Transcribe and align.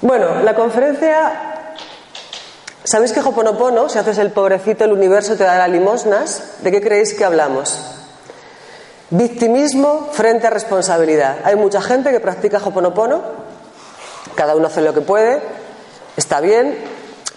Bueno, 0.00 0.42
la 0.42 0.54
conferencia. 0.54 1.32
¿Sabéis 2.84 3.12
que 3.12 3.20
Hoponopono, 3.20 3.88
si 3.88 3.98
haces 3.98 4.18
el 4.18 4.30
pobrecito, 4.30 4.84
el 4.84 4.92
universo 4.92 5.34
te 5.34 5.42
dará 5.42 5.66
limosnas? 5.66 6.58
¿De 6.62 6.70
qué 6.70 6.80
creéis 6.80 7.14
que 7.14 7.24
hablamos? 7.24 7.80
Victimismo 9.10 10.10
frente 10.12 10.46
a 10.46 10.50
responsabilidad. 10.50 11.38
Hay 11.42 11.56
mucha 11.56 11.82
gente 11.82 12.12
que 12.12 12.20
practica 12.20 12.58
Hoponopono, 12.58 13.22
cada 14.36 14.54
uno 14.54 14.68
hace 14.68 14.82
lo 14.82 14.94
que 14.94 15.00
puede, 15.00 15.42
está 16.16 16.40
bien, 16.40 16.78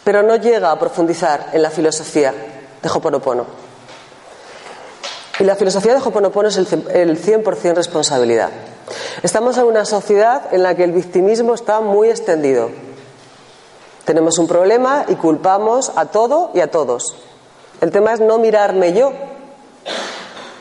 pero 0.04 0.22
no 0.22 0.36
llega 0.36 0.72
a 0.72 0.78
profundizar 0.78 1.48
en 1.54 1.64
la 1.64 1.72
filosofía 1.72 2.32
de 2.84 2.90
Hoponopono. 2.90 3.67
Y 5.40 5.44
la 5.44 5.56
filosofía 5.56 5.94
de 5.94 6.00
Hoponopono 6.00 6.48
es 6.48 6.58
el 6.58 6.68
100% 6.68 7.76
responsabilidad. 7.76 8.50
Estamos 9.22 9.58
en 9.58 9.66
una 9.66 9.86
sociedad 9.86 10.44
en 10.52 10.64
la 10.64 10.76
que 10.76 10.84
el 10.84 10.92
victimismo 10.92 11.54
está 11.54 11.80
muy 11.80 12.10
extendido. 12.10 12.70
Tenemos 14.06 14.38
un 14.40 14.48
problema 14.48 15.06
y 15.08 15.16
culpamos 15.16 15.92
a 15.96 16.06
todo 16.06 16.52
y 16.54 16.62
a 16.62 16.72
todos. 16.72 17.16
El 17.82 17.92
tema 17.92 18.14
es 18.14 18.20
no 18.20 18.40
mirarme 18.40 18.94
yo. 18.94 19.12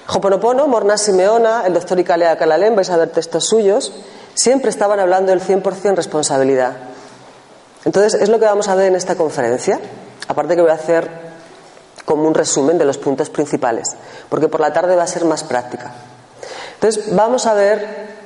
Hoponopono, 0.09 0.67
Morna 0.67 0.99
Simeona, 0.99 1.65
el 1.67 1.75
doctor 1.75 1.99
Icalea 1.99 2.37
Calalén, 2.37 2.77
vais 2.77 2.91
a 2.91 2.97
ver 2.97 3.11
textos 3.11 3.47
suyos, 3.47 3.93
siempre 4.35 4.71
estaban 4.71 5.01
hablando 5.01 5.31
del 5.31 5.41
100% 5.41 5.97
responsabilidad. 5.97 6.77
Entonces, 7.85 8.15
es 8.21 8.29
lo 8.29 8.39
que 8.39 8.45
vamos 8.45 8.69
a 8.69 8.75
ver 8.75 8.87
en 8.87 8.97
esta 8.97 9.15
conferencia. 9.15 9.81
Aparte 10.29 10.55
que 10.55 10.63
voy 10.63 10.71
a 10.71 10.75
hacer 10.75 11.26
como 12.07 12.27
un 12.27 12.33
resumen 12.33 12.79
de 12.79 12.87
los 12.87 12.97
puntos 12.97 13.29
principales, 13.29 13.95
porque 14.31 14.49
por 14.49 14.61
la 14.61 14.73
tarde 14.73 14.97
va 14.97 15.03
a 15.03 15.07
ser 15.07 15.27
más 15.27 15.45
práctica. 15.45 15.93
Entonces, 16.75 17.15
vamos 17.15 17.45
a 17.47 17.53
ver 17.53 18.17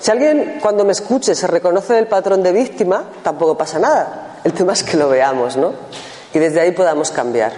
si 0.00 0.10
alguien 0.10 0.58
cuando 0.60 0.84
me 0.84 0.92
escuche 0.92 1.34
se 1.34 1.46
reconoce 1.46 1.94
del 1.94 2.08
patrón 2.08 2.42
de 2.42 2.50
víctima, 2.50 3.04
tampoco 3.22 3.56
pasa 3.56 3.78
nada. 3.78 4.38
El 4.42 4.52
tema 4.52 4.72
es 4.72 4.82
que 4.82 4.96
lo 4.96 5.08
veamos, 5.08 5.56
¿no? 5.56 5.72
Y 6.32 6.38
desde 6.38 6.60
ahí 6.60 6.72
podamos 6.72 7.10
cambiar. 7.10 7.52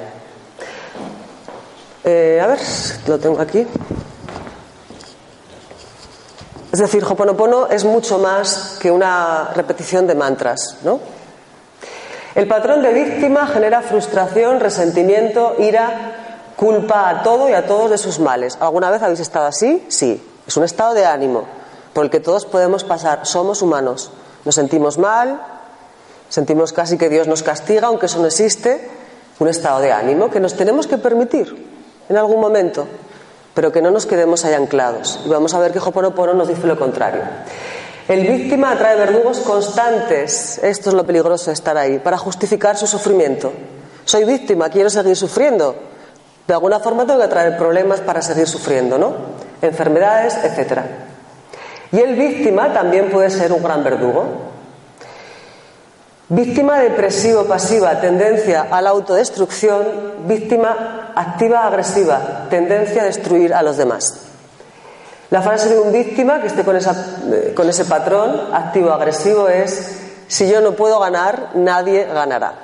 Eh, 2.05 2.41
a 2.43 2.47
ver, 2.47 2.61
lo 3.07 3.19
tengo 3.19 3.41
aquí. 3.41 3.67
Es 6.73 6.79
decir, 6.79 7.05
Hoponopono 7.05 7.69
es 7.69 7.85
mucho 7.85 8.19
más 8.19 8.77
que 8.81 8.91
una 8.91 9.51
repetición 9.55 10.07
de 10.07 10.15
mantras, 10.15 10.77
¿no? 10.83 11.01
El 12.37 12.47
patrón 12.49 12.83
de 12.83 12.93
víctima 12.93 13.47
genera 13.47 13.81
frustración, 13.81 14.61
resentimiento, 14.61 15.55
ira, 15.59 16.53
culpa 16.55 17.09
a 17.09 17.23
todo 17.23 17.49
y 17.49 17.55
a 17.55 17.67
todos 17.67 17.91
de 17.91 17.97
sus 17.97 18.21
males. 18.21 18.59
¿Alguna 18.61 18.91
vez 18.91 19.03
habéis 19.03 19.21
estado 19.21 19.47
así? 19.47 19.83
Sí. 19.89 20.23
Es 20.47 20.55
un 20.59 20.65
estado 20.65 20.93
de 20.93 21.07
ánimo 21.07 21.47
por 21.95 22.05
el 22.05 22.11
que 22.11 22.21
todos 22.21 22.45
podemos 22.45 22.85
pasar. 22.85 23.25
Somos 23.25 23.63
humanos. 23.63 24.11
Nos 24.45 24.55
sentimos 24.55 24.99
mal, 24.99 25.41
sentimos 26.29 26.75
casi 26.75 26.99
que 26.99 27.09
Dios 27.09 27.27
nos 27.27 27.43
castiga, 27.43 27.87
aunque 27.87 28.05
eso 28.05 28.19
no 28.19 28.27
existe. 28.27 28.87
Un 29.39 29.49
estado 29.49 29.81
de 29.81 29.93
ánimo 29.93 30.31
que 30.31 30.39
nos 30.39 30.55
tenemos 30.55 30.87
que 30.87 30.99
permitir 30.99 31.67
en 32.11 32.19
algún 32.19 32.39
momento, 32.39 32.87
pero 33.55 33.73
que 33.73 33.81
no 33.81 33.91
nos 33.91 34.05
quedemos 34.05 34.45
ahí 34.45 34.53
anclados. 34.53 35.21
Y 35.25 35.31
vamos 35.31 35.55
a 35.55 35.59
ver 35.59 35.73
que 35.73 35.79
Hoponopono 35.79 36.35
nos 36.35 36.49
dice 36.49 36.67
lo 36.67 36.79
contrario. 36.79 37.23
El 38.09 38.25
víctima 38.25 38.71
atrae 38.71 38.97
verdugos 38.97 39.41
constantes, 39.41 40.59
esto 40.63 40.91
es 40.91 40.95
lo 40.95 41.05
peligroso 41.05 41.47
de 41.47 41.55
estar 41.55 41.77
ahí, 41.77 41.99
para 41.99 42.17
justificar 42.17 42.77
su 42.77 42.87
sufrimiento. 42.87 43.53
Soy 44.05 44.25
víctima, 44.25 44.69
quiero 44.69 44.89
seguir 44.89 45.17
sufriendo. 45.17 45.75
De 46.47 46.55
alguna 46.55 46.79
forma 46.79 47.05
tengo 47.05 47.21
que 47.21 47.27
traer 47.27 47.57
problemas 47.59 48.01
para 48.01 48.23
seguir 48.23 48.47
sufriendo, 48.47 48.97
¿no? 48.97 49.13
Enfermedades, 49.61 50.37
etcétera. 50.37 50.87
Y 51.91 51.99
el 51.99 52.15
víctima 52.15 52.73
también 52.73 53.11
puede 53.11 53.29
ser 53.29 53.53
un 53.53 53.63
gran 53.63 53.83
verdugo. 53.83 54.25
Víctima 56.29 56.79
depresivo-pasiva, 56.79 58.01
tendencia 58.01 58.69
a 58.71 58.81
la 58.83 58.91
autodestrucción, 58.91 59.85
víctima 60.29 61.13
activa-agresiva, 61.17 62.47
tendencia 62.51 63.03
a 63.03 63.07
destruir 63.07 63.53
a 63.53 63.63
los 63.63 63.77
demás. 63.77 64.26
La 65.31 65.43
frase 65.43 65.69
de 65.71 65.81
un 65.81 65.93
víctima 65.93 66.41
que 66.41 66.47
esté 66.47 66.63
con, 66.63 66.79
con 67.55 67.69
ese 67.69 67.85
patrón 67.85 68.55
activo-agresivo 68.55 69.49
es, 69.49 69.99
si 70.29 70.49
yo 70.49 70.61
no 70.61 70.73
puedo 70.73 71.01
ganar, 71.01 71.51
nadie 71.55 72.05
ganará. 72.05 72.55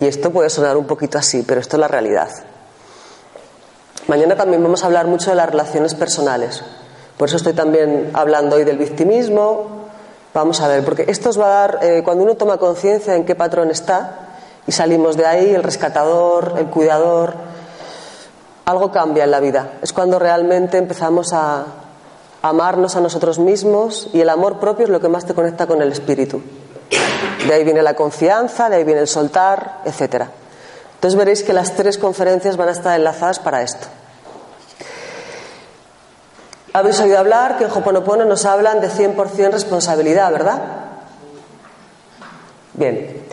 Y 0.00 0.06
esto 0.06 0.30
puede 0.30 0.48
sonar 0.48 0.76
un 0.76 0.86
poquito 0.86 1.18
así, 1.18 1.42
pero 1.46 1.60
esto 1.60 1.76
es 1.76 1.80
la 1.80 1.88
realidad. 1.88 2.30
Mañana 4.06 4.36
también 4.36 4.62
vamos 4.62 4.82
a 4.82 4.86
hablar 4.86 5.06
mucho 5.06 5.30
de 5.30 5.36
las 5.36 5.50
relaciones 5.50 5.94
personales. 5.94 6.62
Por 7.18 7.28
eso 7.28 7.36
estoy 7.36 7.52
también 7.52 8.10
hablando 8.14 8.56
hoy 8.56 8.64
del 8.64 8.78
victimismo. 8.78 9.88
Vamos 10.32 10.60
a 10.62 10.68
ver, 10.68 10.84
porque 10.84 11.04
esto 11.08 11.28
os 11.28 11.38
va 11.38 11.46
a 11.46 11.48
dar, 11.48 11.78
eh, 11.82 12.02
cuando 12.02 12.24
uno 12.24 12.36
toma 12.36 12.56
conciencia 12.56 13.14
en 13.14 13.26
qué 13.26 13.34
patrón 13.34 13.70
está 13.70 14.28
y 14.66 14.72
salimos 14.72 15.16
de 15.16 15.26
ahí, 15.26 15.54
el 15.54 15.62
rescatador, 15.62 16.54
el 16.58 16.66
cuidador, 16.66 17.34
algo 18.68 18.92
cambia 18.92 19.24
en 19.24 19.30
la 19.30 19.40
vida. 19.40 19.78
Es 19.80 19.94
cuando 19.94 20.18
realmente 20.18 20.76
empezamos 20.76 21.32
a 21.32 21.64
amarnos 22.42 22.96
a 22.96 23.00
nosotros 23.00 23.38
mismos 23.38 24.10
y 24.12 24.20
el 24.20 24.28
amor 24.28 24.60
propio 24.60 24.84
es 24.84 24.90
lo 24.90 25.00
que 25.00 25.08
más 25.08 25.24
te 25.24 25.32
conecta 25.32 25.66
con 25.66 25.80
el 25.80 25.90
espíritu. 25.90 26.42
De 27.46 27.54
ahí 27.54 27.64
viene 27.64 27.80
la 27.80 27.94
confianza, 27.94 28.68
de 28.68 28.76
ahí 28.76 28.84
viene 28.84 29.00
el 29.00 29.08
soltar, 29.08 29.78
etc. 29.86 30.26
Entonces 30.96 31.16
veréis 31.16 31.42
que 31.44 31.54
las 31.54 31.76
tres 31.76 31.96
conferencias 31.96 32.58
van 32.58 32.68
a 32.68 32.72
estar 32.72 32.94
enlazadas 32.94 33.38
para 33.38 33.62
esto. 33.62 33.86
Habéis 36.74 37.00
oído 37.00 37.18
hablar 37.18 37.56
que 37.56 37.64
en 37.64 37.70
Hoponopono 37.70 38.26
nos 38.26 38.44
hablan 38.44 38.82
de 38.82 38.90
100% 38.90 39.50
responsabilidad, 39.50 40.30
¿verdad? 40.30 40.60
Bien. 42.74 43.27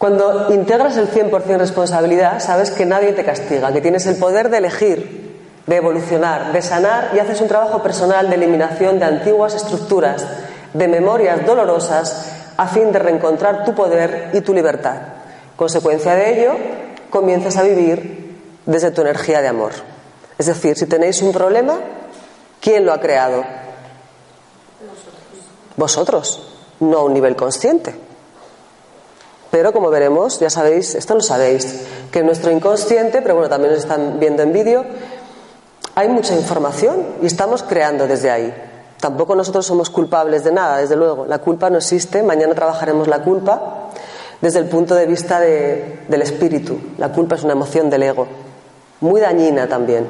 Cuando 0.00 0.50
integras 0.50 0.96
el 0.96 1.10
100% 1.10 1.58
responsabilidad, 1.58 2.40
sabes 2.40 2.70
que 2.70 2.86
nadie 2.86 3.12
te 3.12 3.22
castiga, 3.22 3.70
que 3.70 3.82
tienes 3.82 4.06
el 4.06 4.16
poder 4.16 4.48
de 4.48 4.56
elegir, 4.56 5.36
de 5.66 5.76
evolucionar, 5.76 6.54
de 6.54 6.62
sanar 6.62 7.10
y 7.14 7.18
haces 7.18 7.38
un 7.42 7.48
trabajo 7.48 7.82
personal 7.82 8.30
de 8.30 8.36
eliminación 8.36 8.98
de 8.98 9.04
antiguas 9.04 9.54
estructuras, 9.54 10.26
de 10.72 10.88
memorias 10.88 11.44
dolorosas, 11.44 12.32
a 12.56 12.66
fin 12.68 12.90
de 12.92 12.98
reencontrar 12.98 13.62
tu 13.66 13.74
poder 13.74 14.30
y 14.32 14.40
tu 14.40 14.54
libertad. 14.54 14.96
Consecuencia 15.54 16.14
de 16.14 16.40
ello, 16.40 16.52
comienzas 17.10 17.58
a 17.58 17.62
vivir 17.62 18.38
desde 18.64 18.92
tu 18.92 19.02
energía 19.02 19.42
de 19.42 19.48
amor. 19.48 19.72
Es 20.38 20.46
decir, 20.46 20.78
si 20.78 20.86
tenéis 20.86 21.20
un 21.20 21.30
problema, 21.30 21.78
¿quién 22.58 22.86
lo 22.86 22.94
ha 22.94 23.00
creado? 23.02 23.44
Vosotros, 25.76 26.54
no 26.80 27.00
a 27.00 27.04
un 27.04 27.12
nivel 27.12 27.36
consciente. 27.36 28.08
Pero 29.50 29.72
como 29.72 29.90
veremos, 29.90 30.38
ya 30.38 30.50
sabéis, 30.50 30.94
esto 30.94 31.14
lo 31.14 31.20
sabéis, 31.20 31.84
que 32.12 32.20
en 32.20 32.26
nuestro 32.26 32.50
inconsciente, 32.50 33.20
pero 33.20 33.34
bueno, 33.34 33.48
también 33.48 33.72
lo 33.72 33.78
están 33.78 34.20
viendo 34.20 34.42
en 34.42 34.52
vídeo, 34.52 34.84
hay 35.94 36.08
mucha 36.08 36.36
información 36.36 37.04
y 37.20 37.26
estamos 37.26 37.62
creando 37.62 38.06
desde 38.06 38.30
ahí. 38.30 38.54
Tampoco 39.00 39.34
nosotros 39.34 39.66
somos 39.66 39.90
culpables 39.90 40.44
de 40.44 40.52
nada, 40.52 40.76
desde 40.76 40.94
luego. 40.94 41.26
La 41.26 41.38
culpa 41.38 41.70
no 41.70 41.78
existe. 41.78 42.22
Mañana 42.22 42.54
trabajaremos 42.54 43.08
la 43.08 43.22
culpa 43.22 43.88
desde 44.40 44.58
el 44.58 44.66
punto 44.66 44.94
de 44.94 45.06
vista 45.06 45.40
del 45.40 46.22
espíritu. 46.22 46.78
La 46.98 47.10
culpa 47.10 47.34
es 47.34 47.42
una 47.42 47.54
emoción 47.54 47.90
del 47.90 48.02
ego, 48.02 48.26
muy 49.00 49.20
dañina 49.20 49.66
también. 49.66 50.06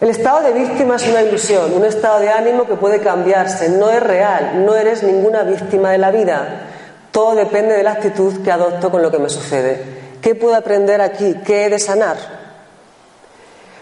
El 0.00 0.08
estado 0.08 0.40
de 0.42 0.52
víctima 0.52 0.96
es 0.96 1.06
una 1.06 1.22
ilusión, 1.22 1.74
un 1.74 1.84
estado 1.84 2.20
de 2.20 2.30
ánimo 2.30 2.66
que 2.66 2.74
puede 2.74 3.00
cambiarse, 3.00 3.68
no 3.68 3.90
es 3.90 4.02
real, 4.02 4.64
no 4.64 4.74
eres 4.74 5.02
ninguna 5.02 5.42
víctima 5.42 5.90
de 5.90 5.98
la 5.98 6.10
vida. 6.10 6.68
Todo 7.10 7.34
depende 7.34 7.74
de 7.76 7.82
la 7.82 7.92
actitud 7.92 8.42
que 8.42 8.52
adopto 8.52 8.90
con 8.90 9.02
lo 9.02 9.10
que 9.10 9.18
me 9.18 9.28
sucede. 9.28 10.00
¿Qué 10.20 10.34
puedo 10.34 10.54
aprender 10.54 11.00
aquí? 11.00 11.36
¿Qué 11.44 11.66
he 11.66 11.70
de 11.70 11.78
sanar? 11.78 12.16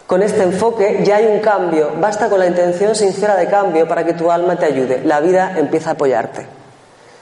Con 0.06 0.22
este 0.22 0.42
enfoque 0.42 1.02
ya 1.04 1.16
hay 1.16 1.26
un 1.26 1.40
cambio, 1.40 1.92
basta 2.00 2.30
con 2.30 2.38
la 2.38 2.46
intención 2.46 2.94
sincera 2.94 3.36
de 3.36 3.46
cambio 3.46 3.86
para 3.86 4.06
que 4.06 4.14
tu 4.14 4.30
alma 4.30 4.56
te 4.56 4.64
ayude, 4.64 5.02
la 5.04 5.20
vida 5.20 5.52
empieza 5.58 5.90
a 5.90 5.92
apoyarte. 5.92 6.46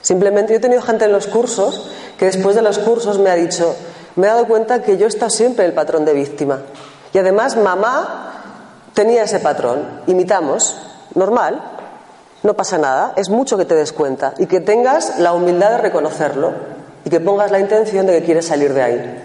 Simplemente 0.01 0.53
yo 0.53 0.59
he 0.59 0.61
tenido 0.61 0.81
gente 0.81 1.03
en 1.03 1.11
los 1.11 1.27
cursos 1.27 1.91
que 2.17 2.27
después 2.27 2.55
de 2.55 2.61
los 2.61 2.79
cursos 2.79 3.19
me 3.19 3.29
ha 3.29 3.35
dicho, 3.35 3.75
me 4.15 4.27
he 4.27 4.29
dado 4.29 4.47
cuenta 4.47 4.81
que 4.81 4.95
yo 4.95 5.05
he 5.05 5.09
estado 5.09 5.29
siempre 5.29 5.65
el 5.65 5.73
patrón 5.73 6.05
de 6.05 6.13
víctima. 6.13 6.61
Y 7.11 7.17
además 7.17 7.57
mamá 7.57 8.53
tenía 8.93 9.23
ese 9.23 9.39
patrón, 9.39 10.03
imitamos, 10.07 10.79
normal, 11.13 11.61
no 12.47 12.55
pasa 12.55 12.79
nada, 12.79 13.13
es 13.15 13.29
mucho 13.29 13.57
que 13.57 13.65
te 13.65 13.75
des 13.75 13.93
cuenta 13.93 14.33
y 14.39 14.47
que 14.47 14.61
tengas 14.61 15.19
la 15.19 15.33
humildad 15.33 15.71
de 15.71 15.77
reconocerlo 15.77 16.53
y 17.05 17.09
que 17.11 17.19
pongas 17.19 17.51
la 17.51 17.59
intención 17.59 18.07
de 18.07 18.13
que 18.13 18.25
quieres 18.25 18.47
salir 18.47 18.73
de 18.73 18.81
ahí. 18.81 19.23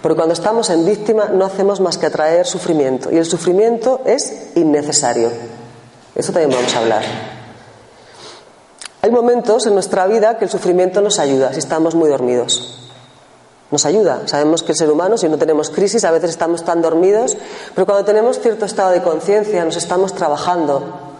Porque 0.00 0.16
cuando 0.16 0.32
estamos 0.32 0.68
en 0.70 0.84
víctima 0.84 1.26
no 1.26 1.44
hacemos 1.44 1.80
más 1.80 1.98
que 1.98 2.06
atraer 2.06 2.46
sufrimiento 2.46 3.12
y 3.12 3.18
el 3.18 3.24
sufrimiento 3.24 4.00
es 4.04 4.50
innecesario. 4.56 5.30
Eso 6.16 6.32
también 6.32 6.50
vamos 6.50 6.74
a 6.74 6.78
hablar. 6.78 7.02
Hay 9.02 9.10
momentos 9.10 9.66
en 9.66 9.74
nuestra 9.74 10.06
vida 10.06 10.38
que 10.38 10.46
el 10.46 10.50
sufrimiento 10.50 11.00
nos 11.00 11.18
ayuda 11.18 11.52
si 11.52 11.60
estamos 11.60 11.94
muy 11.94 12.08
dormidos. 12.08 12.78
nos 13.70 13.86
ayuda. 13.86 14.22
Sabemos 14.26 14.62
que 14.62 14.72
el 14.72 14.78
ser 14.78 14.90
humano, 14.90 15.16
si 15.16 15.28
no 15.28 15.38
tenemos 15.38 15.70
crisis, 15.70 16.04
a 16.04 16.10
veces 16.10 16.30
estamos 16.30 16.62
tan 16.62 16.82
dormidos, 16.82 17.36
pero 17.74 17.86
cuando 17.86 18.04
tenemos 18.04 18.38
cierto 18.38 18.66
estado 18.66 18.90
de 18.90 19.02
conciencia 19.02 19.64
nos 19.64 19.76
estamos 19.76 20.14
trabajando. 20.14 21.11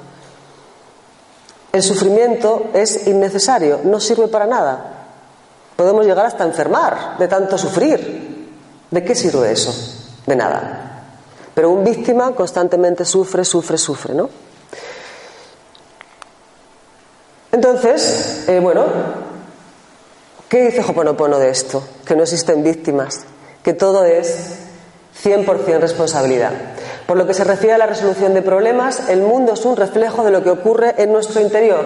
El 1.73 1.83
sufrimiento 1.83 2.71
es 2.75 3.07
innecesario, 3.07 3.81
no 3.85 3.99
sirve 3.99 4.29
para 4.29 4.47
nada. 4.47 4.93
Podemos 5.75 6.05
llegar 6.05 6.27
hasta 6.27 6.45
enfermar 6.45 7.17
de 7.19 7.29
tanto 7.29 7.57
sufrir. 7.57 8.51
¿De 8.91 9.03
qué 9.03 9.15
sirve 9.15 9.53
eso? 9.53 9.75
De 10.27 10.37
nada. 10.37 11.07
Pero 11.55 11.71
un 11.71 11.83
víctima 11.83 12.33
constantemente 12.35 13.07
sufre, 13.07 13.45
sufre, 13.45 13.79
sufre, 13.79 14.15
¿no? 14.15 14.29
Entonces, 17.51 18.45
eh, 18.49 18.61
bueno, 18.61 18.85
¿qué 20.49 20.67
dice 20.67 20.83
Hoponopono 20.83 21.39
de 21.39 21.51
esto? 21.51 21.83
Que 22.05 22.17
no 22.17 22.23
existen 22.23 22.63
víctimas, 22.63 23.21
que 23.63 23.73
todo 23.73 24.05
es 24.05 24.59
100% 25.23 25.79
responsabilidad. 25.79 26.53
Por 27.06 27.16
lo 27.16 27.26
que 27.26 27.34
se 27.34 27.44
refiere 27.44 27.75
a 27.75 27.78
la 27.78 27.87
resolución 27.87 28.34
de 28.34 28.43
problemas, 28.43 29.08
el 29.08 29.22
mundo 29.22 29.54
es 29.54 29.64
un 29.64 29.76
reflejo 29.76 30.25
de 30.25 30.31
lo 30.31 30.43
que 30.43 30.50
ocurre 30.50 30.94
en 30.99 31.12
nuestro 31.12 31.40
interior. 31.40 31.84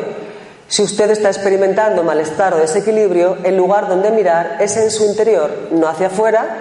Si 0.68 0.82
usted 0.82 1.10
está 1.10 1.28
experimentando 1.28 2.02
malestar 2.02 2.54
o 2.54 2.58
desequilibrio, 2.58 3.38
el 3.44 3.56
lugar 3.56 3.88
donde 3.88 4.10
mirar 4.10 4.58
es 4.60 4.76
en 4.76 4.90
su 4.90 5.04
interior, 5.04 5.68
no 5.70 5.88
hacia 5.88 6.08
afuera, 6.08 6.56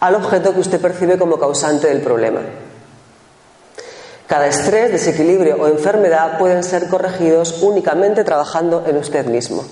al 0.00 0.14
objeto 0.14 0.54
que 0.54 0.60
usted 0.60 0.80
percibe 0.80 1.18
como 1.18 1.38
causante 1.38 1.88
del 1.88 2.00
problema. 2.00 2.40
Cada 4.26 4.46
estrés, 4.46 4.90
desequilibrio 4.90 5.56
o 5.56 5.68
enfermedad 5.68 6.38
pueden 6.38 6.64
ser 6.64 6.88
corregidos 6.88 7.62
únicamente 7.62 8.24
trabajando 8.24 8.84
en 8.86 8.96
usted 8.96 9.26
mismo. 9.26 9.64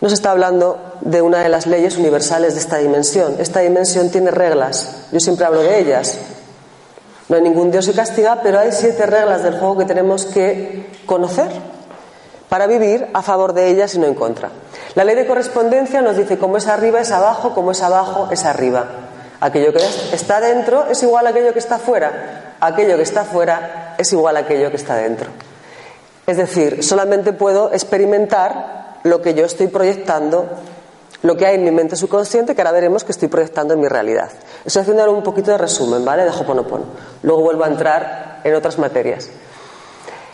Nos 0.00 0.12
está 0.12 0.30
hablando 0.30 0.78
de 1.00 1.22
una 1.22 1.42
de 1.42 1.48
las 1.48 1.66
leyes 1.66 1.96
universales 1.96 2.54
de 2.54 2.60
esta 2.60 2.78
dimensión. 2.78 3.36
Esta 3.38 3.60
dimensión 3.60 4.10
tiene 4.10 4.30
reglas. 4.30 5.06
Yo 5.12 5.20
siempre 5.20 5.46
hablo 5.46 5.62
de 5.62 5.78
ellas. 5.78 6.18
No 7.28 7.36
hay 7.36 7.42
ningún 7.42 7.70
Dios 7.70 7.86
que 7.86 7.94
castiga, 7.94 8.40
pero 8.42 8.58
hay 8.58 8.72
siete 8.72 9.06
reglas 9.06 9.42
del 9.42 9.58
juego 9.58 9.78
que 9.78 9.84
tenemos 9.84 10.26
que 10.26 10.86
conocer 11.06 11.50
para 12.48 12.66
vivir 12.66 13.08
a 13.14 13.22
favor 13.22 13.52
de 13.54 13.68
ellas 13.68 13.94
y 13.94 13.98
no 13.98 14.06
en 14.06 14.14
contra. 14.14 14.50
La 14.94 15.04
ley 15.04 15.16
de 15.16 15.26
correspondencia 15.26 16.02
nos 16.02 16.16
dice 16.16 16.38
cómo 16.38 16.58
es 16.58 16.66
arriba 16.68 17.00
es 17.00 17.10
abajo, 17.10 17.54
cómo 17.54 17.72
es 17.72 17.82
abajo 17.82 18.28
es 18.30 18.44
arriba. 18.44 18.84
Aquello 19.40 19.72
que 19.72 19.80
está 20.14 20.40
dentro 20.40 20.86
es 20.90 21.02
igual 21.02 21.26
a 21.26 21.30
aquello 21.30 21.52
que 21.52 21.58
está 21.58 21.78
fuera 21.78 22.44
aquello 22.66 22.96
que 22.96 23.02
está 23.02 23.24
fuera 23.24 23.94
es 23.98 24.12
igual 24.12 24.36
a 24.36 24.40
aquello 24.40 24.70
que 24.70 24.76
está 24.76 24.96
dentro. 24.96 25.28
Es 26.26 26.36
decir, 26.36 26.82
solamente 26.82 27.32
puedo 27.32 27.72
experimentar 27.72 28.98
lo 29.02 29.20
que 29.20 29.34
yo 29.34 29.44
estoy 29.44 29.66
proyectando, 29.66 30.46
lo 31.24 31.38
que 31.38 31.46
hay 31.46 31.54
en 31.54 31.64
mi 31.64 31.70
mente 31.70 31.96
subconsciente, 31.96 32.54
que 32.54 32.60
ahora 32.60 32.72
veremos 32.72 33.02
que 33.02 33.12
estoy 33.12 33.28
proyectando 33.28 33.72
en 33.72 33.80
mi 33.80 33.88
realidad. 33.88 34.30
Estoy 34.62 34.82
haciendo 34.82 35.02
ahora 35.02 35.16
un 35.16 35.22
poquito 35.22 35.50
de 35.50 35.56
resumen, 35.56 36.04
¿vale? 36.04 36.24
De 36.24 36.30
Hoponopono. 36.30 36.84
Luego 37.22 37.40
vuelvo 37.40 37.64
a 37.64 37.68
entrar 37.68 38.40
en 38.44 38.54
otras 38.54 38.78
materias. 38.78 39.30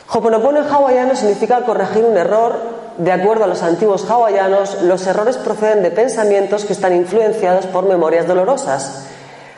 Hoponopono 0.08 0.58
en 0.58 0.66
hawaiano 0.66 1.14
significa 1.14 1.62
corregir 1.62 2.04
un 2.04 2.16
error. 2.16 2.80
De 2.98 3.12
acuerdo 3.12 3.44
a 3.44 3.46
los 3.46 3.62
antiguos 3.62 4.04
hawaianos, 4.10 4.82
los 4.82 5.06
errores 5.06 5.36
proceden 5.36 5.84
de 5.84 5.92
pensamientos 5.92 6.64
que 6.64 6.72
están 6.72 6.92
influenciados 6.92 7.66
por 7.66 7.86
memorias 7.86 8.26
dolorosas 8.26 9.06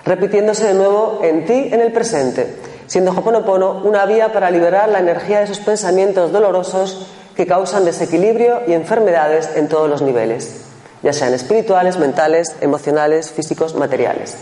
repitiéndose 0.05 0.67
de 0.67 0.75
nuevo 0.75 1.20
en 1.23 1.46
ti 1.46 1.70
en 1.73 1.81
el 1.81 1.93
presente, 1.93 2.56
siendo 2.87 3.12
Hoponopono 3.12 3.81
una 3.84 4.05
vía 4.05 4.32
para 4.32 4.50
liberar 4.50 4.90
la 4.90 4.99
energía 4.99 5.38
de 5.38 5.44
esos 5.44 5.61
pensamientos 5.61 6.31
dolorosos 6.31 7.06
que 7.34 7.46
causan 7.46 7.84
desequilibrio 7.84 8.62
y 8.67 8.75
enfermedades 8.75 9.49
en 9.56 9.69
todos 9.69 9.88
los 9.88 10.02
niveles, 10.02 10.71
ya 11.02 11.12
sean 11.12 11.34
espirituales, 11.34 11.99
mentales, 11.99 12.54
emocionales, 12.60 13.31
físicos, 13.31 13.75
materiales. 13.75 14.37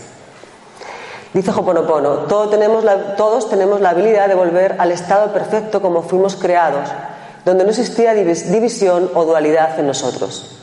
Dice 1.33 1.51
Hoponopono, 1.51 2.25
todos 2.27 2.49
tenemos, 2.49 2.83
la, 2.83 3.15
todos 3.15 3.49
tenemos 3.49 3.79
la 3.81 3.91
habilidad 3.91 4.27
de 4.27 4.35
volver 4.35 4.75
al 4.79 4.91
estado 4.91 5.31
perfecto 5.31 5.81
como 5.81 6.03
fuimos 6.03 6.35
creados, 6.35 6.89
donde 7.45 7.63
no 7.63 7.69
existía 7.69 8.13
división 8.13 9.09
o 9.15 9.25
dualidad 9.25 9.79
en 9.79 9.87
nosotros 9.87 10.57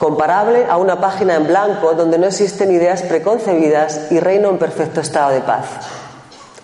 comparable 0.00 0.64
a 0.64 0.78
una 0.78 0.98
página 0.98 1.34
en 1.34 1.46
blanco 1.46 1.92
donde 1.92 2.16
no 2.16 2.26
existen 2.26 2.72
ideas 2.72 3.02
preconcebidas 3.02 4.10
y 4.10 4.18
reina 4.18 4.48
un 4.48 4.56
perfecto 4.56 5.02
estado 5.02 5.28
de 5.28 5.42
paz. 5.42 5.66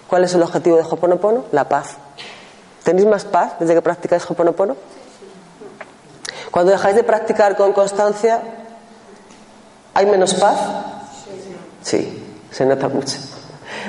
¿Cuál 0.08 0.24
es 0.24 0.32
el 0.32 0.42
objetivo 0.42 0.78
de 0.78 0.84
Hoponopono? 0.84 1.44
La 1.52 1.68
paz. 1.68 1.96
¿Tenéis 2.82 3.06
más 3.06 3.26
paz 3.26 3.52
desde 3.60 3.74
que 3.74 3.82
practicáis 3.82 4.24
Hoponopono? 4.30 4.74
Cuando 6.56 6.72
dejáis 6.72 6.96
de 6.96 7.04
practicar 7.04 7.54
con 7.54 7.74
constancia, 7.74 8.40
¿hay 9.92 10.06
menos 10.06 10.32
paz? 10.32 10.56
Sí, 11.82 12.34
se 12.50 12.64
nota 12.64 12.88
mucho. 12.88 13.18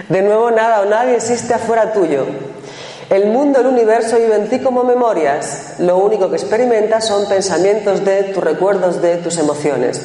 De 0.10 0.22
nuevo, 0.22 0.52
nada 0.52 0.82
o 0.82 0.86
nadie 0.86 1.16
existe 1.16 1.54
afuera 1.54 1.94
tuyo. 1.94 2.26
El 3.10 3.28
mundo, 3.28 3.62
el 3.62 3.68
universo 3.68 4.18
vive 4.18 4.36
en 4.36 4.50
ti 4.50 4.60
como 4.60 4.84
memorias. 4.84 5.76
Lo 5.80 5.96
único 5.96 6.30
que 6.30 6.36
experimentas 6.36 7.08
son 7.08 7.30
pensamientos 7.30 8.04
de 8.04 8.24
tus 8.34 8.44
recuerdos, 8.44 9.02
de 9.02 9.16
tus 9.16 9.38
emociones. 9.38 10.02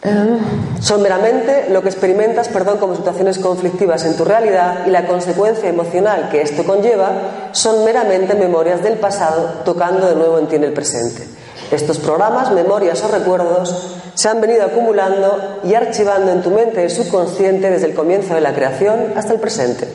Em, 0.00 0.38
son 0.80 1.02
meramente 1.02 1.66
lo 1.70 1.82
que 1.82 1.88
experimentas, 1.88 2.48
perdón, 2.48 2.78
como 2.78 2.94
situaciones 2.94 3.38
conflictivas 3.38 4.04
en 4.04 4.16
tu 4.16 4.24
realidad 4.24 4.86
y 4.86 4.90
la 4.90 5.06
consecuencia 5.06 5.68
emocional 5.68 6.28
que 6.30 6.40
esto 6.40 6.64
conlleva 6.64 7.50
son 7.50 7.84
meramente 7.84 8.34
memorias 8.34 8.82
del 8.82 8.94
pasado 8.94 9.62
tocando 9.64 10.08
de 10.08 10.14
nuevo 10.14 10.38
en 10.38 10.46
ti 10.46 10.54
en 10.54 10.64
el 10.64 10.72
presente. 10.72 11.26
Estos 11.72 11.98
programas, 11.98 12.52
memorias 12.52 13.02
o 13.02 13.08
recuerdos 13.08 13.96
se 14.14 14.28
han 14.28 14.40
venido 14.40 14.64
acumulando 14.64 15.60
y 15.64 15.74
archivando 15.74 16.30
en 16.30 16.42
tu 16.42 16.50
mente 16.50 16.88
subconsciente 16.90 17.68
desde 17.68 17.86
el 17.86 17.94
comienzo 17.94 18.34
de 18.34 18.40
la 18.40 18.54
creación 18.54 19.14
hasta 19.16 19.32
el 19.32 19.40
presente. 19.40 19.88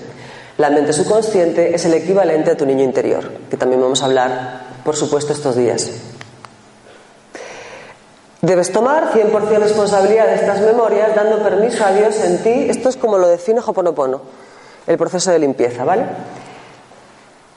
La 0.57 0.69
mente 0.69 0.93
subconsciente 0.93 1.73
es 1.73 1.85
el 1.85 1.93
equivalente 1.93 2.51
a 2.51 2.57
tu 2.57 2.65
niño 2.65 2.83
interior, 2.83 3.31
que 3.49 3.57
también 3.57 3.81
vamos 3.81 4.01
a 4.03 4.05
hablar, 4.05 4.61
por 4.83 4.95
supuesto, 4.95 5.33
estos 5.33 5.55
días. 5.55 5.89
Debes 8.43 8.73
tomar 8.73 9.13
100% 9.13 9.57
responsabilidad 9.57 10.27
de 10.27 10.35
estas 10.35 10.59
memorias, 10.59 11.15
dando 11.15 11.41
permiso 11.41 11.85
a 11.85 11.93
Dios 11.93 12.19
en 12.25 12.43
ti. 12.43 12.65
Esto 12.69 12.89
es 12.89 12.97
como 12.97 13.17
lo 13.17 13.29
define 13.29 13.61
Hoponopono, 13.65 14.19
el 14.85 14.97
proceso 14.97 15.31
de 15.31 15.39
limpieza, 15.39 15.85
¿vale? 15.85 16.03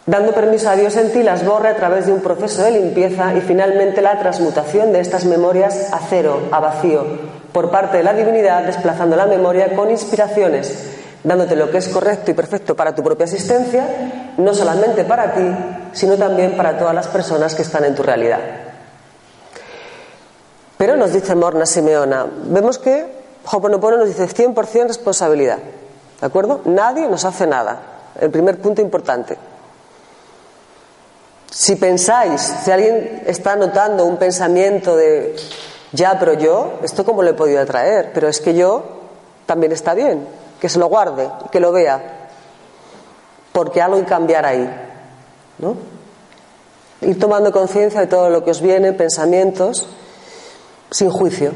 Dando 0.06 0.32
permiso 0.32 0.70
a 0.70 0.76
Dios 0.76 0.96
en 0.96 1.12
ti, 1.12 1.24
las 1.24 1.44
borra 1.44 1.70
a 1.70 1.74
través 1.74 2.06
de 2.06 2.12
un 2.12 2.20
proceso 2.20 2.62
de 2.62 2.70
limpieza 2.70 3.34
y 3.34 3.40
finalmente 3.40 4.00
la 4.00 4.16
transmutación 4.20 4.92
de 4.92 5.00
estas 5.00 5.24
memorias 5.24 5.92
a 5.92 5.98
cero, 6.08 6.42
a 6.52 6.60
vacío, 6.60 7.04
por 7.50 7.68
parte 7.72 7.96
de 7.96 8.04
la 8.04 8.14
divinidad, 8.14 8.62
desplazando 8.62 9.16
la 9.16 9.26
memoria 9.26 9.74
con 9.74 9.90
inspiraciones 9.90 10.72
dándote 11.24 11.56
lo 11.56 11.68
que 11.72 11.78
es 11.78 11.88
correcto 11.88 12.30
y 12.30 12.34
perfecto 12.34 12.76
para 12.76 12.94
tu 12.94 13.02
propia 13.02 13.24
existencia, 13.24 13.84
no 14.36 14.54
solamente 14.54 15.02
para 15.02 15.34
ti, 15.34 15.42
sino 15.92 16.16
también 16.16 16.56
para 16.56 16.78
todas 16.78 16.94
las 16.94 17.08
personas 17.08 17.56
que 17.56 17.62
están 17.62 17.82
en 17.84 17.96
tu 17.96 18.04
realidad. 18.04 18.65
Pero 20.76 20.96
nos 20.96 21.12
dice 21.12 21.34
Morna 21.34 21.66
Simeona, 21.66 22.26
vemos 22.44 22.78
que 22.78 23.16
Hoponopono 23.50 23.96
nos 23.96 24.08
dice 24.08 24.28
100% 24.28 24.88
responsabilidad, 24.88 25.58
¿de 26.20 26.26
acuerdo? 26.26 26.60
Nadie 26.64 27.08
nos 27.08 27.24
hace 27.24 27.46
nada, 27.46 27.80
el 28.20 28.30
primer 28.30 28.60
punto 28.60 28.82
importante. 28.82 29.38
Si 31.50 31.76
pensáis, 31.76 32.40
si 32.40 32.70
alguien 32.70 33.22
está 33.26 33.56
notando 33.56 34.04
un 34.04 34.16
pensamiento 34.16 34.96
de 34.96 35.36
ya, 35.92 36.18
pero 36.18 36.34
yo, 36.34 36.80
esto 36.82 37.04
cómo 37.04 37.22
lo 37.22 37.30
he 37.30 37.34
podido 37.34 37.60
atraer, 37.60 38.10
pero 38.12 38.28
es 38.28 38.40
que 38.40 38.54
yo 38.54 38.82
también 39.46 39.72
está 39.72 39.94
bien 39.94 40.26
que 40.60 40.68
se 40.68 40.78
lo 40.78 40.88
guarde, 40.88 41.30
que 41.50 41.60
lo 41.60 41.72
vea, 41.72 42.28
porque 43.52 43.80
algo 43.80 43.96
hay 43.96 44.02
que 44.02 44.08
cambiar 44.08 44.44
ahí. 44.46 44.68
¿no? 45.58 45.76
Ir 47.02 47.18
tomando 47.18 47.52
conciencia 47.52 48.00
de 48.00 48.06
todo 48.06 48.30
lo 48.30 48.44
que 48.44 48.50
os 48.50 48.60
viene, 48.60 48.92
pensamientos, 48.92 49.86
sin 50.90 51.10
juicio. 51.10 51.52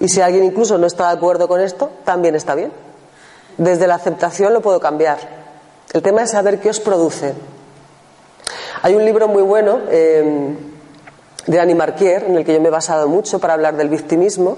Y 0.00 0.08
si 0.08 0.20
alguien 0.20 0.44
incluso 0.44 0.78
no 0.78 0.86
está 0.86 1.08
de 1.08 1.16
acuerdo 1.16 1.48
con 1.48 1.60
esto, 1.60 1.90
también 2.04 2.34
está 2.34 2.54
bien. 2.54 2.72
Desde 3.58 3.86
la 3.86 3.96
aceptación 3.96 4.52
lo 4.52 4.60
puedo 4.60 4.80
cambiar. 4.80 5.18
El 5.92 6.02
tema 6.02 6.22
es 6.22 6.30
saber 6.30 6.60
qué 6.60 6.70
os 6.70 6.80
produce. 6.80 7.34
Hay 8.82 8.94
un 8.94 9.04
libro 9.04 9.28
muy 9.28 9.42
bueno 9.42 9.80
eh, 9.88 10.56
de 11.46 11.60
Annie 11.60 11.74
Marquier, 11.74 12.24
en 12.24 12.36
el 12.36 12.44
que 12.44 12.54
yo 12.54 12.60
me 12.60 12.68
he 12.68 12.70
basado 12.70 13.08
mucho 13.08 13.38
para 13.38 13.54
hablar 13.54 13.76
del 13.76 13.88
victimismo, 13.88 14.56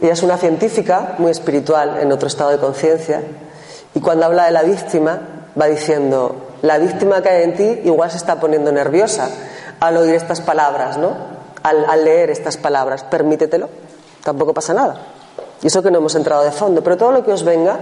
ella 0.00 0.12
es 0.12 0.22
una 0.22 0.36
científica 0.36 1.16
muy 1.18 1.32
espiritual, 1.32 1.98
en 2.00 2.12
otro 2.12 2.28
estado 2.28 2.50
de 2.50 2.58
conciencia, 2.58 3.20
y 3.94 4.00
cuando 4.00 4.26
habla 4.26 4.44
de 4.44 4.52
la 4.52 4.62
víctima 4.62 5.20
va 5.60 5.66
diciendo, 5.66 6.36
la 6.62 6.78
víctima 6.78 7.20
que 7.20 7.28
hay 7.28 7.42
en 7.42 7.56
ti 7.56 7.80
igual 7.84 8.08
se 8.10 8.16
está 8.16 8.38
poniendo 8.38 8.70
nerviosa 8.70 9.28
al 9.80 9.96
oír 9.96 10.14
estas 10.14 10.40
palabras, 10.40 10.98
¿no? 10.98 11.37
Al, 11.62 12.04
leer 12.04 12.30
estas 12.30 12.56
palabras, 12.56 13.04
permítetelo, 13.04 13.68
tampoco 14.22 14.54
pasa 14.54 14.74
nada. 14.74 15.00
Y 15.62 15.66
eso 15.66 15.82
que 15.82 15.90
no 15.90 15.98
hemos 15.98 16.14
entrado 16.14 16.42
de 16.44 16.52
fondo, 16.52 16.82
pero 16.82 16.96
todo 16.96 17.12
lo 17.12 17.24
que 17.24 17.32
os 17.32 17.42
venga, 17.42 17.78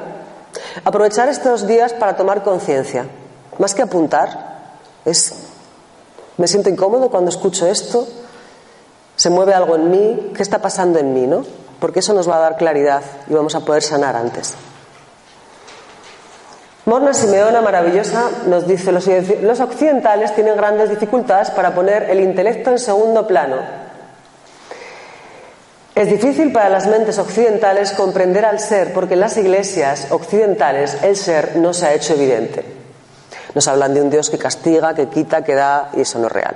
aprovechar 0.85 1.28
estos 1.28 1.66
días 1.66 1.92
para 1.92 2.16
tomar 2.16 2.42
conciencia, 2.42 3.06
más 3.59 3.75
que 3.75 3.83
apuntar, 3.83 4.78
es, 5.04 5.35
me 6.37 6.49
siento 6.49 6.71
incómodo 6.71 7.11
cuando 7.11 7.30
escucho 7.30 7.66
esto, 7.66 8.06
se 9.16 9.30
mueve 9.30 9.54
algo 9.54 9.76
en 9.76 9.90
mí, 9.90 10.33
¿qué 10.35 10.42
está 10.42 10.61
pasando 10.61 10.99
en 10.99 11.14
mí, 11.14 11.26
no? 11.26 11.45
Porque 11.80 12.00
eso 12.00 12.12
nos 12.14 12.28
va 12.28 12.37
a 12.37 12.40
dar 12.40 12.56
claridad 12.56 13.02
y 13.28 13.35
vamos 13.35 13.54
a 13.54 13.61
poder 13.61 13.83
sanar 13.83 14.16
antes. 14.16 14.54
Morna 16.86 17.12
Simeona, 17.12 17.62
maravillosa, 17.62 18.30
nos 18.46 18.64
dice, 18.64 18.92
los, 18.92 19.60
occidentales 19.60 20.32
tienen 20.36 20.56
grandes 20.56 20.88
dificultades 20.88 21.50
para 21.50 21.74
poner 21.74 22.04
el 22.04 22.20
intelecto 22.20 22.70
en 22.70 22.78
segundo 22.78 23.26
plano. 23.26 23.56
Es 25.96 26.08
difícil 26.08 26.52
para 26.52 26.68
las 26.68 26.86
mentes 26.86 27.18
occidentales 27.18 27.90
comprender 27.90 28.44
al 28.44 28.60
ser 28.60 28.92
porque 28.92 29.14
en 29.14 29.20
las 29.20 29.36
iglesias 29.36 30.06
occidentales 30.10 30.98
el 31.02 31.16
ser 31.16 31.56
no 31.56 31.74
se 31.74 31.86
ha 31.86 31.94
hecho 31.94 32.14
evidente. 32.14 32.64
Nos 33.56 33.66
hablan 33.66 33.92
de 33.92 34.02
un 34.02 34.10
Dios 34.10 34.30
que 34.30 34.38
castiga, 34.38 34.94
que 34.94 35.08
quita, 35.08 35.42
que 35.42 35.56
da 35.56 35.90
y 35.92 36.02
eso 36.02 36.20
no 36.20 36.28
es 36.28 36.32
real. 36.32 36.54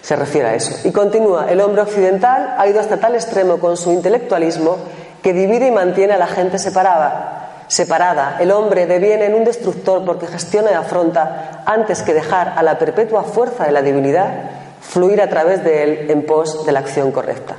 Se 0.00 0.16
refiere 0.16 0.48
a 0.48 0.54
eso. 0.54 0.88
Y 0.88 0.90
continúa, 0.90 1.50
el 1.50 1.60
hombre 1.60 1.82
occidental 1.82 2.54
ha 2.56 2.66
ido 2.66 2.80
hasta 2.80 2.96
tal 2.96 3.14
extremo 3.14 3.58
con 3.58 3.76
su 3.76 3.92
intelectualismo 3.92 4.78
que 5.22 5.34
divide 5.34 5.66
y 5.66 5.70
mantiene 5.70 6.14
a 6.14 6.18
la 6.18 6.28
gente 6.28 6.58
separada 6.58 7.39
separada, 7.70 8.38
el 8.40 8.50
hombre 8.50 8.86
deviene 8.86 9.26
en 9.26 9.34
un 9.36 9.44
destructor 9.44 10.04
porque 10.04 10.26
gestiona 10.26 10.72
y 10.72 10.74
afronta 10.74 11.62
antes 11.64 12.02
que 12.02 12.12
dejar 12.12 12.54
a 12.56 12.64
la 12.64 12.76
perpetua 12.80 13.22
fuerza 13.22 13.64
de 13.64 13.70
la 13.70 13.80
divinidad 13.80 14.50
fluir 14.80 15.22
a 15.22 15.30
través 15.30 15.62
de 15.62 15.84
él 15.84 16.10
en 16.10 16.26
pos 16.26 16.66
de 16.66 16.72
la 16.72 16.80
acción 16.80 17.12
correcta. 17.12 17.54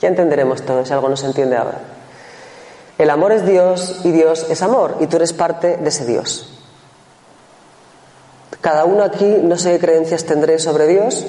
Ya 0.00 0.08
entenderemos 0.08 0.62
todo 0.62 0.84
si 0.84 0.92
algo 0.92 1.08
no 1.08 1.16
se 1.16 1.26
entiende 1.26 1.56
ahora. 1.56 1.78
El 2.98 3.08
amor 3.08 3.30
es 3.30 3.46
Dios 3.46 4.00
y 4.02 4.10
Dios 4.10 4.46
es 4.50 4.62
amor 4.62 4.96
y 4.98 5.06
tú 5.06 5.14
eres 5.14 5.32
parte 5.32 5.76
de 5.76 5.88
ese 5.88 6.06
Dios. 6.06 6.58
Cada 8.60 8.84
uno 8.84 9.04
aquí, 9.04 9.38
no 9.42 9.56
sé 9.56 9.74
qué 9.74 9.78
creencias 9.78 10.24
tendré 10.24 10.58
sobre 10.58 10.88
Dios, 10.88 11.24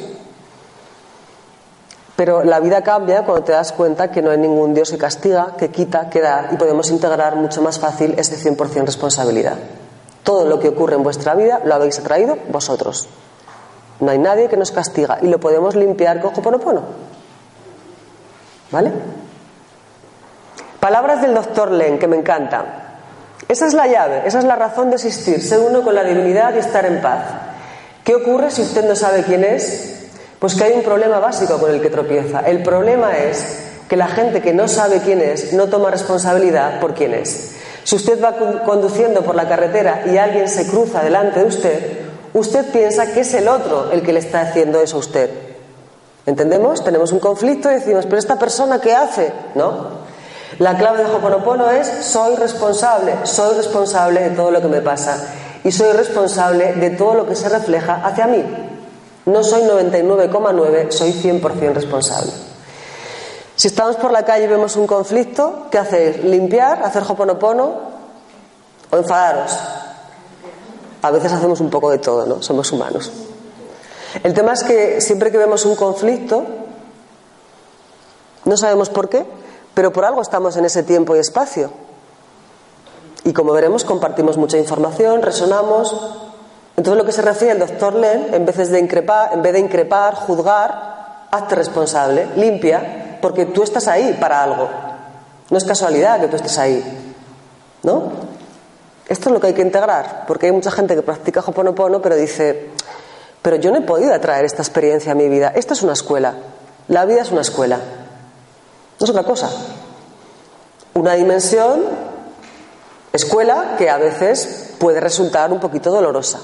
pero 2.16 2.44
la 2.44 2.60
vida 2.60 2.84
cambia 2.84 3.24
cuando 3.24 3.44
te 3.44 3.52
das 3.54 3.72
cuenta 3.72 4.12
que 4.12 4.22
no 4.22 4.30
hay 4.30 4.38
ningún 4.38 4.74
Dios 4.74 4.92
que 4.92 4.98
castiga, 4.98 5.56
que 5.58 5.70
quita, 5.70 6.10
que 6.10 6.22
da 6.22 6.50
y 6.52 6.58
podemos 6.58 6.90
integrar 6.92 7.36
mucho 7.36 7.62
más 7.62 7.80
fácil 7.80 8.14
ese 8.18 8.38
100% 8.38 8.86
responsabilidad. 8.86 9.58
Todo 10.24 10.46
lo 10.46 10.60
que 10.60 10.70
ocurre 10.70 10.96
en 10.96 11.04
vuestra 11.04 11.34
vida 11.34 11.62
lo 11.66 11.74
habéis 11.74 12.00
atraído 12.00 12.38
vosotros. 12.50 13.08
No 14.00 14.12
hay 14.12 14.20
nadie 14.20 14.48
que 14.48 14.58
nos 14.58 14.72
castiga 14.72 15.18
y 15.22 15.28
lo 15.28 15.40
podemos 15.40 15.76
limpiar 15.76 16.22
con 16.22 16.34
Hoponopono. 16.36 16.82
¿Vale? 18.72 18.92
Palabras 20.80 21.22
del 21.22 21.34
doctor 21.34 21.72
Len 21.72 21.98
que 21.98 22.08
me 22.08 22.18
encantan. 22.18 22.66
Esa 23.48 23.66
es 23.68 23.74
la 23.74 23.88
llave, 23.88 24.24
esa 24.26 24.40
es 24.40 24.46
la 24.46 24.56
razón 24.56 24.90
de 24.90 24.96
existir, 24.96 25.42
ser 25.42 25.60
uno 25.60 25.82
con 25.82 25.96
la 25.96 26.04
divinidad 26.04 26.54
y 26.56 26.60
estar 26.60 26.86
en 26.86 27.02
paz. 27.02 27.24
¿Qué 28.04 28.16
ocurre 28.16 28.52
si 28.52 28.62
usted 28.62 28.88
no 28.88 28.96
sabe 28.96 29.24
quién 29.24 29.44
es? 29.44 30.03
Pues 30.44 30.56
que 30.56 30.66
hay 30.66 30.74
un 30.74 30.84
problema 30.84 31.20
básico 31.20 31.58
con 31.58 31.72
el 31.72 31.80
que 31.80 31.90
tropieza. 31.90 32.42
El 32.42 32.64
problema 32.64 33.18
es 33.18 33.60
que 33.88 33.96
la 33.96 34.10
gente 34.10 34.42
que 34.42 34.52
no 34.52 34.68
sabe 34.68 35.00
quién 35.00 35.22
es 35.22 35.54
no 35.54 35.68
toma 35.68 35.90
responsabilidad 35.90 36.82
por 36.82 36.94
quién 36.94 37.14
es. 37.14 37.52
Si 37.86 37.96
usted 37.96 38.22
va 38.22 38.36
conduciendo 38.66 39.22
por 39.22 39.36
la 39.36 39.48
carretera 39.48 40.04
y 40.06 40.18
alguien 40.18 40.50
se 40.50 40.68
cruza 40.68 41.02
delante 41.02 41.40
de 41.40 41.46
usted, 41.46 42.00
usted 42.34 42.66
piensa 42.74 43.14
que 43.14 43.22
es 43.22 43.34
el 43.36 43.48
otro 43.48 43.90
el 43.94 44.02
que 44.02 44.12
le 44.12 44.20
está 44.20 44.42
haciendo 44.42 44.82
eso 44.82 44.98
a 44.98 45.00
usted. 45.00 45.30
¿Entendemos? 46.26 46.84
Tenemos 46.84 47.14
un 47.14 47.22
conflicto 47.22 47.72
y 47.72 47.76
decimos, 47.76 48.04
pero 48.04 48.18
esta 48.18 48.38
persona 48.38 48.82
¿qué 48.82 48.94
hace? 48.94 49.32
¿No? 49.56 49.92
La 50.60 50.78
clave 50.78 51.06
de 51.06 51.10
Hoponopono 51.10 51.72
es 51.72 51.88
soy 51.88 52.36
responsable, 52.36 53.14
soy 53.24 53.56
responsable 53.56 54.20
de 54.20 54.36
todo 54.36 54.52
lo 54.52 54.62
que 54.62 54.68
me 54.68 54.82
pasa 54.82 55.26
y 55.64 55.72
soy 55.72 55.94
responsable 55.94 56.74
de 56.74 56.90
todo 56.90 57.14
lo 57.14 57.26
que 57.26 57.36
se 57.36 57.48
refleja 57.48 58.02
hacia 58.04 58.28
mí. 58.28 58.73
No 59.26 59.44
soy 59.44 59.64
99,9, 59.64 60.92
soy 60.92 61.12
100% 61.12 61.74
responsable. 61.74 62.32
Si 63.56 63.68
estamos 63.68 63.96
por 63.96 64.12
la 64.12 64.26
calle 64.26 64.46
y 64.46 64.48
vemos 64.48 64.76
un 64.76 64.88
conflicto, 64.88 65.68
¿qué 65.72 65.78
hacéis? 65.78 66.24
¿Limpiar? 66.24 66.84
¿Hacer 66.84 67.04
hoponopono? 67.08 67.94
¿O 68.92 68.98
enfadaros? 68.98 69.58
A 71.02 71.12
veces 71.12 71.32
hacemos 71.32 71.60
un 71.62 71.70
poco 71.70 71.90
de 71.92 72.00
todo, 72.00 72.26
¿no? 72.26 72.42
Somos 72.42 72.72
humanos. 72.72 73.12
El 74.24 74.34
tema 74.34 74.54
es 74.54 74.64
que 74.64 75.02
siempre 75.02 75.32
que 75.32 75.38
vemos 75.38 75.66
un 75.66 75.76
conflicto, 75.76 76.44
no 78.46 78.58
sabemos 78.58 78.90
por 78.90 79.10
qué, 79.10 79.26
pero 79.74 79.94
por 79.94 80.06
algo 80.06 80.22
estamos 80.22 80.58
en 80.58 80.66
ese 80.66 80.84
tiempo 80.84 81.16
y 81.16 81.20
espacio. 81.20 81.72
Y 83.24 83.34
como 83.34 83.54
veremos, 83.54 83.84
compartimos 83.84 84.38
mucha 84.38 84.58
información, 84.58 85.22
resonamos, 85.22 85.96
entonces 86.76 86.98
lo 86.98 87.06
que 87.06 87.12
se 87.12 87.22
refiere 87.22 87.54
el 87.54 87.60
doctor 87.60 87.94
Len, 87.94 88.34
en 88.34 88.46
vez 88.46 88.70
de 88.70 88.80
increpar, 88.80 89.34
en 89.34 89.42
vez 89.42 89.54
de 89.54 89.60
increpar, 89.60 90.16
juzgar, 90.16 91.28
hazte 91.30 91.56
responsable, 91.56 92.28
limpia, 92.36 93.20
porque 93.22 93.46
tú 93.46 93.64
estás 93.64 93.88
ahí 93.88 94.18
para 94.20 94.44
algo. 94.44 94.70
No 95.50 95.58
es 95.58 95.66
casualidad 95.66 96.20
que 96.20 96.28
tú 96.28 96.36
estés 96.36 96.58
ahí. 96.58 96.84
¿No? 97.84 98.12
Esto 99.08 99.30
es 99.30 99.34
lo 99.34 99.40
que 99.40 99.48
hay 99.48 99.54
que 99.54 99.62
integrar, 99.62 100.24
porque 100.26 100.48
hay 100.48 100.52
mucha 100.52 100.72
gente 100.72 100.96
que 100.96 101.02
practica 101.02 101.42
Hoponopono, 101.42 102.02
pero 102.02 102.16
dice, 102.16 102.70
pero 103.42 103.58
yo 103.58 103.70
no 103.72 103.78
he 103.78 103.82
podido 103.82 104.14
atraer 104.14 104.46
esta 104.46 104.62
experiencia 104.62 105.12
a 105.12 105.16
mi 105.16 105.30
vida. 105.30 105.52
Esta 105.56 105.74
es 105.74 105.84
una 105.84 105.94
escuela. 105.94 106.34
La 106.88 107.06
vida 107.06 107.22
es 107.22 107.32
una 107.32 107.42
escuela. 107.42 107.78
No 109.00 109.04
es 109.04 109.10
otra 109.10 109.24
cosa. 109.24 109.50
Una 110.96 111.14
dimensión, 111.14 111.84
escuela, 113.12 113.76
que 113.78 113.90
a 113.90 113.98
veces 113.98 114.74
puede 114.80 115.00
resultar 115.00 115.52
un 115.52 115.60
poquito 115.60 115.92
dolorosa. 115.92 116.40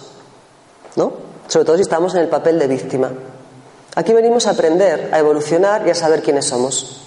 ¿No? 1.00 1.14
Sobre 1.48 1.66
todo 1.66 1.78
si 1.78 1.82
estamos 1.82 2.14
en 2.14 2.22
el 2.22 2.28
papel 2.28 2.60
de 2.60 2.68
víctima. 2.68 3.10
Aquí 3.96 4.14
venimos 4.14 4.46
a 4.46 4.52
aprender, 4.52 5.10
a 5.12 5.18
evolucionar 5.18 5.88
y 5.88 5.90
a 5.90 5.96
saber 5.96 6.22
quiénes 6.22 6.46
somos. 6.46 7.02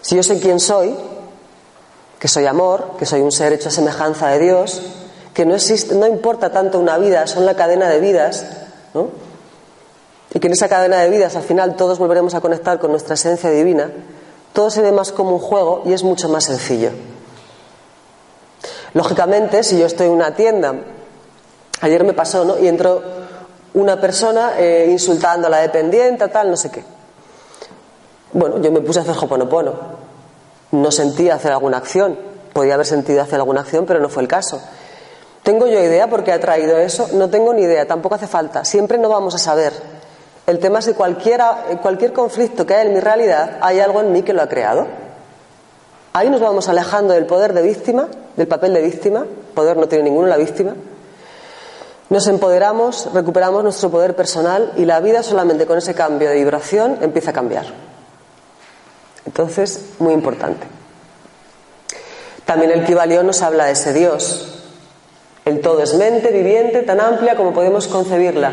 Si 0.00 0.16
yo 0.16 0.22
sé 0.22 0.40
quién 0.40 0.58
soy, 0.58 0.96
que 2.18 2.26
soy 2.26 2.46
amor, 2.46 2.96
que 2.98 3.06
soy 3.06 3.20
un 3.20 3.30
ser 3.30 3.52
hecho 3.52 3.68
a 3.68 3.72
semejanza 3.72 4.28
de 4.28 4.38
Dios, 4.40 4.82
que 5.32 5.46
no 5.46 5.54
existe, 5.54 5.94
no 5.94 6.06
importa 6.06 6.50
tanto 6.50 6.78
una 6.78 6.98
vida, 6.98 7.26
son 7.26 7.46
la 7.46 7.54
cadena 7.54 7.88
de 7.88 8.00
vidas. 8.00 8.46
Y 10.34 10.40
que 10.40 10.46
en 10.46 10.54
esa 10.54 10.68
cadena 10.68 11.00
de 11.00 11.10
vidas 11.10 11.36
al 11.36 11.42
final 11.42 11.76
todos 11.76 11.98
volveremos 11.98 12.34
a 12.34 12.40
conectar 12.40 12.78
con 12.78 12.90
nuestra 12.90 13.14
esencia 13.14 13.50
divina, 13.50 13.90
todo 14.52 14.70
se 14.70 14.80
ve 14.82 14.90
más 14.90 15.12
como 15.12 15.32
un 15.32 15.38
juego 15.38 15.82
y 15.84 15.92
es 15.92 16.02
mucho 16.02 16.28
más 16.28 16.44
sencillo. 16.44 16.90
Lógicamente, 18.94 19.62
si 19.62 19.78
yo 19.78 19.86
estoy 19.86 20.06
en 20.06 20.12
una 20.12 20.34
tienda 20.34 20.74
Ayer 21.80 22.04
me 22.04 22.12
pasó, 22.12 22.44
¿no? 22.44 22.58
Y 22.58 22.68
entró 22.68 23.02
una 23.74 24.00
persona 24.00 24.52
eh, 24.58 24.88
insultando 24.90 25.46
a 25.46 25.50
la 25.50 25.58
dependiente, 25.58 26.28
tal, 26.28 26.50
no 26.50 26.56
sé 26.56 26.70
qué. 26.70 26.82
Bueno, 28.32 28.60
yo 28.60 28.70
me 28.70 28.80
puse 28.80 28.98
a 28.98 29.02
hacer 29.02 29.16
hoponopono. 29.16 29.72
No 30.72 30.90
sentí 30.90 31.30
hacer 31.30 31.52
alguna 31.52 31.78
acción. 31.78 32.18
Podía 32.52 32.74
haber 32.74 32.86
sentido 32.86 33.22
hacer 33.22 33.36
alguna 33.36 33.60
acción, 33.60 33.86
pero 33.86 34.00
no 34.00 34.08
fue 34.08 34.22
el 34.22 34.28
caso. 34.28 34.60
¿Tengo 35.42 35.66
yo 35.66 35.80
idea 35.80 36.08
por 36.08 36.22
qué 36.22 36.32
ha 36.32 36.40
traído 36.40 36.76
eso? 36.78 37.08
No 37.14 37.30
tengo 37.30 37.54
ni 37.54 37.62
idea, 37.62 37.86
tampoco 37.86 38.14
hace 38.16 38.26
falta. 38.26 38.64
Siempre 38.64 38.98
no 38.98 39.08
vamos 39.08 39.34
a 39.34 39.38
saber. 39.38 39.72
El 40.46 40.58
tema 40.58 40.80
es 40.80 40.86
que 40.86 40.94
cualquiera, 40.94 41.64
cualquier 41.80 42.12
conflicto 42.12 42.66
que 42.66 42.74
haya 42.74 42.88
en 42.88 42.94
mi 42.94 43.00
realidad, 43.00 43.58
hay 43.60 43.80
algo 43.80 44.00
en 44.00 44.12
mí 44.12 44.22
que 44.22 44.32
lo 44.32 44.42
ha 44.42 44.48
creado. 44.48 44.86
Ahí 46.12 46.28
nos 46.28 46.40
vamos 46.40 46.68
alejando 46.68 47.14
del 47.14 47.24
poder 47.24 47.52
de 47.52 47.62
víctima, 47.62 48.08
del 48.36 48.48
papel 48.48 48.74
de 48.74 48.82
víctima. 48.82 49.24
Poder 49.54 49.76
no 49.76 49.86
tiene 49.86 50.04
ninguno 50.04 50.26
la 50.26 50.36
víctima. 50.36 50.74
Nos 52.10 52.26
empoderamos, 52.26 53.08
recuperamos 53.14 53.62
nuestro 53.62 53.88
poder 53.88 54.16
personal 54.16 54.72
y 54.76 54.84
la 54.84 54.98
vida 54.98 55.22
solamente 55.22 55.64
con 55.64 55.78
ese 55.78 55.94
cambio 55.94 56.28
de 56.28 56.34
vibración 56.34 56.98
empieza 57.02 57.30
a 57.30 57.34
cambiar. 57.34 57.66
Entonces, 59.24 59.92
muy 60.00 60.12
importante. 60.12 60.66
También 62.44 62.72
el 62.72 62.84
Kibalión 62.84 63.26
nos 63.26 63.42
habla 63.42 63.66
de 63.66 63.72
ese 63.72 63.92
Dios. 63.92 64.60
El 65.44 65.60
todo 65.60 65.84
es 65.84 65.94
mente 65.94 66.32
viviente, 66.32 66.82
tan 66.82 67.00
amplia 67.00 67.36
como 67.36 67.54
podemos 67.54 67.86
concebirla, 67.86 68.50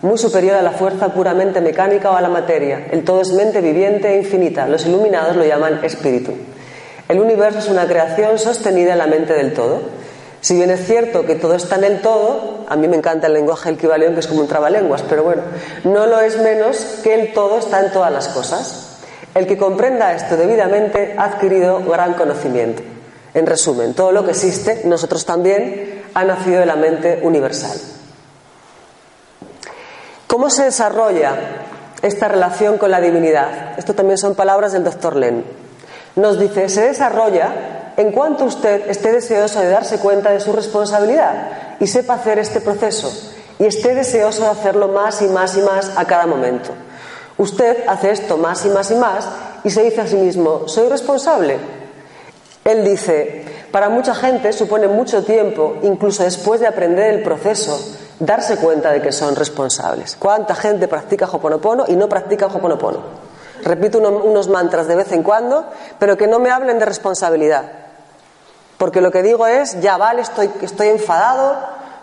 muy 0.00 0.16
superior 0.16 0.54
a 0.54 0.62
la 0.62 0.70
fuerza 0.70 1.08
puramente 1.12 1.60
mecánica 1.60 2.12
o 2.12 2.14
a 2.14 2.20
la 2.20 2.28
materia. 2.28 2.86
El 2.92 3.02
todo 3.02 3.20
es 3.20 3.32
mente 3.32 3.60
viviente 3.60 4.14
e 4.14 4.18
infinita. 4.18 4.68
Los 4.68 4.86
iluminados 4.86 5.34
lo 5.34 5.44
llaman 5.44 5.84
espíritu. 5.84 6.34
El 7.08 7.18
universo 7.18 7.58
es 7.58 7.68
una 7.68 7.88
creación 7.88 8.38
sostenida 8.38 8.92
en 8.92 8.98
la 8.98 9.08
mente 9.08 9.32
del 9.32 9.54
todo. 9.54 10.01
Si 10.42 10.56
bien 10.56 10.70
es 10.72 10.84
cierto 10.84 11.24
que 11.24 11.36
todo 11.36 11.54
está 11.54 11.76
en 11.76 11.84
el 11.84 12.00
todo, 12.00 12.66
a 12.68 12.74
mí 12.74 12.88
me 12.88 12.96
encanta 12.96 13.28
el 13.28 13.32
lenguaje 13.32 13.70
del 13.70 13.78
que 13.78 14.18
es 14.18 14.26
como 14.26 14.40
un 14.40 14.48
trabalenguas, 14.48 15.02
pero 15.08 15.22
bueno, 15.22 15.42
no 15.84 16.06
lo 16.06 16.18
es 16.18 16.36
menos 16.36 16.98
que 17.04 17.14
el 17.14 17.32
todo 17.32 17.60
está 17.60 17.78
en 17.78 17.92
todas 17.92 18.12
las 18.12 18.26
cosas. 18.26 18.98
El 19.36 19.46
que 19.46 19.56
comprenda 19.56 20.12
esto 20.12 20.36
debidamente 20.36 21.14
ha 21.16 21.26
adquirido 21.26 21.80
gran 21.84 22.14
conocimiento. 22.14 22.82
En 23.34 23.46
resumen, 23.46 23.94
todo 23.94 24.10
lo 24.10 24.24
que 24.24 24.32
existe, 24.32 24.82
nosotros 24.84 25.24
también, 25.24 26.02
ha 26.12 26.24
nacido 26.24 26.58
de 26.58 26.66
la 26.66 26.74
mente 26.74 27.20
universal. 27.22 27.78
¿Cómo 30.26 30.50
se 30.50 30.64
desarrolla 30.64 31.36
esta 32.02 32.26
relación 32.26 32.78
con 32.78 32.90
la 32.90 33.00
divinidad? 33.00 33.78
Esto 33.78 33.94
también 33.94 34.18
son 34.18 34.34
palabras 34.34 34.72
del 34.72 34.82
doctor 34.82 35.14
Len. 35.14 35.61
Nos 36.16 36.38
dice, 36.38 36.68
se 36.68 36.88
desarrolla 36.88 37.92
en 37.96 38.12
cuanto 38.12 38.44
usted 38.44 38.88
esté 38.90 39.12
deseoso 39.12 39.60
de 39.60 39.68
darse 39.68 39.98
cuenta 39.98 40.30
de 40.30 40.40
su 40.40 40.52
responsabilidad 40.52 41.76
y 41.80 41.86
sepa 41.86 42.14
hacer 42.14 42.38
este 42.38 42.60
proceso 42.60 43.12
y 43.58 43.66
esté 43.66 43.94
deseoso 43.94 44.42
de 44.42 44.50
hacerlo 44.50 44.88
más 44.88 45.22
y 45.22 45.26
más 45.26 45.56
y 45.56 45.62
más 45.62 45.92
a 45.96 46.04
cada 46.04 46.26
momento. 46.26 46.70
Usted 47.38 47.84
hace 47.88 48.10
esto 48.10 48.36
más 48.36 48.64
y 48.64 48.68
más 48.68 48.90
y 48.90 48.94
más 48.94 49.26
y 49.64 49.70
se 49.70 49.82
dice 49.82 50.02
a 50.02 50.06
sí 50.06 50.16
mismo, 50.16 50.68
¿soy 50.68 50.88
responsable? 50.88 51.58
Él 52.64 52.84
dice, 52.84 53.44
para 53.72 53.88
mucha 53.88 54.14
gente 54.14 54.52
supone 54.52 54.86
mucho 54.86 55.24
tiempo, 55.24 55.76
incluso 55.82 56.22
después 56.24 56.60
de 56.60 56.66
aprender 56.66 57.14
el 57.14 57.22
proceso, 57.22 57.78
darse 58.20 58.56
cuenta 58.56 58.92
de 58.92 59.00
que 59.00 59.12
son 59.12 59.34
responsables. 59.34 60.16
¿Cuánta 60.18 60.54
gente 60.54 60.88
practica 60.88 61.26
Hoponopono 61.26 61.84
y 61.88 61.96
no 61.96 62.08
practica 62.08 62.46
Hoponopono? 62.46 63.31
Repito 63.62 63.98
unos 63.98 64.48
mantras 64.48 64.86
de 64.86 64.96
vez 64.96 65.12
en 65.12 65.22
cuando, 65.22 65.66
pero 65.98 66.16
que 66.16 66.26
no 66.26 66.38
me 66.38 66.50
hablen 66.50 66.78
de 66.78 66.84
responsabilidad. 66.84 67.64
Porque 68.76 69.00
lo 69.00 69.10
que 69.12 69.22
digo 69.22 69.46
es, 69.46 69.80
ya 69.80 69.96
vale, 69.96 70.22
estoy, 70.22 70.50
estoy 70.60 70.88
enfadado, 70.88 71.56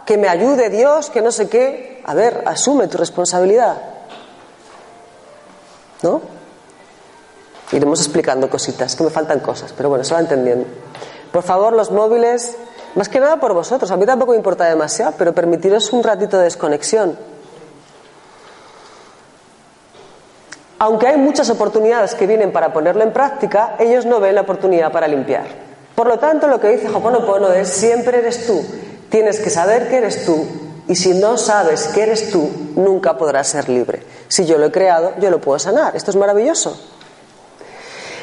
que 0.06 0.18
me 0.18 0.30
ayude 0.30 0.70
Dios, 0.70 1.10
que 1.10 1.22
no 1.22 1.32
sé 1.32 1.50
qué. 1.50 2.02
A 2.06 2.14
ver, 2.14 2.44
asume 2.46 2.88
tu 2.88 2.98
responsabilidad. 2.98 3.76
¿No? 6.02 6.22
Iremos 7.72 8.00
explicando 8.00 8.50
cositas, 8.50 8.96
que 8.96 9.04
me 9.04 9.10
faltan 9.10 9.42
cosas, 9.42 9.74
pero 9.76 9.90
bueno, 9.90 10.04
se 10.04 10.14
va 10.14 10.22
entendiendo. 10.22 10.66
Por 11.32 11.44
favor, 11.44 11.74
los 11.74 11.92
móviles, 11.92 12.56
más 12.96 13.10
que 13.10 13.20
nada 13.20 13.40
por 13.40 13.54
vosotros, 13.54 13.92
a 13.92 13.98
mí 13.98 14.06
tampoco 14.06 14.32
me 14.32 14.38
importa 14.38 14.66
demasiado, 14.66 15.14
pero 15.18 15.34
permitiros 15.34 15.94
un 15.94 16.02
ratito 16.02 16.38
de 16.38 16.46
desconexión. 16.46 17.18
Aunque 20.80 21.08
hay 21.08 21.18
muchas 21.18 21.50
oportunidades 21.50 22.16
que 22.16 22.26
vienen 22.26 22.54
para 22.54 22.72
ponerlo 22.72 23.04
en 23.04 23.12
práctica, 23.12 23.76
ellos 23.80 24.06
no 24.06 24.20
ven 24.20 24.36
la 24.36 24.42
oportunidad 24.42 24.92
para 24.92 25.08
limpiar. 25.08 25.44
Por 25.94 26.08
lo 26.08 26.18
tanto, 26.18 26.48
lo 26.48 26.62
que 26.62 26.70
dice 26.70 26.88
Hoponopono 26.88 27.52
es 27.52 27.68
siempre 27.68 28.20
eres 28.20 28.48
tú. 28.48 28.66
Tienes 29.10 29.42
que 29.42 29.50
saber 29.50 29.90
que 29.90 29.98
eres 29.98 30.26
tú 30.26 30.48
y 30.88 30.96
si 30.96 31.14
no 31.14 31.38
sabes 31.38 31.88
que 31.90 32.04
eres 32.04 32.32
tú, 32.32 32.50
nunca 32.76 33.18
podrás 33.18 33.48
ser 33.48 33.68
libre. 33.68 34.02
Si 34.30 34.46
yo 34.46 34.58
lo 34.58 34.68
he 34.68 34.72
creado, 34.72 35.14
yo 35.20 35.30
lo 35.30 35.42
puedo 35.42 35.60
sanar. 35.60 35.96
Esto 35.96 36.12
es 36.12 36.18
maravilloso. 36.18 36.80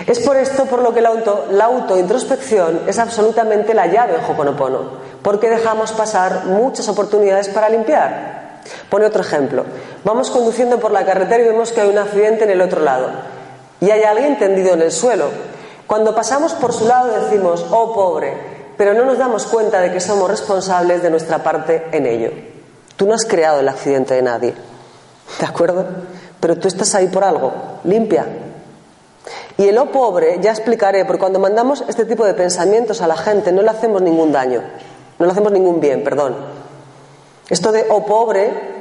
Es 0.07 0.21
por 0.21 0.37
esto 0.37 0.65
por 0.65 0.81
lo 0.81 0.95
que 0.95 1.01
la, 1.01 1.11
auto, 1.11 1.47
autointrospección 1.63 2.83
es 2.87 2.99
absolutamente 2.99 3.75
la 3.75 3.87
llave 3.87 4.15
en 4.17 4.25
Hoponopono, 4.25 4.93
porque 5.23 5.51
dejamos 5.51 5.93
pasar 5.93 6.47
muchas 6.47 6.89
oportunidades 6.89 7.49
para 7.49 7.69
limpiar. 7.69 8.46
Pone 8.91 9.07
otro 9.07 9.23
ejemplo. 9.23 9.65
Vamos 10.05 10.31
conduciendo 10.31 10.79
por 10.79 10.91
la 10.91 11.05
carretera 11.05 11.43
y 11.43 11.47
vemos 11.47 11.73
que 11.73 11.81
hay 11.81 11.89
un 11.89 11.99
accidente 11.99 12.45
en 12.45 12.51
el 12.51 12.61
otro 12.61 12.83
lado 12.83 13.11
y 13.81 13.91
hay 13.91 14.03
alguien 14.03 14.39
tendido 14.39 14.75
en 14.75 14.83
el 14.83 14.93
suelo. 14.93 15.29
Cuando 15.87 16.15
pasamos 16.15 16.53
por 16.55 16.73
su 16.73 16.87
lado 16.87 17.13
decimos, 17.25 17.65
oh 17.71 17.95
pobre, 17.95 18.35
pero 18.77 18.95
no 18.95 19.05
nos 19.05 19.19
damos 19.19 19.47
cuenta 19.47 19.81
de 19.81 19.93
que 19.93 20.01
somos 20.01 20.29
responsables 20.29 21.03
de 21.03 21.11
nuestra 21.11 21.43
parte 21.43 21.87
en 21.93 22.07
ello. 22.07 22.31
Tú 22.97 23.07
no 23.07 23.15
has 23.15 23.25
creado 23.25 23.61
el 23.61 23.69
accidente 23.69 24.15
de 24.15 24.23
nadie, 24.23 24.55
¿de 25.39 25.47
acuerdo? 25.47 25.87
Pero 26.41 26.57
tú 26.57 26.69
estás 26.69 26.95
ahí 26.95 27.09
por 27.09 27.25
algo, 27.25 27.53
limpia. 27.85 28.27
Y 29.59 29.69
el 29.69 29.79
oh 29.79 29.87
pobre, 29.87 30.39
ya 30.41 30.51
explicaré, 30.51 31.05
porque 31.05 31.21
cuando 31.21 31.39
mandamos 31.39 31.85
este 31.89 32.05
tipo 32.05 32.25
de 32.25 32.35
pensamientos 32.35 33.01
a 33.01 33.07
la 33.07 33.17
gente 33.17 33.53
no 33.53 33.63
le 33.63 33.71
hacemos 33.71 34.03
ningún 34.03 34.33
daño, 34.33 34.63
no 35.19 35.27
le 35.27 35.33
hacemos 35.33 35.53
ningún 35.53 35.81
bien, 35.81 36.05
perdón. 36.05 36.37
Esto 37.49 37.73
de 37.73 37.87
oh 37.89 38.05
pobre 38.05 38.77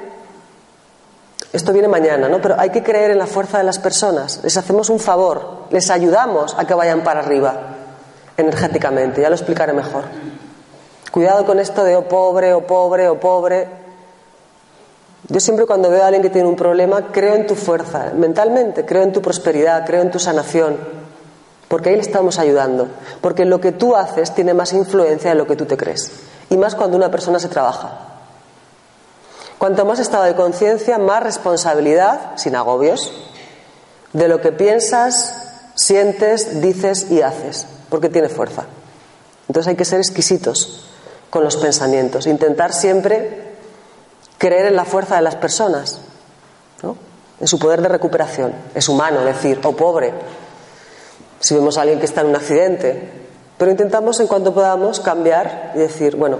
esto 1.55 1.71
viene 1.71 1.87
mañana, 1.87 2.27
¿no? 2.27 2.41
Pero 2.41 2.59
hay 2.59 2.69
que 2.69 2.83
creer 2.83 3.11
en 3.11 3.17
la 3.17 3.27
fuerza 3.27 3.57
de 3.59 3.63
las 3.63 3.79
personas. 3.79 4.41
Les 4.43 4.57
hacemos 4.57 4.89
un 4.89 4.99
favor, 4.99 5.67
les 5.69 5.89
ayudamos 5.89 6.53
a 6.57 6.65
que 6.65 6.73
vayan 6.73 7.01
para 7.01 7.21
arriba 7.21 7.55
energéticamente. 8.35 9.21
Ya 9.21 9.29
lo 9.29 9.35
explicaré 9.35 9.71
mejor. 9.71 10.03
Cuidado 11.11 11.45
con 11.45 11.59
esto 11.59 11.85
de 11.85 11.95
oh 11.95 12.09
pobre, 12.09 12.53
oh 12.53 12.67
pobre, 12.67 13.07
oh 13.07 13.17
pobre. 13.17 13.69
Yo 15.29 15.39
siempre 15.39 15.65
cuando 15.65 15.89
veo 15.89 16.03
a 16.03 16.07
alguien 16.07 16.21
que 16.21 16.29
tiene 16.29 16.49
un 16.49 16.57
problema, 16.57 17.09
creo 17.13 17.35
en 17.35 17.47
tu 17.47 17.55
fuerza, 17.55 18.11
mentalmente, 18.13 18.85
creo 18.85 19.03
en 19.03 19.13
tu 19.13 19.21
prosperidad, 19.21 19.85
creo 19.85 20.01
en 20.01 20.11
tu 20.11 20.19
sanación. 20.19 20.75
Porque 21.69 21.87
ahí 21.87 21.95
le 21.95 22.01
estamos 22.01 22.37
ayudando. 22.37 22.89
Porque 23.21 23.45
lo 23.45 23.61
que 23.61 23.71
tú 23.71 23.95
haces 23.95 24.35
tiene 24.35 24.53
más 24.53 24.73
influencia 24.73 25.29
de 25.29 25.37
lo 25.37 25.47
que 25.47 25.55
tú 25.55 25.65
te 25.65 25.77
crees. 25.77 26.11
Y 26.49 26.57
más 26.57 26.75
cuando 26.75 26.97
una 26.97 27.09
persona 27.09 27.39
se 27.39 27.47
trabaja. 27.47 28.14
Cuanto 29.65 29.83
más 29.83 29.97
estado 29.97 30.25
de 30.25 30.35
conciencia, 30.35 30.99
más 30.99 31.23
responsabilidad, 31.23 32.33
sin 32.35 32.55
agobios, 32.55 33.11
de 34.13 34.27
lo 34.27 34.39
que 34.39 34.51
piensas, 34.51 35.33
sientes, 35.73 36.61
dices 36.61 37.09
y 37.09 37.23
haces, 37.23 37.65
porque 37.89 38.09
tiene 38.09 38.29
fuerza. 38.29 38.65
Entonces 39.47 39.69
hay 39.69 39.75
que 39.75 39.83
ser 39.83 39.97
exquisitos 39.97 40.85
con 41.31 41.43
los 41.43 41.57
pensamientos, 41.57 42.27
intentar 42.27 42.73
siempre 42.73 43.55
creer 44.37 44.67
en 44.67 44.75
la 44.75 44.85
fuerza 44.85 45.15
de 45.15 45.23
las 45.23 45.35
personas, 45.35 45.99
en 47.39 47.47
su 47.47 47.57
poder 47.57 47.81
de 47.81 47.87
recuperación. 47.87 48.53
Es 48.75 48.87
humano 48.87 49.25
decir, 49.25 49.59
oh, 49.63 49.75
pobre, 49.75 50.13
si 51.39 51.55
vemos 51.55 51.79
a 51.79 51.81
alguien 51.81 51.97
que 51.97 52.05
está 52.05 52.21
en 52.21 52.27
un 52.27 52.35
accidente, 52.35 53.09
pero 53.57 53.71
intentamos 53.71 54.19
en 54.19 54.27
cuanto 54.27 54.53
podamos 54.53 54.99
cambiar 54.99 55.71
y 55.73 55.79
decir, 55.79 56.17
bueno, 56.17 56.37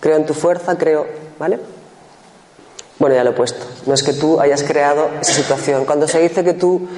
creo 0.00 0.16
en 0.16 0.24
tu 0.24 0.32
fuerza, 0.32 0.78
creo, 0.78 1.06
¿vale? 1.38 1.76
Bueno, 2.98 3.14
ya 3.14 3.24
lo 3.24 3.30
he 3.30 3.34
puesto. 3.34 3.64
No 3.86 3.94
es 3.94 4.02
que 4.02 4.12
tú 4.12 4.40
hayas 4.40 4.62
creado 4.62 5.08
esa 5.20 5.32
situación. 5.32 5.84
Cuando 5.84 6.08
se 6.08 6.20
dice 6.20 6.42
que 6.42 6.54
tú, 6.54 6.88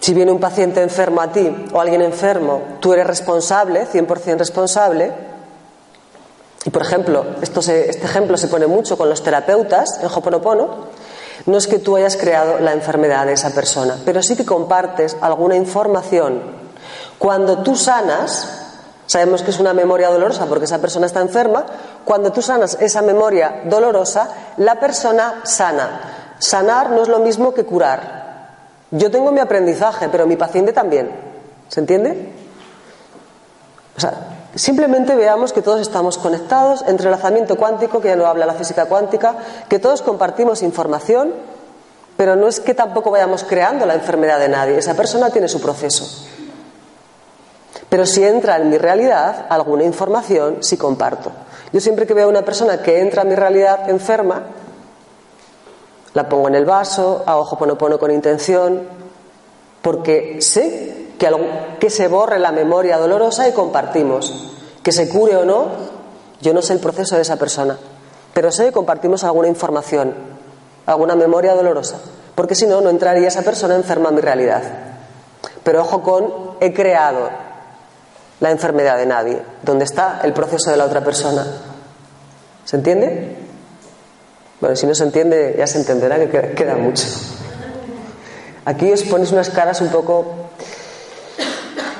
si 0.00 0.14
viene 0.14 0.32
un 0.32 0.40
paciente 0.40 0.82
enfermo 0.82 1.20
a 1.20 1.30
ti 1.30 1.66
o 1.72 1.80
alguien 1.80 2.02
enfermo, 2.02 2.62
tú 2.80 2.92
eres 2.92 3.06
responsable, 3.06 3.86
100% 3.86 4.38
responsable, 4.38 5.12
y 6.64 6.70
por 6.70 6.82
ejemplo, 6.82 7.26
esto 7.42 7.60
este 7.60 8.04
ejemplo 8.04 8.36
se 8.36 8.48
pone 8.48 8.66
mucho 8.66 8.96
con 8.96 9.08
los 9.08 9.22
terapeutas 9.22 9.98
en 10.00 10.06
Hoponopono, 10.06 10.92
no 11.46 11.58
es 11.58 11.66
que 11.66 11.80
tú 11.80 11.96
hayas 11.96 12.16
creado 12.16 12.60
la 12.60 12.72
enfermedad 12.72 13.26
de 13.26 13.32
esa 13.32 13.50
persona, 13.50 13.98
pero 14.04 14.22
sí 14.22 14.36
que 14.36 14.44
compartes 14.44 15.16
alguna 15.20 15.56
información. 15.56 16.40
Cuando 17.18 17.62
tú 17.62 17.74
sanas, 17.74 18.71
Sabemos 19.06 19.42
que 19.42 19.50
es 19.50 19.60
una 19.60 19.74
memoria 19.74 20.10
dolorosa 20.10 20.46
porque 20.46 20.64
esa 20.64 20.80
persona 20.80 21.06
está 21.06 21.20
enferma. 21.20 21.66
Cuando 22.04 22.32
tú 22.32 22.40
sanas 22.40 22.78
esa 22.80 23.02
memoria 23.02 23.62
dolorosa, 23.64 24.28
la 24.58 24.78
persona 24.80 25.40
sana. 25.44 26.34
Sanar 26.38 26.90
no 26.90 27.02
es 27.02 27.08
lo 27.08 27.18
mismo 27.18 27.52
que 27.52 27.64
curar. 27.64 28.22
Yo 28.90 29.10
tengo 29.10 29.32
mi 29.32 29.40
aprendizaje, 29.40 30.08
pero 30.08 30.26
mi 30.26 30.36
paciente 30.36 30.72
también. 30.72 31.10
¿Se 31.68 31.80
entiende? 31.80 32.32
O 33.96 34.00
sea, 34.00 34.12
simplemente 34.54 35.14
veamos 35.14 35.52
que 35.52 35.62
todos 35.62 35.80
estamos 35.80 36.18
conectados, 36.18 36.84
entrelazamiento 36.86 37.56
cuántico, 37.56 38.00
que 38.00 38.08
ya 38.08 38.16
no 38.16 38.26
habla 38.26 38.46
la 38.46 38.54
física 38.54 38.86
cuántica, 38.86 39.36
que 39.68 39.78
todos 39.78 40.02
compartimos 40.02 40.62
información, 40.62 41.32
pero 42.16 42.36
no 42.36 42.48
es 42.48 42.60
que 42.60 42.74
tampoco 42.74 43.10
vayamos 43.10 43.44
creando 43.44 43.86
la 43.86 43.94
enfermedad 43.94 44.38
de 44.38 44.48
nadie. 44.48 44.78
Esa 44.78 44.94
persona 44.94 45.30
tiene 45.30 45.48
su 45.48 45.60
proceso. 45.60 46.26
Pero 47.92 48.06
si 48.06 48.24
entra 48.24 48.56
en 48.56 48.70
mi 48.70 48.78
realidad 48.78 49.44
alguna 49.50 49.84
información, 49.84 50.62
sí 50.62 50.78
comparto. 50.78 51.30
Yo 51.74 51.78
siempre 51.78 52.06
que 52.06 52.14
veo 52.14 52.24
a 52.24 52.30
una 52.30 52.40
persona 52.40 52.80
que 52.80 53.00
entra 53.00 53.20
en 53.20 53.28
mi 53.28 53.34
realidad 53.34 53.90
enferma, 53.90 54.44
la 56.14 56.26
pongo 56.26 56.48
en 56.48 56.54
el 56.54 56.64
vaso, 56.64 57.22
a 57.26 57.36
ojo 57.36 57.58
pono 57.58 57.98
con 57.98 58.10
intención, 58.10 58.88
porque 59.82 60.40
sé 60.40 61.08
que, 61.18 61.30
que 61.78 61.90
se 61.90 62.08
borre 62.08 62.38
la 62.38 62.50
memoria 62.50 62.96
dolorosa 62.96 63.46
y 63.46 63.52
compartimos. 63.52 64.54
Que 64.82 64.90
se 64.90 65.10
cure 65.10 65.36
o 65.36 65.44
no, 65.44 65.66
yo 66.40 66.54
no 66.54 66.62
sé 66.62 66.72
el 66.72 66.80
proceso 66.80 67.16
de 67.16 67.20
esa 67.20 67.36
persona, 67.36 67.76
pero 68.32 68.50
sé 68.50 68.64
que 68.64 68.72
compartimos 68.72 69.22
alguna 69.22 69.48
información, 69.48 70.14
alguna 70.86 71.14
memoria 71.14 71.54
dolorosa, 71.54 71.98
porque 72.34 72.54
si 72.54 72.66
no, 72.66 72.80
no 72.80 72.88
entraría 72.88 73.28
esa 73.28 73.42
persona 73.42 73.74
enferma 73.74 74.08
en 74.08 74.14
mi 74.14 74.22
realidad. 74.22 74.62
Pero 75.62 75.82
ojo 75.82 76.00
con, 76.00 76.32
he 76.58 76.72
creado 76.72 77.51
la 78.42 78.50
enfermedad 78.50 78.98
de 78.98 79.06
nadie, 79.06 79.40
donde 79.62 79.84
está 79.84 80.20
el 80.24 80.32
proceso 80.32 80.72
de 80.72 80.76
la 80.76 80.84
otra 80.84 81.00
persona. 81.00 81.46
¿Se 82.64 82.74
entiende? 82.74 83.36
Bueno, 84.60 84.74
si 84.74 84.84
no 84.84 84.96
se 84.96 85.04
entiende, 85.04 85.54
ya 85.56 85.68
se 85.68 85.78
entenderá 85.78 86.18
que 86.18 86.52
queda 86.52 86.74
mucho. 86.74 87.04
Aquí 88.64 88.90
os 88.90 89.04
ponéis 89.04 89.30
unas 89.30 89.48
caras 89.48 89.80
un 89.80 89.90
poco. 89.90 90.26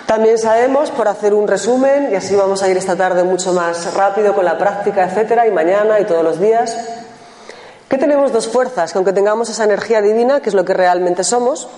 También 0.06 0.36
sabemos, 0.36 0.90
por 0.90 1.06
hacer 1.06 1.32
un 1.32 1.46
resumen, 1.46 2.08
y 2.10 2.16
así 2.16 2.34
vamos 2.34 2.60
a 2.64 2.68
ir 2.68 2.76
esta 2.76 2.96
tarde 2.96 3.22
mucho 3.22 3.52
más 3.52 3.94
rápido 3.94 4.34
con 4.34 4.44
la 4.44 4.58
práctica, 4.58 5.04
etcétera, 5.04 5.46
y 5.46 5.52
mañana 5.52 6.00
y 6.00 6.06
todos 6.06 6.24
los 6.24 6.40
días, 6.40 6.76
que 7.88 7.98
tenemos 7.98 8.32
dos 8.32 8.48
fuerzas, 8.48 8.90
que 8.90 8.98
aunque 8.98 9.12
tengamos 9.12 9.48
esa 9.48 9.62
energía 9.62 10.02
divina, 10.02 10.40
que 10.40 10.48
es 10.48 10.56
lo 10.56 10.64
que 10.64 10.74
realmente 10.74 11.22
somos, 11.22 11.68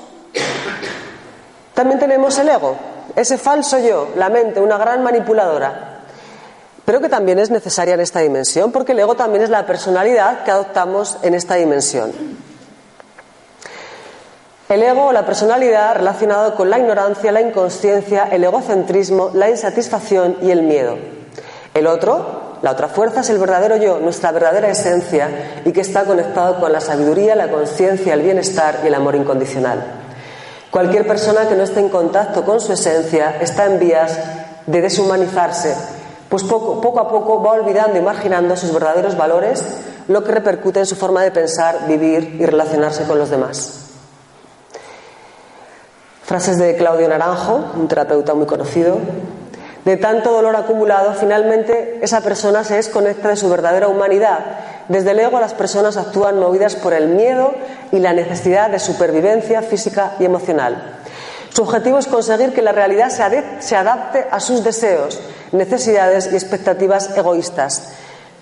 también 1.75 2.01
tenemos 2.01 2.39
el 2.39 2.49
ego, 2.49 2.94
ese 3.17 3.39
falso 3.39 3.79
yo, 3.79 4.09
la 4.17 4.29
mente, 4.29 4.61
una 4.61 4.79
gran 4.79 5.03
manipuladora, 5.03 6.01
pero 6.85 7.01
que 7.01 7.09
también 7.09 7.39
es 7.39 7.51
necesaria 7.51 7.95
en 7.95 8.01
esta 8.01 8.21
dimensión, 8.21 8.73
porque 8.73 8.93
el 8.93 9.01
ego 9.01 9.15
también 9.15 9.43
es 9.43 9.51
la 9.51 9.67
personalidad 9.67 10.45
que 10.45 10.51
adoptamos 10.51 11.19
en 11.23 11.35
esta 11.35 11.55
dimensión. 11.55 12.13
El 14.69 14.83
ego 14.83 15.13
la 15.13 15.27
personalidad 15.27 15.97
relacionado 15.97 16.55
con 16.55 16.71
la 16.71 16.79
ignorancia, 16.79 17.33
la 17.33 17.41
inconsciencia, 17.41 18.29
el 18.31 18.45
egocentrismo, 18.45 19.31
la 19.35 19.51
insatisfacción 19.51 20.39
y 20.43 20.51
el 20.51 20.63
miedo. 20.63 20.97
El 21.75 21.87
otro, 21.87 22.45
La 22.65 22.71
otra 22.71 22.89
fuerza 22.89 23.21
es 23.21 23.29
el 23.29 23.37
verdadero 23.37 23.77
yo, 23.77 24.01
nuestra 24.01 24.33
verdadera 24.33 24.71
esencia 24.71 25.61
y 25.67 25.73
que 25.73 25.83
está 25.83 26.05
conectado 26.07 26.59
con 26.59 26.73
la 26.73 26.81
sabiduría, 26.81 27.37
la 27.37 27.51
conciencia, 27.51 28.15
el 28.15 28.23
bienestar 28.23 28.81
y 28.83 28.87
el 28.87 28.95
amor 28.95 29.17
incondicional. 29.17 30.04
Cualquier 30.75 31.07
persona 31.07 31.49
que 31.49 31.55
no 31.55 31.63
esté 31.63 31.79
en 31.79 31.89
contacto 31.89 32.45
con 32.45 32.61
su 32.61 32.73
esencia 32.73 33.37
está 33.41 33.67
en 33.67 33.79
vías 33.79 34.19
de 34.67 34.81
deshumanizarse, 34.81 35.73
pues 36.29 36.43
poco, 36.43 36.99
a 36.99 37.09
poco 37.09 37.41
va 37.41 37.53
olvidando 37.53 37.97
y 37.97 38.03
marginando 38.03 38.57
sus 38.57 38.75
verdaderos 38.75 39.17
valores, 39.17 39.63
lo 40.09 40.25
que 40.25 40.33
repercute 40.33 40.81
en 40.81 40.87
su 40.87 40.97
forma 40.97 41.23
de 41.23 41.31
pensar, 41.31 41.87
vivir 41.87 42.39
y 42.41 42.45
relacionarse 42.45 43.05
con 43.05 43.21
los 43.21 43.31
demás. 43.31 43.83
Frases 46.25 46.59
de 46.59 46.75
Claudio 46.75 47.09
Naranjo, 47.09 47.67
un 47.77 47.87
terapeuta 47.87 48.35
muy 48.35 48.47
conocido. 48.47 48.99
De 49.85 49.99
tanto 49.99 50.33
dolor 50.33 50.57
acumulado, 50.57 51.13
finalmente 51.13 51.99
esa 52.01 52.23
persona 52.23 52.65
se 52.65 52.77
desconecta 52.77 53.29
de 53.29 53.37
su 53.37 53.51
verdadera 53.51 53.89
humanidad. 53.89 54.39
Desde 54.89 55.11
el 55.11 55.21
ego 55.21 55.39
las 55.41 55.53
personas 55.53 55.99
actúan 55.99 56.39
movidas 56.39 56.75
por 56.75 56.95
el 56.95 57.09
miedo 57.09 57.53
y 57.93 57.99
la 57.99 58.15
necesidad 58.15 58.71
de 58.71 58.79
supervivencia 58.79 59.61
física 59.61 60.15
y 60.19 60.25
emocional. 60.25 61.01
Su 61.51 61.63
objetivo 61.63 61.99
es 61.99 62.07
conseguir 62.07 62.55
que 62.55 62.63
la 62.63 62.73
realidad 62.73 63.11
se 63.61 63.77
adapte 63.77 64.27
a 64.31 64.41
sus 64.41 64.65
deseos, 64.65 65.21
necesidades 65.53 66.31
y 66.33 66.35
expectativas 66.35 67.17
egoístas. 67.17 67.93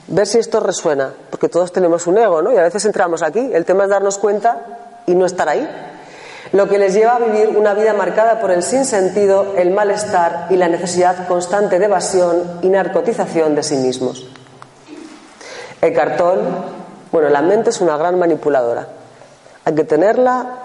Ver 0.06 0.26
si 0.26 0.38
esto 0.38 0.60
resuena, 0.60 1.12
porque 1.30 1.48
todos 1.48 1.72
tenemos 1.72 2.06
un 2.06 2.18
ego, 2.18 2.40
¿no? 2.40 2.52
Y 2.52 2.56
a 2.56 2.62
veces 2.62 2.84
entramos 2.84 3.22
aquí. 3.22 3.50
El 3.52 3.64
tema 3.64 3.84
es 3.84 3.90
darnos 3.90 4.18
cuenta 4.18 4.58
y 5.06 5.14
no 5.14 5.26
estar 5.26 5.48
ahí 5.48 5.68
lo 6.52 6.68
que 6.68 6.78
les 6.78 6.92
lleva 6.92 7.16
a 7.16 7.18
vivir 7.18 7.56
una 7.56 7.74
vida 7.74 7.94
marcada 7.94 8.40
por 8.40 8.50
el 8.50 8.62
sinsentido, 8.62 9.54
el 9.56 9.70
malestar 9.70 10.46
y 10.50 10.56
la 10.56 10.68
necesidad 10.68 11.26
constante 11.26 11.78
de 11.78 11.86
evasión 11.86 12.58
y 12.60 12.68
narcotización 12.68 13.54
de 13.54 13.62
sí 13.62 13.76
mismos. 13.76 14.26
El 15.80 15.94
cartón, 15.94 16.40
bueno, 17.10 17.30
la 17.30 17.40
mente 17.40 17.70
es 17.70 17.80
una 17.80 17.96
gran 17.96 18.18
manipuladora. 18.18 18.86
Hay 19.64 19.74
que 19.74 19.84
tenerla 19.84 20.58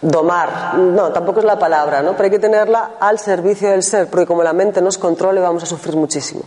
domar, 0.00 0.74
no, 0.74 1.12
tampoco 1.12 1.38
es 1.38 1.44
la 1.44 1.60
palabra, 1.60 2.02
¿no? 2.02 2.12
Pero 2.12 2.24
hay 2.24 2.30
que 2.30 2.40
tenerla 2.40 2.92
al 2.98 3.20
servicio 3.20 3.70
del 3.70 3.84
ser, 3.84 4.08
porque 4.08 4.26
como 4.26 4.42
la 4.42 4.52
mente 4.52 4.82
nos 4.82 4.98
controle 4.98 5.40
vamos 5.40 5.62
a 5.62 5.66
sufrir 5.66 5.94
muchísimo. 5.94 6.42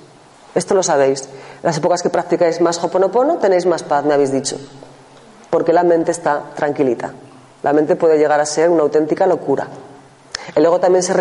Esto 0.53 0.73
lo 0.75 0.83
sabéis. 0.83 1.29
Las 1.63 1.77
épocas 1.77 2.01
que 2.01 2.09
practicáis 2.09 2.59
más 2.59 2.83
Hoponopono 2.83 3.37
tenéis 3.37 3.65
más 3.65 3.83
paz, 3.83 4.03
me 4.03 4.13
habéis 4.13 4.31
dicho 4.33 4.57
porque 5.55 5.71
la 5.71 5.83
mente 5.83 6.11
está 6.11 6.51
tranquilita. 6.53 7.13
La 7.63 7.71
mente 7.71 7.95
puede 7.95 8.17
llegar 8.17 8.41
a 8.41 8.45
ser 8.45 8.69
una 8.69 8.81
auténtica 8.81 9.25
locura. 9.25 9.65
El 10.53 10.65
ego 10.65 10.81
también 10.81 11.01
se, 11.01 11.13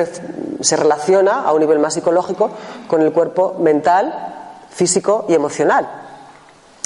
se 0.60 0.76
relaciona 0.76 1.42
a 1.42 1.52
un 1.52 1.60
nivel 1.60 1.78
más 1.78 1.94
psicológico 1.94 2.50
con 2.88 3.00
el 3.00 3.12
cuerpo 3.12 3.54
mental, 3.60 4.58
físico 4.70 5.24
y 5.28 5.34
emocional. 5.34 5.88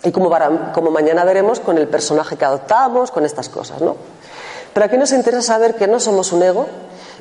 Y 0.05 0.13
como, 0.13 0.31
como 0.75 0.91
mañana 0.91 1.25
veremos 1.25 1.59
con 1.59 1.79
el 1.79 1.89
personaje 1.89 2.37
que 2.37 2.45
adoptamos, 2.45 3.11
con 3.11 3.25
estas 3.25 3.49
cosas, 3.49 3.81
¿no? 3.81 3.97
Pero 4.75 4.85
aquí 4.85 4.99
nos 4.99 5.13
interesa 5.13 5.55
saber 5.55 5.75
que 5.77 5.87
no 5.87 6.01
somos 6.01 6.33
un 6.33 6.43
ego 6.43 6.67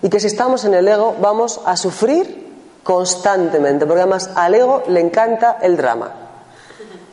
y 0.01 0.09
que 0.09 0.19
si 0.19 0.27
estamos 0.27 0.65
en 0.65 0.73
el 0.73 0.85
ego 0.89 1.15
vamos 1.21 1.61
a 1.63 1.77
sufrir 1.77 2.53
constantemente, 2.83 3.85
porque 3.85 4.01
además 4.01 4.29
al 4.35 4.55
ego 4.55 4.83
le 4.89 4.99
encanta 4.99 5.57
el 5.61 5.77
drama. 5.77 6.11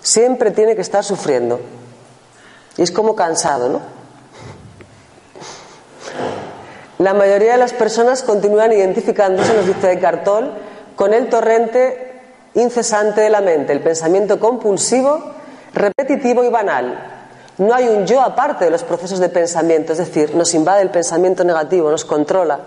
Siempre 0.03 0.50
tiene 0.50 0.74
que 0.74 0.83
estar 0.83 1.05
sufriendo. 1.05 1.61
Y 2.77 2.83
es 2.83 2.91
como 2.91 3.15
cansado, 3.15 3.69
¿no? 3.69 3.81
La 6.99 7.13
mayoría 7.13 7.53
de 7.53 7.59
las 7.59 7.73
personas 7.73 8.23
continúan 8.23 8.73
identificándose, 8.73 9.53
nos 9.55 9.67
dice 9.67 9.89
de 9.89 9.99
Cartol, 9.99 10.53
con 10.97 11.13
el 11.13 11.29
torrente 11.29 12.13
incesante 12.55 13.21
de 13.21 13.31
la 13.31 13.41
mente, 13.41 13.73
el 13.73 13.81
pensamiento 13.81 14.39
compulsivo, 14.39 15.33
repetitivo 15.73 16.45
y 16.45 16.49
banal. 16.49 17.15
No 17.59 17.75
hay 17.75 17.89
un 17.89 18.07
yo 18.07 18.21
aparte 18.21 18.65
de 18.65 18.71
los 18.71 18.83
procesos 18.85 19.19
de 19.19 19.29
pensamiento, 19.29 19.93
es 19.93 19.99
decir, 19.99 20.35
nos 20.35 20.55
invade 20.55 20.83
el 20.83 20.91
pensamiento 20.91 21.45
negativo, 21.45 21.91
nos 21.91 22.05
controla. 22.05 22.61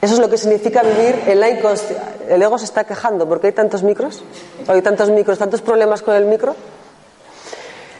Eso 0.00 0.14
es 0.14 0.20
lo 0.20 0.28
que 0.28 0.36
significa 0.36 0.82
vivir 0.82 1.22
en 1.26 1.38
la 1.38 1.48
inconsciencia. 1.48 2.02
El 2.28 2.42
ego 2.42 2.58
se 2.58 2.64
está 2.64 2.84
quejando 2.84 3.28
porque 3.28 3.48
hay 3.48 3.52
tantos 3.52 3.84
micros, 3.84 4.24
hay 4.66 4.82
tantos 4.82 5.10
micros, 5.10 5.38
tantos 5.38 5.62
problemas 5.62 6.02
con 6.02 6.14
el 6.16 6.24
micro. 6.24 6.56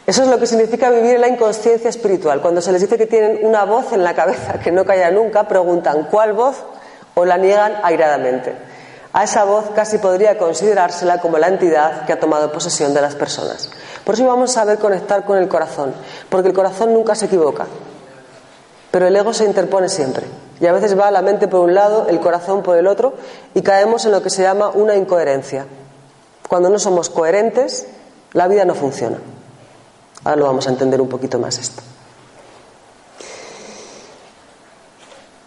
Eso 0.05 0.23
es 0.23 0.27
lo 0.27 0.37
que 0.37 0.47
significa 0.47 0.89
vivir 0.89 1.15
en 1.15 1.21
la 1.21 1.29
inconsciencia 1.29 1.89
espiritual. 1.89 2.41
Cuando 2.41 2.61
se 2.61 2.71
les 2.71 2.81
dice 2.81 2.97
que 2.97 3.05
tienen 3.05 3.39
una 3.43 3.63
voz 3.63 3.93
en 3.93 4.03
la 4.03 4.13
cabeza 4.13 4.59
que 4.59 4.71
no 4.71 4.83
calla 4.83 5.11
nunca, 5.11 5.47
preguntan 5.47 6.07
¿cuál 6.11 6.33
voz? 6.33 6.57
o 7.15 7.25
la 7.25 7.37
niegan 7.37 7.73
airadamente. 7.83 8.53
A 9.13 9.23
esa 9.23 9.43
voz 9.43 9.69
casi 9.75 9.99
podría 9.99 10.37
considerársela 10.37 11.21
como 11.21 11.37
la 11.37 11.47
entidad 11.47 12.05
que 12.05 12.13
ha 12.13 12.19
tomado 12.19 12.51
posesión 12.51 12.93
de 12.93 13.01
las 13.01 13.15
personas. 13.15 13.69
Por 14.03 14.15
eso 14.15 14.25
vamos 14.25 14.51
a 14.51 14.53
saber 14.53 14.79
conectar 14.79 15.23
con 15.23 15.37
el 15.37 15.47
corazón, 15.47 15.93
porque 16.29 16.49
el 16.49 16.55
corazón 16.55 16.93
nunca 16.93 17.13
se 17.13 17.25
equivoca, 17.25 17.67
pero 18.89 19.07
el 19.07 19.15
ego 19.15 19.33
se 19.33 19.45
interpone 19.45 19.87
siempre. 19.87 20.25
Y 20.59 20.65
a 20.65 20.73
veces 20.73 20.97
va 20.97 21.11
la 21.11 21.21
mente 21.21 21.47
por 21.47 21.59
un 21.61 21.75
lado, 21.75 22.07
el 22.09 22.19
corazón 22.19 22.63
por 22.63 22.77
el 22.77 22.87
otro, 22.87 23.13
y 23.53 23.61
caemos 23.61 24.05
en 24.05 24.11
lo 24.11 24.23
que 24.23 24.29
se 24.29 24.41
llama 24.41 24.69
una 24.69 24.95
incoherencia. 24.95 25.67
Cuando 26.47 26.69
no 26.69 26.79
somos 26.79 27.09
coherentes, 27.09 27.85
la 28.33 28.47
vida 28.47 28.65
no 28.65 28.73
funciona. 28.73 29.17
Ahora 30.23 30.37
lo 30.37 30.45
vamos 30.45 30.67
a 30.67 30.69
entender 30.69 31.01
un 31.01 31.09
poquito 31.09 31.39
más 31.39 31.57
esto. 31.59 31.81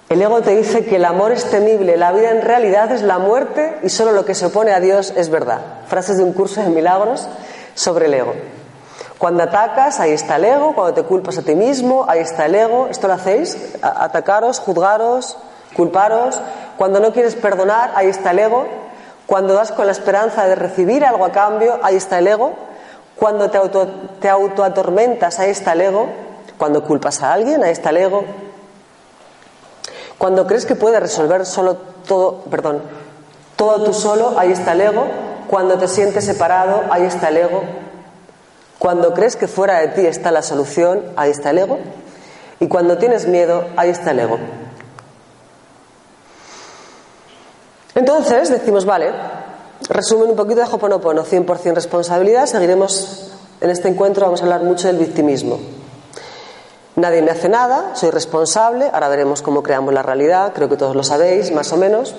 El 0.08 0.22
ego 0.22 0.40
te 0.40 0.54
dice 0.54 0.84
que 0.84 0.96
el 0.96 1.04
amor 1.04 1.32
es 1.32 1.50
temible, 1.50 1.96
la 1.96 2.12
vida 2.12 2.30
en 2.30 2.40
realidad 2.40 2.92
es 2.92 3.02
la 3.02 3.18
muerte 3.18 3.78
y 3.82 3.88
solo 3.88 4.12
lo 4.12 4.24
que 4.24 4.36
se 4.36 4.46
opone 4.46 4.72
a 4.72 4.78
Dios 4.78 5.12
es 5.16 5.30
verdad. 5.30 5.60
Frases 5.88 6.16
de 6.18 6.22
un 6.22 6.32
curso 6.32 6.62
de 6.62 6.68
milagros 6.68 7.26
sobre 7.74 8.06
el 8.06 8.14
ego. 8.14 8.32
Cuando 9.18 9.42
atacas, 9.42 9.98
ahí 9.98 10.12
está 10.12 10.36
el 10.36 10.44
ego. 10.44 10.74
Cuando 10.74 10.94
te 10.94 11.02
culpas 11.02 11.38
a 11.38 11.42
ti 11.42 11.54
mismo, 11.54 12.04
ahí 12.06 12.20
está 12.20 12.46
el 12.46 12.54
ego. 12.54 12.88
¿Esto 12.88 13.08
lo 13.08 13.14
hacéis? 13.14 13.56
Atacaros, 13.82 14.60
juzgaros, 14.60 15.36
culparos. 15.74 16.40
Cuando 16.76 17.00
no 17.00 17.12
quieres 17.12 17.34
perdonar, 17.34 17.92
ahí 17.94 18.08
está 18.08 18.30
el 18.30 18.38
ego. 18.38 18.66
Cuando 19.26 19.54
das 19.54 19.72
con 19.72 19.86
la 19.86 19.92
esperanza 19.92 20.46
de 20.46 20.54
recibir 20.54 21.04
algo 21.04 21.24
a 21.24 21.32
cambio, 21.32 21.80
ahí 21.82 21.96
está 21.96 22.18
el 22.18 22.28
ego. 22.28 22.54
Cuando 23.18 23.50
te, 23.50 23.58
auto, 23.58 23.88
te 24.20 24.28
autoatormentas, 24.28 25.38
ahí 25.38 25.50
está 25.50 25.72
el 25.72 25.80
ego. 25.80 26.08
Cuando 26.58 26.82
culpas 26.84 27.22
a 27.22 27.32
alguien, 27.32 27.62
ahí 27.64 27.72
está 27.72 27.90
el 27.90 27.98
ego. 27.98 28.24
Cuando 30.18 30.46
crees 30.46 30.66
que 30.66 30.74
puedes 30.74 31.00
resolver 31.00 31.44
solo 31.44 31.76
todo, 32.06 32.42
perdón, 32.50 32.82
todo 33.56 33.84
tú 33.84 33.92
solo, 33.92 34.38
ahí 34.38 34.52
está 34.52 34.72
el 34.72 34.80
ego. 34.82 35.06
Cuando 35.48 35.78
te 35.78 35.88
sientes 35.88 36.24
separado, 36.24 36.82
ahí 36.90 37.04
está 37.04 37.28
el 37.28 37.38
ego. 37.38 37.62
Cuando 38.78 39.14
crees 39.14 39.36
que 39.36 39.48
fuera 39.48 39.80
de 39.80 39.88
ti 39.88 40.06
está 40.06 40.30
la 40.30 40.42
solución, 40.42 41.02
ahí 41.16 41.30
está 41.30 41.50
el 41.50 41.58
ego. 41.58 41.78
Y 42.60 42.68
cuando 42.68 42.98
tienes 42.98 43.26
miedo, 43.26 43.66
ahí 43.76 43.90
está 43.90 44.10
el 44.10 44.20
ego. 44.20 44.38
Entonces 47.94 48.50
decimos, 48.50 48.84
vale, 48.84 49.10
Resumen 49.88 50.30
un 50.30 50.36
poquito 50.36 50.60
de 50.60 50.66
Hoponopono, 50.66 51.24
100% 51.24 51.74
responsabilidad. 51.74 52.46
Seguiremos 52.46 53.32
en 53.60 53.70
este 53.70 53.88
encuentro, 53.88 54.24
vamos 54.24 54.40
a 54.40 54.44
hablar 54.44 54.62
mucho 54.62 54.88
del 54.88 54.98
victimismo. 54.98 55.58
Nadie 56.96 57.20
me 57.20 57.30
hace 57.30 57.48
nada, 57.48 57.94
soy 57.94 58.10
responsable, 58.10 58.88
ahora 58.92 59.08
veremos 59.08 59.42
cómo 59.42 59.62
creamos 59.62 59.92
la 59.92 60.02
realidad, 60.02 60.52
creo 60.54 60.68
que 60.68 60.78
todos 60.78 60.96
lo 60.96 61.02
sabéis, 61.02 61.52
más 61.52 61.72
o 61.72 61.76
menos. 61.76 62.14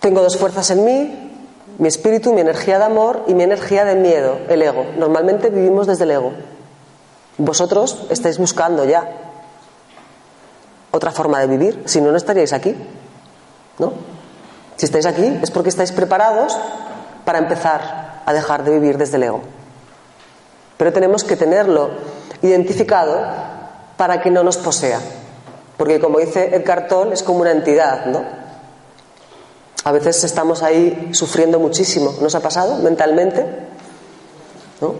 Tengo 0.00 0.22
dos 0.22 0.38
fuerzas 0.38 0.70
en 0.70 0.84
mí, 0.84 1.32
mi 1.76 1.88
espíritu, 1.88 2.32
mi 2.32 2.40
energía 2.40 2.78
de 2.78 2.84
amor 2.84 3.24
y 3.26 3.34
mi 3.34 3.42
energía 3.42 3.84
de 3.84 3.96
miedo, 3.96 4.38
el 4.48 4.62
ego. 4.62 4.86
Normalmente 4.96 5.50
vivimos 5.50 5.86
desde 5.86 6.04
el 6.04 6.12
ego. 6.12 6.32
Vosotros 7.36 8.06
estáis 8.08 8.38
buscando 8.38 8.84
ya 8.86 9.08
otra 10.90 11.12
forma 11.12 11.38
de 11.40 11.46
vivir, 11.46 11.82
si 11.84 12.00
no, 12.00 12.10
no 12.10 12.16
estaríais 12.16 12.54
aquí. 12.54 12.74
¿No? 13.78 14.17
Si 14.78 14.86
estáis 14.86 15.06
aquí 15.06 15.38
es 15.42 15.50
porque 15.50 15.68
estáis 15.68 15.92
preparados 15.92 16.56
para 17.24 17.38
empezar 17.38 18.22
a 18.24 18.32
dejar 18.32 18.64
de 18.64 18.70
vivir 18.70 18.96
desde 18.96 19.16
el 19.16 19.24
ego. 19.24 19.40
Pero 20.76 20.92
tenemos 20.92 21.24
que 21.24 21.36
tenerlo 21.36 21.90
identificado 22.40 23.20
para 23.96 24.22
que 24.22 24.30
no 24.30 24.44
nos 24.44 24.56
posea. 24.56 25.00
Porque 25.76 25.98
como 26.00 26.20
dice 26.20 26.54
el 26.54 26.62
cartón, 26.62 27.12
es 27.12 27.22
como 27.22 27.40
una 27.40 27.50
entidad, 27.50 28.06
¿no? 28.06 28.22
A 29.84 29.92
veces 29.92 30.22
estamos 30.22 30.62
ahí 30.62 31.10
sufriendo 31.12 31.58
muchísimo. 31.58 32.14
¿Nos 32.20 32.34
ha 32.36 32.40
pasado 32.40 32.76
mentalmente? 32.76 33.44
¿No? 34.80 34.94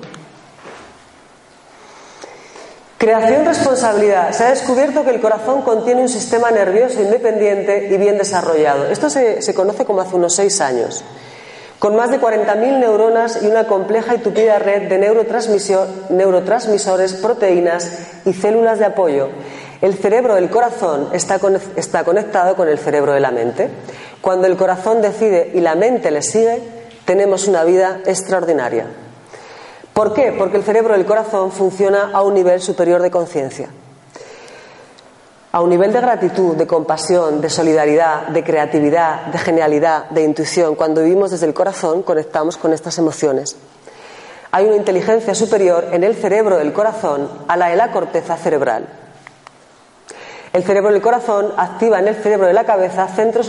Creación 2.99 3.45
responsabilidad. 3.45 4.33
Se 4.33 4.43
ha 4.43 4.51
descubierto 4.51 5.05
que 5.05 5.11
el 5.11 5.21
corazón 5.21 5.63
contiene 5.63 6.03
un 6.03 6.09
sistema 6.09 6.51
nervioso 6.51 7.01
independiente 7.01 7.87
y 7.93 7.97
bien 7.97 8.19
desarrollado. 8.19 8.87
Esto 8.87 9.09
se, 9.09 9.55
conoce 9.55 9.85
como 9.85 10.01
hace 10.01 10.17
unos 10.17 10.35
seis 10.35 10.61
años. 10.61 11.05
Con 11.79 11.95
más 11.95 12.11
de 12.11 12.21
40.000 12.21 12.81
neuronas 12.81 13.45
y 13.45 13.47
una 13.47 13.69
compleja 13.69 14.17
y 14.17 14.19
tupida 14.19 14.59
red 14.59 14.89
de 14.89 14.99
neurotransmisores, 14.99 17.13
proteínas 17.23 17.89
y 18.25 18.33
células 18.33 18.81
de 18.81 18.87
apoyo. 18.87 19.29
El 19.81 19.95
cerebro 19.95 20.35
del 20.35 20.51
corazón 20.51 21.11
está, 21.13 21.39
está 21.77 22.03
conectado 22.03 22.57
con 22.57 22.69
el 22.69 22.81
cerebro 22.81 23.13
de 23.13 23.21
la 23.21 23.31
mente. 23.31 23.69
Cuando 24.21 24.49
el 24.49 24.57
corazón 24.57 25.03
decide 25.03 25.53
y 25.55 25.61
la 25.61 25.77
mente 25.77 26.11
le 26.11 26.23
sigue, 26.23 26.61
tenemos 27.05 27.47
una 27.47 27.63
vida 27.63 28.01
extraordinaria. 28.07 28.87
¿Por 29.99 30.15
qué? 30.15 30.31
Porque 30.31 30.59
el 30.59 30.63
cerebro 30.63 30.95
del 30.95 31.05
corazón 31.05 31.51
funciona 31.51 32.13
a 32.13 32.23
un 32.23 32.33
nivel 32.33 32.61
superior 32.61 33.03
de 33.03 33.11
conciencia. 33.11 33.69
A 35.51 35.61
un 35.61 35.71
nivel 35.71 35.93
de 35.93 36.01
gratitud, 36.01 36.55
de 36.55 36.69
compasión, 36.69 37.41
de 37.41 37.51
solidaridad, 37.51 38.29
de 38.29 38.45
creatividad, 38.45 39.27
de 39.27 39.39
genialidad, 39.39 40.09
de 40.11 40.23
intuición. 40.23 40.77
Cuando 40.77 41.03
vivimos 41.03 41.33
desde 41.33 41.47
el 41.47 41.53
corazón 41.53 42.05
conectamos 42.05 42.57
con 42.57 42.73
estas 42.73 42.97
emociones. 42.99 43.57
Hay 44.53 44.67
una 44.67 44.77
inteligencia 44.77 45.35
superior 45.35 45.89
en 45.91 46.05
el 46.05 46.15
cerebro 46.15 46.59
del 46.59 46.73
corazón 46.73 47.29
a 47.49 47.57
la 47.57 47.71
de 47.71 47.75
la 47.75 47.91
corteza 47.91 48.37
cerebral. 48.37 48.87
El 50.53 50.63
cerebro 50.63 50.93
del 50.93 51.03
corazón 51.03 51.53
activa 51.57 51.99
en 51.99 52.07
el 52.07 52.15
cerebro 52.15 52.47
de 52.47 52.53
la 52.53 52.63
cabeza 52.63 53.09
centros, 53.09 53.47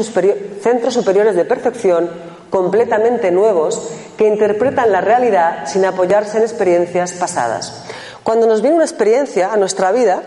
superiores 0.94 1.36
de 1.36 1.46
percepción 1.46 2.10
completamente 2.50 3.32
nuevos 3.32 3.82
que 4.18 4.28
interpretan 4.28 4.92
la 4.92 5.02
realidad 5.02 5.66
sin 5.68 5.86
apoyarse 5.86 6.38
en 6.38 6.44
experiencias 6.44 7.14
pasadas. 7.14 7.84
Cuando 8.24 8.48
nos 8.48 8.62
viene 8.62 8.76
una 8.76 8.86
experiencia 8.86 9.52
a 9.52 9.58
nuestra 9.58 9.92
vida, 9.92 10.22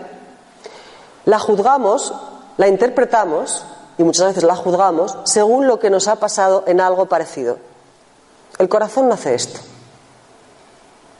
la 1.25 1.39
juzgamos, 1.39 2.13
la 2.57 2.67
interpretamos 2.67 3.65
y 3.97 4.03
muchas 4.03 4.27
veces 4.27 4.43
la 4.43 4.55
juzgamos 4.55 5.17
según 5.25 5.67
lo 5.67 5.79
que 5.79 5.89
nos 5.89 6.07
ha 6.07 6.17
pasado 6.17 6.63
en 6.67 6.81
algo 6.81 7.05
parecido. 7.05 7.57
El 8.59 8.69
corazón 8.69 9.07
no 9.07 9.13
hace 9.13 9.35
esto. 9.35 9.59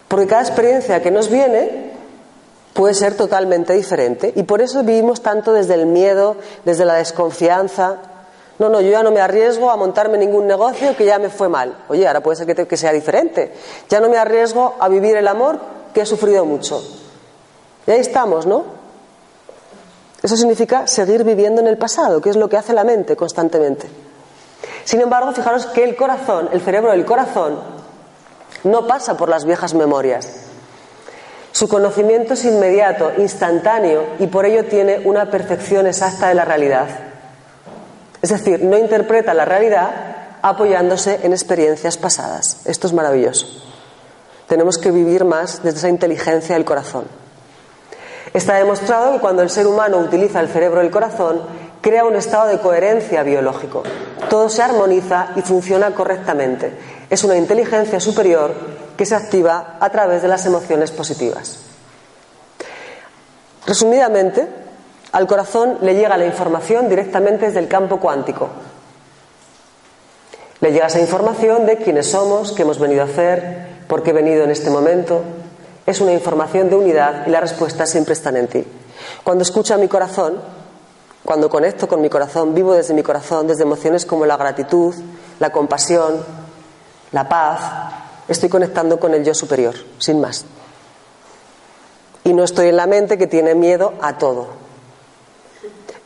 Porque 0.08 0.28
cada 0.28 0.42
experiencia 0.42 1.02
que 1.02 1.12
nos 1.12 1.30
viene 1.30 1.92
puede 2.74 2.94
ser 2.94 3.16
totalmente 3.16 3.74
diferente 3.74 4.34
y 4.36 4.44
por 4.44 4.62
eso 4.62 4.84
vivimos 4.84 5.22
tanto 5.22 5.54
desde 5.54 5.76
el 5.76 5.86
miedo, 5.86 6.36
desde 6.66 6.86
la 6.86 6.96
desconfianza, 6.96 7.98
no, 8.60 8.70
no, 8.70 8.82
yo 8.82 8.92
ya 8.92 9.02
no 9.02 9.12
me 9.12 9.20
arriesgo 9.20 9.72
a 9.72 9.76
montarme 9.76 10.18
ningún 10.18 10.46
negocio 10.46 10.96
que 10.96 11.06
ya 11.06 11.18
me 11.18 11.30
fue 11.30 11.50
mal. 11.50 11.76
Oye, 11.90 12.08
ahora 12.08 12.22
puede 12.22 12.38
ser 12.38 12.68
que, 12.68 12.78
sea 12.78 12.92
diferente. 12.92 13.52
Ya 13.90 14.00
no 14.00 14.10
me 14.10 14.18
arriesgo 14.18 14.76
a 14.80 14.88
vivir 14.90 15.16
el 15.16 15.28
amor 15.28 15.60
que 15.94 16.02
he 16.02 16.06
sufrido 16.06 16.46
mucho. 16.46 16.82
Y 17.88 17.92
ahí 17.92 18.00
estamos, 18.00 18.46
¿no? 18.46 18.64
Eso 20.22 20.38
significa 20.38 20.88
seguir 20.88 21.24
viviendo 21.24 21.62
en 21.62 21.68
el 21.68 21.78
pasado, 21.78 22.22
que 22.22 22.30
es 22.30 22.36
lo 22.36 22.48
que 22.48 22.58
hace 22.58 22.74
la 22.74 22.84
mente 22.84 23.16
constantemente. 23.16 23.88
Sin 24.86 25.02
embargo, 25.02 25.32
fijaros 25.34 25.66
que 25.68 25.84
el 25.84 25.96
corazón, 25.96 26.50
el 26.54 26.62
cerebro 26.62 26.92
del 26.92 27.06
corazón, 27.06 27.60
no 28.64 28.88
pasa 28.88 29.18
por 29.18 29.30
las 29.30 29.46
viejas 29.46 29.74
memorias. 29.74 30.30
Su 31.52 31.68
conocimiento 31.68 32.34
es 32.34 32.46
inmediato, 32.46 33.12
instantáneo 33.18 34.06
y 34.20 34.28
por 34.28 34.46
ello 34.46 34.66
tiene 34.66 35.02
una 35.06 35.30
percepción 35.30 35.88
exacta 35.88 36.30
de 36.30 36.36
la 36.36 36.46
realidad. 36.46 37.13
Es 38.24 38.30
decir, 38.30 38.64
no 38.64 38.78
interpreta 38.78 39.34
la 39.34 39.44
realidad 39.44 39.92
apoyándose 40.42 41.20
en 41.24 41.34
experiencias 41.34 41.98
pasadas. 41.98 42.62
Esto 42.64 42.88
es 42.88 42.94
maravilloso. 42.94 43.46
Tenemos 44.48 44.78
que 44.78 44.92
vivir 44.92 45.26
más 45.26 45.62
desde 45.62 45.80
esa 45.80 45.90
inteligencia 45.90 46.56
del 46.56 46.64
corazón. 46.64 47.04
Está 48.34 48.56
demostrado 48.56 49.12
que 49.12 49.20
cuando 49.20 49.42
el 49.42 49.50
ser 49.50 49.68
humano 49.68 49.98
utiliza 49.98 50.40
el 50.40 50.48
cerebro 50.48 50.80
del 50.80 50.90
corazón, 50.90 51.42
crea 51.82 52.06
un 52.06 52.16
estado 52.16 52.48
de 52.48 52.60
coherencia 52.60 53.24
biológico. 53.24 53.84
Todo 54.30 54.48
se 54.48 54.64
armoniza 54.64 55.34
y 55.36 55.42
funciona 55.42 55.92
correctamente. 55.92 56.72
Es 57.10 57.26
una 57.26 57.36
inteligencia 57.36 58.00
superior 58.00 58.54
que 58.96 59.06
se 59.06 59.16
activa 59.16 59.76
a 59.82 59.90
través 59.90 60.22
de 60.22 60.30
las 60.30 60.46
emociones 60.46 60.92
positivas. 60.92 61.60
Resumidamente, 63.68 64.63
al 65.14 65.28
corazón 65.28 65.78
le 65.82 65.94
llega 65.94 66.18
la 66.18 66.26
información 66.26 66.90
directamente 66.90 67.46
desde 67.46 67.60
el 67.60 67.68
campo 67.68 68.00
cuántico. 68.00 68.50
Le 70.60 70.72
llega 70.72 70.88
esa 70.88 71.00
información 71.00 71.68
de 71.68 71.78
quiénes 71.78 72.10
somos, 72.10 72.52
qué 72.52 72.64
hemos 72.64 72.80
venido 72.80 73.04
a 73.04 73.06
hacer, 73.06 73.84
por 73.88 74.02
qué 74.02 74.10
he 74.10 74.14
venido 74.14 74.44
en 74.44 74.50
este 74.50 74.72
momento. 74.72 75.22
Es 75.86 76.02
una 76.02 76.14
información 76.14 76.68
de 76.68 76.78
unidad 76.78 77.28
y 77.28 77.30
las 77.30 77.42
respuestas 77.42 77.92
siempre 77.92 78.14
están 78.14 78.38
en 78.38 78.48
ti. 78.48 78.66
Cuando 79.24 79.44
escucho 79.44 79.76
a 79.76 79.78
mi 79.78 79.88
corazón, 79.88 80.42
cuando 81.24 81.48
conecto 81.48 81.88
con 81.88 82.02
mi 82.02 82.10
corazón, 82.10 82.56
vivo 82.56 82.74
desde 82.74 82.96
mi 82.96 83.04
corazón, 83.04 83.46
desde 83.46 83.64
emociones 83.64 84.08
como 84.08 84.26
la 84.26 84.36
gratitud, 84.36 84.96
la 85.40 85.52
compasión, 85.52 86.26
la 87.12 87.30
paz, 87.30 87.60
estoy 88.28 88.50
conectando 88.50 89.00
con 89.00 89.14
el 89.14 89.24
yo 89.24 89.36
superior, 89.36 89.76
sin 90.00 90.20
más. 90.20 90.46
Y 92.24 92.34
no 92.34 92.44
estoy 92.44 92.70
en 92.70 92.78
la 92.78 92.88
mente 92.88 93.20
que 93.20 93.28
tiene 93.28 93.54
miedo 93.54 93.94
a 94.02 94.18
todo 94.18 94.64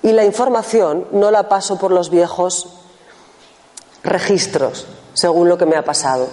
y 0.08 0.13
la 0.13 0.24
información 0.24 1.06
no 1.12 1.32
la 1.32 1.50
paso 1.50 1.78
por 1.78 1.91
los 1.91 2.10
viejos 2.10 2.70
registros, 4.06 4.88
según 5.13 5.50
lo 5.50 5.58
que 5.58 5.65
me 5.65 5.76
ha 5.76 5.84
pasado. 5.84 6.30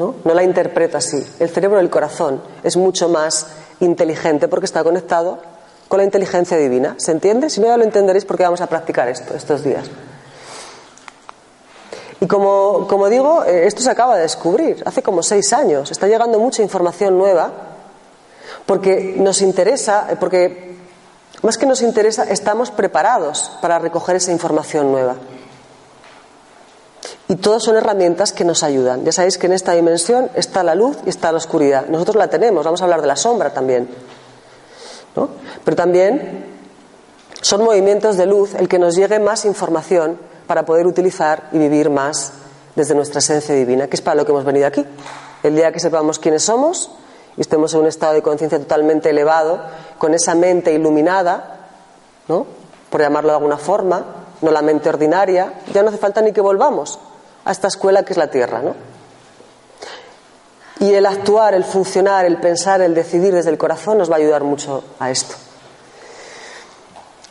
¿no? 0.00 0.16
no 0.24 0.34
la 0.34 0.42
interpreto 0.42 0.98
así. 0.98 1.24
El 1.38 1.48
cerebro 1.48 1.76
del 1.76 1.90
corazón 1.90 2.42
es 2.64 2.76
mucho 2.76 3.08
más 3.08 3.46
inteligente 3.78 4.48
porque 4.48 4.66
está 4.66 4.82
conectado 4.82 5.38
con 5.86 5.98
la 5.98 6.04
inteligencia 6.04 6.56
divina. 6.56 6.96
¿Se 6.98 7.12
entiende? 7.12 7.50
Si 7.50 7.60
no, 7.60 7.68
ya 7.68 7.76
lo 7.76 7.84
entenderéis 7.84 8.24
porque 8.24 8.42
vamos 8.42 8.60
a 8.60 8.66
practicar 8.66 9.08
esto 9.08 9.32
estos 9.36 9.62
días. 9.62 9.84
Y 12.20 12.26
como, 12.26 12.88
como, 12.88 13.08
digo, 13.08 13.44
eh, 13.44 13.68
esto 13.68 13.80
se 13.80 13.90
acaba 13.90 14.16
de 14.16 14.22
descubrir 14.22 14.82
hace 14.84 15.04
como 15.04 15.22
seis 15.22 15.52
años. 15.52 15.92
Está 15.92 16.08
llegando 16.08 16.40
mucha 16.40 16.64
información 16.64 17.16
nueva 17.16 17.52
porque 18.66 19.14
nos 19.18 19.40
interesa, 19.40 20.08
eh, 20.10 20.16
porque 20.18 20.71
más 21.42 21.58
que 21.58 21.66
nos 21.66 21.82
interesa, 21.82 22.24
estamos 22.24 22.70
preparados 22.70 23.50
para 23.60 23.78
recoger 23.78 24.16
esa 24.16 24.30
información 24.30 24.92
nueva. 24.92 25.16
Y 27.28 27.36
todas 27.36 27.62
son 27.62 27.76
herramientas 27.76 28.32
que 28.32 28.44
nos 28.44 28.62
ayudan. 28.62 29.04
Ya 29.04 29.12
sabéis 29.12 29.38
que 29.38 29.46
en 29.46 29.52
esta 29.52 29.72
dimensión 29.72 30.30
está 30.34 30.62
la 30.62 30.74
luz 30.74 30.98
y 31.04 31.08
está 31.08 31.32
la 31.32 31.38
oscuridad. 31.38 31.86
Nosotros 31.86 32.16
la 32.16 32.28
tenemos, 32.28 32.64
vamos 32.64 32.80
a 32.80 32.84
hablar 32.84 33.00
de 33.00 33.08
la 33.08 33.16
sombra 33.16 33.52
también. 33.52 33.88
¿no? 35.16 35.30
Pero 35.64 35.76
también 35.76 36.46
son 37.40 37.64
movimientos 37.64 38.16
de 38.16 38.26
luz 38.26 38.54
el 38.54 38.68
que 38.68 38.78
nos 38.78 38.94
llegue 38.94 39.18
más 39.18 39.44
información 39.44 40.18
para 40.46 40.64
poder 40.64 40.86
utilizar 40.86 41.48
y 41.52 41.58
vivir 41.58 41.90
más 41.90 42.32
desde 42.76 42.94
nuestra 42.94 43.18
esencia 43.18 43.54
divina, 43.54 43.88
que 43.88 43.96
es 43.96 44.02
para 44.02 44.14
lo 44.14 44.24
que 44.24 44.32
hemos 44.32 44.44
venido 44.44 44.66
aquí. 44.66 44.84
El 45.42 45.56
día 45.56 45.72
que 45.72 45.80
sepamos 45.80 46.18
quiénes 46.18 46.44
somos 46.44 46.90
estemos 47.40 47.72
en 47.74 47.80
un 47.80 47.86
estado 47.86 48.14
de 48.14 48.22
conciencia 48.22 48.58
totalmente 48.58 49.10
elevado, 49.10 49.60
con 49.98 50.14
esa 50.14 50.34
mente 50.34 50.72
iluminada, 50.72 51.60
¿no? 52.28 52.46
por 52.90 53.00
llamarlo 53.00 53.30
de 53.30 53.36
alguna 53.36 53.56
forma, 53.56 54.04
no 54.42 54.50
la 54.50 54.60
mente 54.60 54.88
ordinaria, 54.88 55.54
ya 55.72 55.82
no 55.82 55.88
hace 55.88 55.98
falta 55.98 56.20
ni 56.20 56.32
que 56.32 56.40
volvamos 56.40 56.98
a 57.44 57.52
esta 57.52 57.68
escuela 57.68 58.04
que 58.04 58.12
es 58.12 58.18
la 58.18 58.28
Tierra. 58.28 58.60
¿no? 58.60 58.74
Y 60.80 60.92
el 60.92 61.06
actuar, 61.06 61.54
el 61.54 61.64
funcionar, 61.64 62.24
el 62.24 62.38
pensar, 62.38 62.80
el 62.82 62.94
decidir 62.94 63.32
desde 63.32 63.50
el 63.50 63.58
corazón 63.58 63.98
nos 63.98 64.10
va 64.10 64.16
a 64.16 64.18
ayudar 64.18 64.44
mucho 64.44 64.84
a 64.98 65.10
esto. 65.10 65.34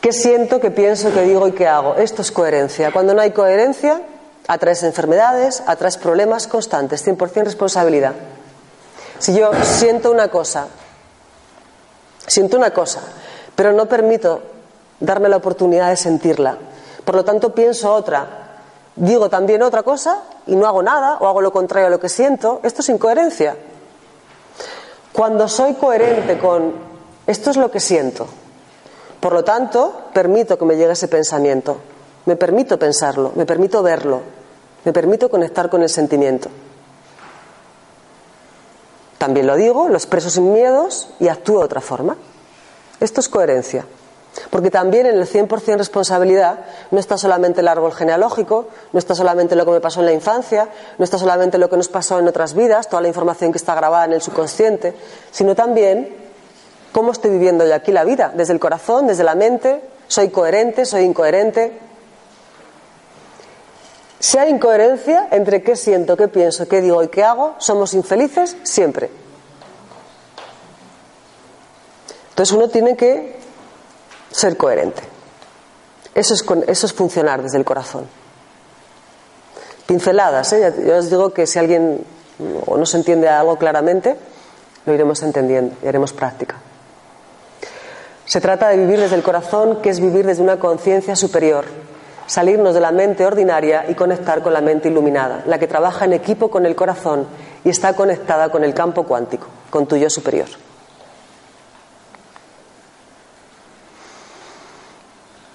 ¿Qué 0.00 0.12
siento, 0.12 0.58
qué 0.58 0.72
pienso, 0.72 1.12
qué 1.12 1.22
digo 1.22 1.46
y 1.46 1.52
qué 1.52 1.68
hago? 1.68 1.94
Esto 1.94 2.22
es 2.22 2.32
coherencia. 2.32 2.90
Cuando 2.90 3.14
no 3.14 3.20
hay 3.20 3.30
coherencia, 3.30 4.02
atraes 4.48 4.82
enfermedades, 4.82 5.62
atraes 5.66 5.96
problemas 5.96 6.48
constantes, 6.48 7.06
100% 7.06 7.44
responsabilidad. 7.44 8.14
Si 9.22 9.32
yo 9.32 9.52
siento 9.62 10.10
una 10.10 10.26
cosa, 10.26 10.66
siento 12.26 12.56
una 12.56 12.72
cosa, 12.72 13.02
pero 13.54 13.72
no 13.72 13.86
permito 13.86 14.40
darme 14.98 15.28
la 15.28 15.36
oportunidad 15.36 15.90
de 15.90 15.96
sentirla, 15.96 16.58
por 17.04 17.14
lo 17.14 17.24
tanto 17.24 17.54
pienso 17.54 17.94
otra, 17.94 18.58
digo 18.96 19.30
también 19.30 19.62
otra 19.62 19.84
cosa 19.84 20.24
y 20.48 20.56
no 20.56 20.66
hago 20.66 20.82
nada 20.82 21.18
o 21.20 21.28
hago 21.28 21.40
lo 21.40 21.52
contrario 21.52 21.86
a 21.86 21.90
lo 21.90 22.00
que 22.00 22.08
siento, 22.08 22.58
esto 22.64 22.80
es 22.80 22.88
incoherencia. 22.88 23.54
Cuando 25.12 25.46
soy 25.46 25.74
coherente 25.74 26.36
con 26.40 26.72
esto 27.24 27.50
es 27.50 27.56
lo 27.56 27.70
que 27.70 27.78
siento, 27.78 28.26
por 29.20 29.34
lo 29.34 29.44
tanto 29.44 30.06
permito 30.12 30.58
que 30.58 30.64
me 30.64 30.74
llegue 30.74 30.94
ese 30.94 31.06
pensamiento, 31.06 31.76
me 32.26 32.34
permito 32.34 32.76
pensarlo, 32.76 33.30
me 33.36 33.46
permito 33.46 33.84
verlo, 33.84 34.20
me 34.84 34.92
permito 34.92 35.30
conectar 35.30 35.70
con 35.70 35.84
el 35.84 35.90
sentimiento. 35.90 36.50
También 39.22 39.46
lo 39.46 39.54
digo, 39.54 39.88
lo 39.88 39.94
expreso 39.94 40.30
sin 40.30 40.52
miedos 40.52 41.10
y 41.20 41.28
actúo 41.28 41.60
de 41.60 41.66
otra 41.66 41.80
forma. 41.80 42.16
Esto 42.98 43.20
es 43.20 43.28
coherencia. 43.28 43.86
Porque 44.50 44.68
también 44.68 45.06
en 45.06 45.16
el 45.16 45.28
100% 45.28 45.78
responsabilidad 45.78 46.64
no 46.90 46.98
está 46.98 47.16
solamente 47.16 47.60
el 47.60 47.68
árbol 47.68 47.92
genealógico, 47.92 48.66
no 48.92 48.98
está 48.98 49.14
solamente 49.14 49.54
lo 49.54 49.64
que 49.64 49.70
me 49.70 49.80
pasó 49.80 50.00
en 50.00 50.06
la 50.06 50.12
infancia, 50.12 50.70
no 50.98 51.04
está 51.04 51.18
solamente 51.18 51.56
lo 51.56 51.70
que 51.70 51.76
nos 51.76 51.88
pasó 51.88 52.18
en 52.18 52.26
otras 52.26 52.54
vidas, 52.54 52.88
toda 52.88 53.00
la 53.00 53.06
información 53.06 53.52
que 53.52 53.58
está 53.58 53.76
grabada 53.76 54.06
en 54.06 54.14
el 54.14 54.22
subconsciente, 54.22 54.92
sino 55.30 55.54
también 55.54 56.16
cómo 56.90 57.12
estoy 57.12 57.30
viviendo 57.30 57.64
yo 57.64 57.76
aquí 57.76 57.92
la 57.92 58.02
vida, 58.02 58.32
desde 58.34 58.54
el 58.54 58.58
corazón, 58.58 59.06
desde 59.06 59.22
la 59.22 59.36
mente, 59.36 59.84
soy 60.08 60.30
coherente, 60.30 60.84
soy 60.84 61.02
incoherente. 61.04 61.78
Si 64.22 64.38
hay 64.38 64.50
incoherencia 64.50 65.26
entre 65.32 65.64
qué 65.64 65.74
siento, 65.74 66.16
qué 66.16 66.28
pienso, 66.28 66.68
qué 66.68 66.80
digo 66.80 67.02
y 67.02 67.08
qué 67.08 67.24
hago, 67.24 67.56
somos 67.58 67.92
infelices 67.92 68.56
siempre. 68.62 69.10
Entonces 72.30 72.54
uno 72.54 72.68
tiene 72.68 72.96
que 72.96 73.34
ser 74.30 74.56
coherente. 74.56 75.02
Eso 76.14 76.34
es, 76.34 76.92
funcionar 76.92 77.42
desde 77.42 77.58
el 77.58 77.64
corazón. 77.64 78.06
Pinceladas, 79.86 80.52
¿eh? 80.52 80.72
yo 80.86 80.98
os 80.98 81.10
digo 81.10 81.32
que 81.32 81.48
si 81.48 81.58
alguien 81.58 82.04
o 82.66 82.76
no 82.76 82.86
se 82.86 82.98
entiende 82.98 83.28
algo 83.28 83.56
claramente, 83.56 84.16
lo 84.86 84.94
iremos 84.94 85.20
entendiendo 85.24 85.74
y 85.82 85.88
haremos 85.88 86.12
práctica. 86.12 86.60
Se 88.24 88.40
trata 88.40 88.68
de 88.68 88.76
vivir 88.76 89.00
desde 89.00 89.16
el 89.16 89.24
corazón, 89.24 89.82
que 89.82 89.90
es 89.90 89.98
vivir 89.98 90.24
desde 90.24 90.44
una 90.44 90.60
conciencia 90.60 91.16
superior, 91.16 91.64
salirnos 92.26 92.74
de 92.74 92.80
la 92.80 92.92
mente 92.92 93.26
ordinaria 93.26 93.86
y 93.88 93.94
conectar 93.94 94.42
con 94.42 94.52
la 94.52 94.60
mente 94.60 94.88
iluminada, 94.88 95.42
la 95.46 95.58
que 95.58 95.66
trabaja 95.66 96.04
en 96.04 96.12
equipo 96.12 96.50
con 96.50 96.66
el 96.66 96.74
corazón 96.74 97.26
y 97.64 97.70
está 97.70 97.94
conectada 97.94 98.50
con 98.50 98.64
el 98.64 98.74
campo 98.74 99.04
cuántico, 99.04 99.46
con 99.70 99.86
tu 99.86 99.96
yo 99.96 100.10
superior. 100.10 100.48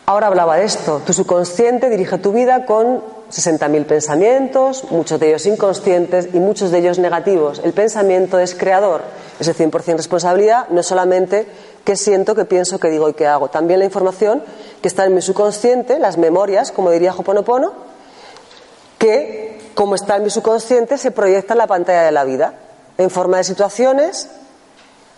Ahora 0.05 0.27
hablaba 0.27 0.55
de 0.55 0.63
esto. 0.63 1.01
Tu 1.05 1.11
subconsciente 1.11 1.89
dirige 1.89 2.17
tu 2.17 2.31
vida 2.31 2.65
con 2.65 3.03
60.000 3.29 3.85
pensamientos, 3.85 4.85
muchos 4.91 5.19
de 5.19 5.29
ellos 5.29 5.45
inconscientes 5.45 6.29
y 6.33 6.39
muchos 6.39 6.71
de 6.71 6.79
ellos 6.79 6.99
negativos. 6.99 7.61
El 7.63 7.73
pensamiento 7.73 8.39
es 8.39 8.55
creador, 8.55 9.01
es 9.39 9.47
el 9.47 9.55
100% 9.55 9.97
responsabilidad, 9.97 10.69
no 10.69 10.81
solamente 10.83 11.45
qué 11.83 11.95
siento, 11.95 12.35
qué 12.35 12.45
pienso, 12.45 12.79
qué 12.79 12.89
digo 12.89 13.09
y 13.09 13.13
qué 13.13 13.27
hago. 13.27 13.49
También 13.49 13.79
la 13.79 13.85
información 13.85 14.43
que 14.81 14.87
está 14.87 15.05
en 15.05 15.13
mi 15.13 15.21
subconsciente, 15.21 15.99
las 15.99 16.17
memorias, 16.17 16.71
como 16.71 16.91
diría 16.91 17.13
Hoponopono, 17.13 17.73
que, 18.97 19.59
como 19.75 19.95
está 19.95 20.15
en 20.15 20.23
mi 20.23 20.29
subconsciente, 20.29 20.97
se 20.97 21.11
proyecta 21.11 21.53
en 21.53 21.59
la 21.59 21.67
pantalla 21.67 22.03
de 22.03 22.11
la 22.11 22.23
vida, 22.23 22.53
en 22.97 23.09
forma 23.09 23.37
de 23.37 23.43
situaciones 23.43 24.29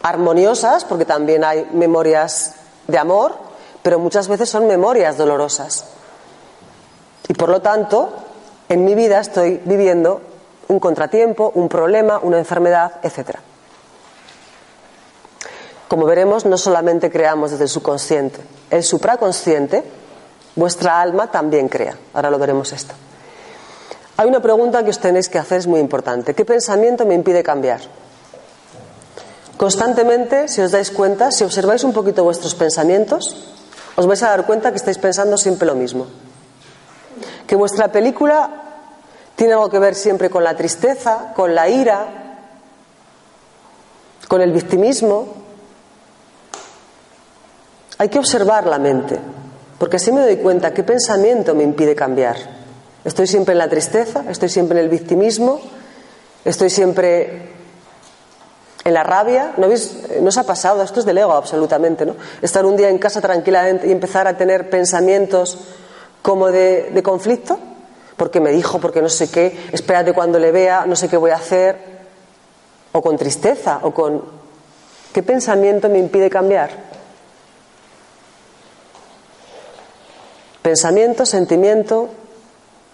armoniosas, 0.02 0.86
porque 0.86 1.06
también 1.06 1.43
hay 1.43 1.67
memorias 1.74 2.56
de 2.88 2.98
amor, 2.98 3.36
pero 3.84 4.00
muchas 4.00 4.28
veces 4.28 4.50
son 4.50 4.67
memorias 4.67 5.17
dolorosas. 5.17 5.86
Y 7.30 7.34
por 7.36 7.50
lo 7.50 7.62
tanto, 7.62 8.10
en 8.68 8.84
mi 8.84 8.96
vida 8.96 9.20
estoy 9.20 9.62
viviendo 9.63 10.20
un 10.68 10.80
contratiempo, 10.80 11.52
un 11.54 11.70
problema, 11.70 12.20
una 12.22 12.39
enfermedad, 12.39 12.94
etc. 13.04 13.38
Como 15.88 16.06
veremos, 16.06 16.46
no 16.46 16.58
solamente 16.58 17.12
creamos 17.12 17.52
desde 17.52 17.65
el 17.65 17.70
subconsciente, 17.70 18.42
el 18.72 18.84
supraconsciente, 18.84 19.84
vuestra 20.56 21.00
alma 21.00 21.30
también 21.30 21.70
crea. 21.70 21.96
Ahora 22.13 22.32
lo 22.32 22.39
veremos 22.39 22.74
esto. 22.74 22.96
Hay 24.18 24.28
una 24.28 24.42
pregunta 24.42 24.84
que 24.84 24.89
os 24.89 25.00
tenéis 25.00 25.30
que 25.30 25.38
hacer, 25.38 25.60
es 25.60 25.68
muy 25.68 25.80
importante. 25.80 26.34
¿Qué 26.34 26.46
pensamiento 26.46 27.06
me 27.06 27.13
impide 27.13 27.44
cambiar? 27.44 27.80
Constantemente, 29.56 30.48
si 30.48 30.62
os 30.62 30.72
dais 30.72 30.89
cuenta, 30.89 31.32
si 31.32 31.44
observáis 31.44 31.84
un 31.84 31.94
poquito 31.94 32.24
vuestros 32.24 32.56
pensamientos, 32.56 33.38
os 33.96 34.08
vais 34.08 34.24
a 34.24 34.30
dar 34.30 34.46
cuenta 34.46 34.72
que 34.72 34.78
estáis 34.78 34.98
pensando 34.98 35.38
siempre 35.38 35.68
lo 35.68 35.76
mismo. 35.76 36.08
Que 37.47 37.55
vuestra 37.55 37.91
película 37.91 38.49
tiene 39.36 39.53
algo 39.53 39.69
que 39.69 39.79
ver 39.79 39.95
siempre 39.95 40.29
con 40.29 40.43
la 40.43 40.55
tristeza, 40.55 41.34
con 41.36 41.55
la 41.55 41.69
ira, 41.69 42.05
con 44.27 44.41
el 44.41 44.51
victimismo. 44.51 45.27
Hay 47.97 48.10
que 48.10 48.19
observar 48.19 48.67
la 48.67 48.79
mente, 48.79 49.19
porque 49.77 49.97
así 49.97 50.12
me 50.12 50.21
doy 50.21 50.38
cuenta 50.38 50.73
qué 50.73 50.84
pensamiento 50.84 51.55
me 51.55 51.63
impide 51.63 51.95
cambiar. 51.95 52.38
Estoy 53.03 53.27
siempre 53.27 53.53
en 53.53 53.60
la 53.60 53.69
tristeza, 53.69 54.23
estoy 54.29 54.49
siempre 54.49 54.77
en 54.77 54.86
el 54.86 54.89
victimismo, 54.89 55.62
estoy 56.45 56.69
siempre 56.69 57.49
en 58.84 58.93
la 58.93 59.03
rabia, 59.03 59.53
¿no, 59.58 59.67
os 59.67 60.38
ha 60.38 60.43
pasado? 60.43 60.84
Esto 60.84 60.99
es 60.99 61.05
del 61.05 61.17
ego, 61.17 61.34
absolutamente, 61.34 62.05
¿no? 62.05 62.15
Estar 62.41 62.65
un 62.65 62.75
día 62.75 62.89
en 62.89 62.97
casa 62.97 63.21
tranquilamente 63.21 63.88
y 63.88 63.91
empezar 63.91 64.27
a 64.27 64.38
tener 64.38 64.69
pensamientos 64.69 65.58
como 66.21 66.51
de, 66.51 67.01
conflicto, 67.03 67.58
porque 68.17 68.39
me 68.39 68.51
dijo, 68.51 68.79
porque 68.79 69.01
no 69.01 69.10
sé 69.10 69.29
qué, 69.29 69.69
espérate 69.71 70.13
cuando 70.13 70.39
le 70.39 70.51
vea, 70.51 70.86
no 70.86 70.95
sé 70.95 71.08
qué 71.08 71.17
voy 71.17 71.32
a 71.32 71.36
hacer, 71.36 71.77
o 72.91 73.01
con 73.01 73.17
tristeza, 73.17 73.79
o 73.84 73.91
con... 73.91 74.23
¿Qué 75.13 75.23
pensamiento 75.23 75.89
me 75.89 75.97
impide 75.97 76.29
cambiar? 76.29 76.69
Pensamiento, 80.62 81.25
sentimiento, 81.25 82.10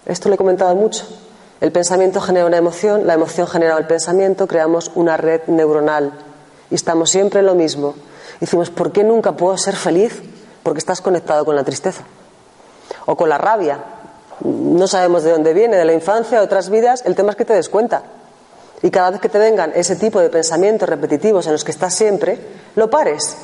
esto 0.05 0.29
lo 0.29 0.35
he 0.35 0.38
comentado 0.38 0.75
mucho. 0.75 1.05
El 1.59 1.71
pensamiento 1.71 2.21
genera 2.21 2.45
una 2.45 2.57
emoción, 2.57 3.07
la 3.07 3.15
emoción 3.15 3.47
genera 3.47 3.77
el 3.77 3.88
pensamiento, 3.88 4.47
creamos 4.47 4.91
una 4.93 5.17
red 5.17 5.41
neuronal 5.47 6.13
y 6.69 6.75
estamos 6.75 7.09
siempre 7.09 7.39
en 7.39 7.47
lo 7.47 7.55
mismo. 7.55 7.95
Decimos, 8.39 8.69
¿por 8.69 8.91
qué 8.91 9.03
nunca 9.03 9.31
puedo 9.31 9.57
ser 9.57 9.75
feliz? 9.75 10.21
Porque 10.61 10.79
estás 10.79 11.01
conectado 11.01 11.43
con 11.43 11.55
la 11.55 11.63
tristeza 11.63 12.03
o 13.06 13.15
con 13.15 13.30
la 13.30 13.38
rabia. 13.38 13.80
No 14.41 14.88
sabemos 14.88 15.24
de 15.24 15.32
dónde 15.32 15.54
viene, 15.54 15.78
de 15.78 15.86
la 15.86 15.93
infancia, 15.93 16.39
de 16.39 16.45
otras 16.45 16.69
vidas. 16.69 17.04
El 17.06 17.15
tema 17.15 17.32
es 17.32 17.36
que 17.36 17.45
te 17.45 17.54
des 17.54 17.69
cuenta. 17.69 18.04
Y 18.82 18.91
cada 18.91 19.12
vez 19.12 19.21
que 19.21 19.30
te 19.30 19.39
vengan 19.39 19.71
ese 19.76 19.95
tipo 19.95 20.19
de 20.19 20.30
pensamientos 20.30 20.88
repetitivos 20.88 21.45
en 21.48 21.54
los 21.54 21.63
que 21.63 21.71
estás 21.71 21.93
siempre, 21.93 22.39
lo 22.76 22.89
pares. 22.89 23.38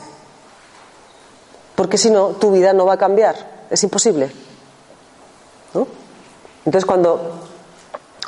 Porque 1.75 1.97
si 1.97 2.09
no, 2.09 2.29
tu 2.29 2.51
vida 2.51 2.73
no 2.73 2.85
va 2.85 2.93
a 2.93 2.97
cambiar. 2.97 3.35
Es 3.69 3.81
imposible. 3.83 4.31
Entonces, 6.63 6.85
cuando 6.85 7.49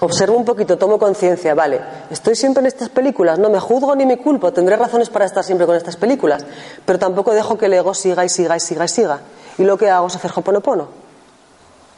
Observo 0.04 0.36
un 0.36 0.44
poquito, 0.44 0.78
tomo 0.78 1.00
conciencia, 1.00 1.56
vale, 1.56 1.80
estoy 2.10 2.36
siempre 2.36 2.60
en 2.60 2.68
estas 2.68 2.90
películas, 2.90 3.40
no 3.40 3.50
me 3.50 3.58
juzgo 3.58 3.96
ni 3.96 4.06
me 4.06 4.18
culpo, 4.18 4.52
tendré 4.52 4.76
razones 4.76 5.10
para 5.10 5.24
estar 5.24 5.46
siempre 5.46 5.66
con 5.66 5.78
estas 5.78 5.96
películas, 5.96 6.46
pero 6.84 7.00
tampoco 7.00 7.34
dejo 7.34 7.58
que 7.58 7.68
el 7.68 7.74
ego 7.74 7.94
siga 7.94 8.26
y 8.26 8.30
siga 8.30 8.58
y 8.58 8.60
siga 8.60 8.84
y 8.84 8.88
siga. 8.90 9.20
Y 9.58 9.64
lo 9.64 9.78
que 9.78 9.90
hago 9.90 10.08
es 10.08 10.16
hacer 10.16 10.32
hoponopono, 10.36 10.90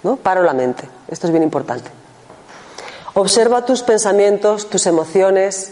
¿no? 0.05 0.17
Paro 0.17 0.43
la 0.43 0.53
mente, 0.53 0.87
esto 1.07 1.25
es 1.25 1.31
bien 1.31 1.41
importante. 1.41 1.89
Observa 3.15 3.65
tus 3.65 3.81
pensamientos, 3.81 4.69
tus 4.69 4.85
emociones, 4.85 5.71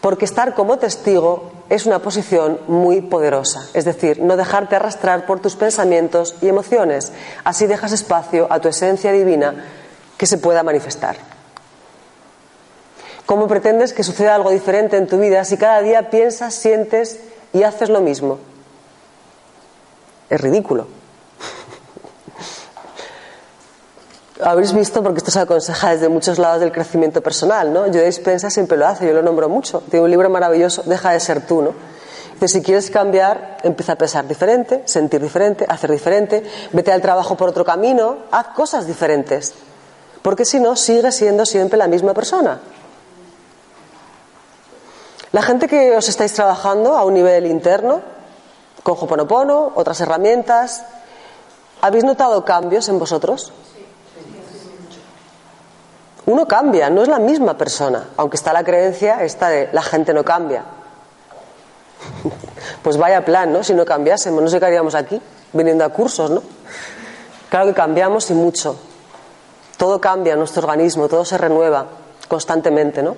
porque 0.00 0.24
estar 0.24 0.54
como 0.54 0.78
testigo 0.78 1.52
es 1.68 1.86
una 1.86 2.00
posición 2.00 2.58
muy 2.66 3.02
poderosa, 3.02 3.68
es 3.72 3.84
decir, 3.84 4.20
no 4.20 4.36
dejarte 4.36 4.74
arrastrar 4.74 5.26
por 5.26 5.38
tus 5.38 5.54
pensamientos 5.54 6.34
y 6.42 6.48
emociones, 6.48 7.12
así 7.44 7.66
dejas 7.66 7.92
espacio 7.92 8.48
a 8.50 8.58
tu 8.58 8.66
esencia 8.66 9.12
divina 9.12 9.64
que 10.18 10.26
se 10.26 10.38
pueda 10.38 10.64
manifestar. 10.64 11.16
¿Cómo 13.26 13.46
pretendes 13.46 13.92
que 13.92 14.02
suceda 14.02 14.34
algo 14.34 14.50
diferente 14.50 14.96
en 14.96 15.06
tu 15.06 15.20
vida 15.20 15.44
si 15.44 15.56
cada 15.56 15.80
día 15.82 16.10
piensas, 16.10 16.54
sientes 16.54 17.20
y 17.52 17.62
haces 17.62 17.90
lo 17.90 18.00
mismo? 18.00 18.40
Es 20.28 20.40
ridículo. 20.40 21.01
Habréis 24.40 24.72
visto, 24.72 25.02
porque 25.02 25.18
esto 25.18 25.30
se 25.30 25.40
aconseja 25.40 25.90
desde 25.90 26.08
muchos 26.08 26.38
lados 26.38 26.60
del 26.60 26.72
crecimiento 26.72 27.20
personal, 27.20 27.72
¿no? 27.72 27.86
Yo 27.88 28.02
Dispensa 28.02 28.50
siempre 28.50 28.78
lo 28.78 28.86
hace, 28.86 29.06
yo 29.06 29.12
lo 29.12 29.22
nombro 29.22 29.48
mucho. 29.48 29.82
Tiene 29.90 30.04
un 30.04 30.10
libro 30.10 30.30
maravilloso, 30.30 30.82
Deja 30.86 31.12
de 31.12 31.20
ser 31.20 31.46
tú, 31.46 31.62
¿no? 31.62 31.74
Si 32.48 32.60
quieres 32.60 32.90
cambiar, 32.90 33.58
empieza 33.62 33.92
a 33.92 33.96
pensar 33.96 34.26
diferente, 34.26 34.82
sentir 34.86 35.20
diferente, 35.20 35.64
hacer 35.68 35.92
diferente, 35.92 36.42
vete 36.72 36.90
al 36.90 37.00
trabajo 37.00 37.36
por 37.36 37.48
otro 37.48 37.64
camino, 37.64 38.16
haz 38.32 38.48
cosas 38.48 38.86
diferentes. 38.86 39.54
Porque 40.22 40.44
si 40.44 40.58
no, 40.58 40.74
sigues 40.74 41.14
siendo 41.14 41.46
siempre 41.46 41.78
la 41.78 41.86
misma 41.86 42.14
persona. 42.14 42.60
La 45.30 45.42
gente 45.42 45.68
que 45.68 45.96
os 45.96 46.08
estáis 46.08 46.32
trabajando 46.32 46.96
a 46.96 47.04
un 47.04 47.14
nivel 47.14 47.46
interno, 47.46 48.00
con 48.82 48.96
Hoponopono, 48.98 49.72
otras 49.76 50.00
herramientas, 50.00 50.84
¿habéis 51.80 52.04
notado 52.04 52.44
cambios 52.44 52.88
en 52.88 52.98
vosotros? 52.98 53.52
Uno 56.26 56.46
cambia, 56.46 56.88
no 56.88 57.02
es 57.02 57.08
la 57.08 57.18
misma 57.18 57.58
persona, 57.58 58.10
aunque 58.16 58.36
está 58.36 58.52
la 58.52 58.62
creencia 58.62 59.24
esta 59.24 59.48
de 59.48 59.68
la 59.72 59.82
gente 59.82 60.14
no 60.14 60.24
cambia. 60.24 60.64
Pues 62.82 62.96
vaya 62.96 63.24
plan, 63.24 63.52
¿no? 63.52 63.62
Si 63.62 63.74
no 63.74 63.84
cambiásemos, 63.84 64.42
no 64.42 64.48
sé 64.48 64.58
qué 64.58 64.66
haríamos 64.66 64.94
aquí, 64.94 65.20
viniendo 65.52 65.84
a 65.84 65.88
cursos, 65.88 66.30
¿no? 66.30 66.42
Claro 67.48 67.66
que 67.66 67.74
cambiamos 67.74 68.30
y 68.30 68.34
mucho. 68.34 68.76
Todo 69.76 70.00
cambia 70.00 70.36
nuestro 70.36 70.62
organismo, 70.62 71.08
todo 71.08 71.24
se 71.24 71.38
renueva 71.38 71.86
constantemente, 72.28 73.02
¿no? 73.02 73.16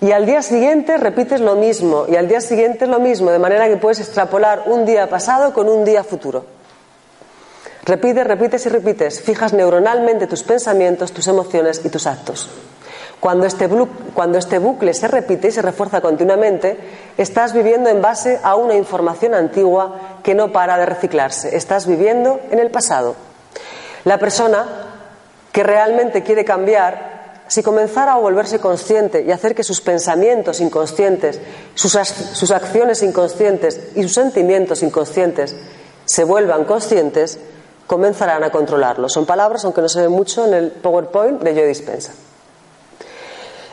Y 0.00 0.12
al 0.12 0.26
día 0.26 0.42
siguiente 0.42 0.96
repites 0.96 1.40
lo 1.40 1.56
mismo, 1.56 2.04
y 2.08 2.16
al 2.16 2.28
día 2.28 2.40
siguiente 2.40 2.86
lo 2.86 3.00
mismo, 3.00 3.30
de 3.30 3.38
manera 3.38 3.68
que 3.68 3.76
puedes 3.76 4.00
extrapolar 4.00 4.64
un 4.66 4.86
día 4.86 5.08
pasado 5.08 5.52
con 5.52 5.68
un 5.68 5.84
día 5.84 6.04
futuro. 6.04 6.57
Repites, 7.88 8.26
repites 8.26 8.66
y 8.66 8.68
repites, 8.68 9.22
fijas 9.22 9.54
neuronalmente 9.54 10.26
tus 10.26 10.42
pensamientos, 10.42 11.12
tus 11.12 11.26
emociones 11.26 11.80
y 11.84 11.88
tus 11.88 12.06
actos. 12.06 12.50
Cuando 13.18 13.46
este, 13.46 13.66
cuando 14.12 14.36
este 14.36 14.58
bucle 14.58 14.92
se 14.92 15.08
repite 15.08 15.48
y 15.48 15.52
se 15.52 15.62
refuerza 15.62 16.02
continuamente, 16.02 16.76
estás 17.16 17.54
viviendo 17.54 17.88
en 17.88 18.02
base 18.02 18.40
a 18.42 18.56
una 18.56 18.74
información 18.74 19.32
antigua 19.32 20.18
que 20.22 20.34
no 20.34 20.52
para 20.52 20.76
de 20.76 20.84
reciclarse. 20.84 21.56
Estás 21.56 21.86
viviendo 21.86 22.40
en 22.50 22.58
el 22.58 22.70
pasado. 22.70 23.16
La 24.04 24.18
persona 24.18 24.66
que 25.50 25.62
realmente 25.62 26.22
quiere 26.22 26.44
cambiar 26.44 27.42
si 27.48 27.62
comenzara 27.62 28.12
a 28.12 28.18
volverse 28.18 28.60
consciente 28.60 29.22
y 29.22 29.32
hacer 29.32 29.54
que 29.54 29.64
sus 29.64 29.80
pensamientos 29.80 30.60
inconscientes, 30.60 31.40
sus, 31.74 31.96
acciones 32.50 33.02
inconscientes 33.02 33.80
y 33.94 34.02
sus 34.02 34.12
sentimientos 34.12 34.82
inconscientes 34.82 35.56
se 36.04 36.24
vuelvan 36.24 36.66
conscientes, 36.66 37.38
comenzarán 37.88 38.44
a 38.44 38.50
controlarlo. 38.50 39.08
Son 39.08 39.26
palabras, 39.26 39.64
aunque 39.64 39.80
no 39.80 39.88
se 39.88 40.02
ven 40.02 40.12
mucho 40.12 40.46
en 40.46 40.54
el 40.54 40.70
PowerPoint 40.70 41.40
de 41.40 41.54
Joe 41.54 41.66
Dispensa. 41.66 42.12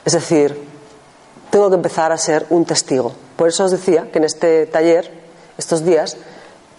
Es 0.06 0.14
decir, 0.14 0.68
tengo 1.52 1.70
que 1.70 1.76
empezar 1.76 2.12
a 2.14 2.18
ser 2.18 2.48
un 2.50 2.64
testigo. 2.66 3.12
Por 3.36 3.50
eso 3.50 3.66
os 3.66 3.72
decía 3.72 4.10
que 4.12 4.20
en 4.20 4.24
este 4.24 4.68
taller, 4.68 5.12
estos 5.58 5.84
días, 5.84 6.16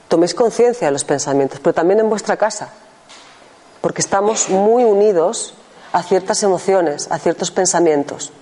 toméis 0.09 0.35
conciencia 0.35 0.89
de 0.89 0.93
los 0.93 1.05
pensamientos, 1.05 1.61
pero 1.61 1.75
también 1.75 2.01
en 2.01 2.09
vuestra 2.09 2.39
casa, 2.39 2.71
porque 3.83 4.01
estamos 4.01 4.49
muy 4.49 4.85
unidos 4.85 5.53
a 5.93 6.03
ciertas 6.03 6.43
emociones, 6.43 7.07
a 7.11 7.19
ciertos 7.19 7.51
pensamientos. 7.51 8.33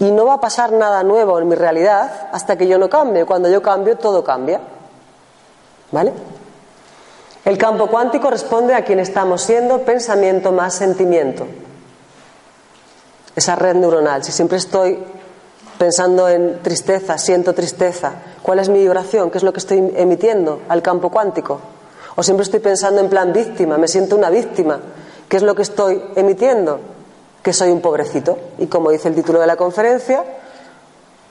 Y 0.00 0.10
no 0.10 0.26
va 0.26 0.34
a 0.34 0.40
pasar 0.40 0.72
nada 0.72 1.04
nuevo 1.04 1.38
en 1.38 1.46
mi 1.46 1.54
realidad 1.54 2.28
hasta 2.32 2.58
que 2.58 2.66
yo 2.66 2.76
no 2.76 2.90
cambie. 2.90 3.24
Cuando 3.24 3.48
yo 3.48 3.62
cambio, 3.62 3.96
todo 3.96 4.24
cambia. 4.24 4.60
¿Vale? 5.92 6.12
El 7.44 7.58
campo 7.58 7.88
cuántico 7.88 8.30
responde 8.30 8.74
a 8.74 8.84
quien 8.84 9.00
estamos 9.00 9.42
siendo 9.42 9.82
pensamiento 9.82 10.52
más 10.52 10.74
sentimiento. 10.74 11.46
Esa 13.34 13.56
red 13.56 13.74
neuronal. 13.74 14.22
Si 14.22 14.32
siempre 14.32 14.58
estoy 14.58 14.98
pensando 15.78 16.28
en 16.28 16.62
tristeza, 16.62 17.18
siento 17.18 17.54
tristeza, 17.54 18.12
¿cuál 18.42 18.60
es 18.60 18.68
mi 18.68 18.78
vibración? 18.78 19.30
¿Qué 19.30 19.38
es 19.38 19.44
lo 19.44 19.52
que 19.52 19.58
estoy 19.58 19.92
emitiendo 19.96 20.60
al 20.68 20.82
campo 20.82 21.10
cuántico? 21.10 21.60
O 22.14 22.22
siempre 22.22 22.44
estoy 22.44 22.60
pensando 22.60 23.00
en 23.00 23.08
plan 23.08 23.32
víctima, 23.32 23.78
me 23.78 23.88
siento 23.88 24.16
una 24.16 24.30
víctima. 24.30 24.78
¿Qué 25.28 25.38
es 25.38 25.42
lo 25.42 25.54
que 25.54 25.62
estoy 25.62 26.02
emitiendo? 26.14 26.78
que 27.42 27.52
soy 27.52 27.70
un 27.70 27.80
pobrecito. 27.80 28.38
Y 28.58 28.66
como 28.66 28.90
dice 28.90 29.08
el 29.08 29.14
título 29.14 29.40
de 29.40 29.46
la 29.46 29.56
conferencia, 29.56 30.24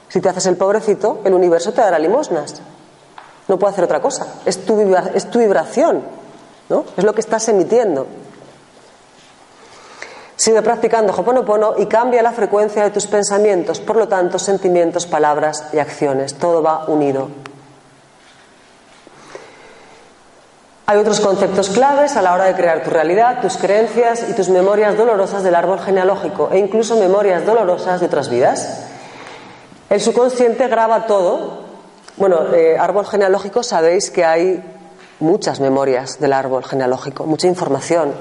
si 0.09 0.19
te 0.19 0.29
haces 0.29 0.45
el 0.47 0.57
pobrecito, 0.57 1.21
el 1.23 1.33
universo 1.33 1.71
te 1.71 1.81
dará 1.81 1.97
limosnas. 1.97 2.61
No 3.51 3.59
puedo 3.59 3.73
hacer 3.73 3.83
otra 3.83 4.01
cosa. 4.01 4.25
Es 4.45 4.65
tu, 4.65 4.79
es 5.13 5.29
tu 5.29 5.39
vibración, 5.39 6.01
¿no? 6.69 6.85
Es 6.95 7.03
lo 7.03 7.13
que 7.13 7.19
estás 7.19 7.49
emitiendo. 7.49 8.07
Sigue 10.37 10.61
practicando 10.61 11.11
Hoponopono 11.11 11.73
y 11.77 11.85
cambia 11.87 12.23
la 12.23 12.31
frecuencia 12.31 12.81
de 12.81 12.91
tus 12.91 13.07
pensamientos, 13.07 13.81
por 13.81 13.97
lo 13.97 14.07
tanto, 14.07 14.39
sentimientos, 14.39 15.05
palabras 15.05 15.65
y 15.73 15.79
acciones. 15.79 16.35
Todo 16.35 16.63
va 16.63 16.85
unido. 16.87 17.27
Hay 20.85 20.97
otros 20.97 21.19
conceptos 21.19 21.71
claves 21.71 22.15
a 22.15 22.21
la 22.21 22.33
hora 22.33 22.45
de 22.45 22.55
crear 22.55 22.85
tu 22.85 22.89
realidad, 22.89 23.41
tus 23.41 23.57
creencias 23.57 24.29
y 24.29 24.33
tus 24.33 24.47
memorias 24.47 24.97
dolorosas 24.97 25.43
del 25.43 25.55
árbol 25.55 25.81
genealógico 25.81 26.47
e 26.53 26.57
incluso 26.57 26.95
memorias 26.95 27.45
dolorosas 27.45 27.99
de 27.99 28.05
otras 28.05 28.29
vidas. 28.29 28.85
El 29.89 29.99
subconsciente 29.99 30.69
graba 30.69 31.05
todo. 31.05 31.60
Bueno, 32.21 32.53
eh, 32.53 32.77
árbol 32.77 33.07
genealógico 33.07 33.63
sabéis 33.63 34.11
que 34.11 34.23
hay 34.23 34.63
muchas 35.19 35.59
memorias 35.59 36.19
del 36.19 36.33
árbol 36.33 36.63
genealógico, 36.63 37.25
mucha 37.25 37.47
información. 37.47 38.13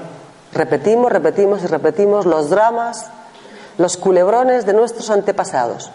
Repetimos, 0.53 1.11
repetimos 1.11 1.61
y 1.61 1.67
repetimos 1.67 2.25
los 2.25 2.49
dramas, 2.49 3.11
los 3.77 3.97
culebrones 3.97 4.65
de 4.65 4.73
nuestros 4.73 5.11
antepasados. 5.11 5.91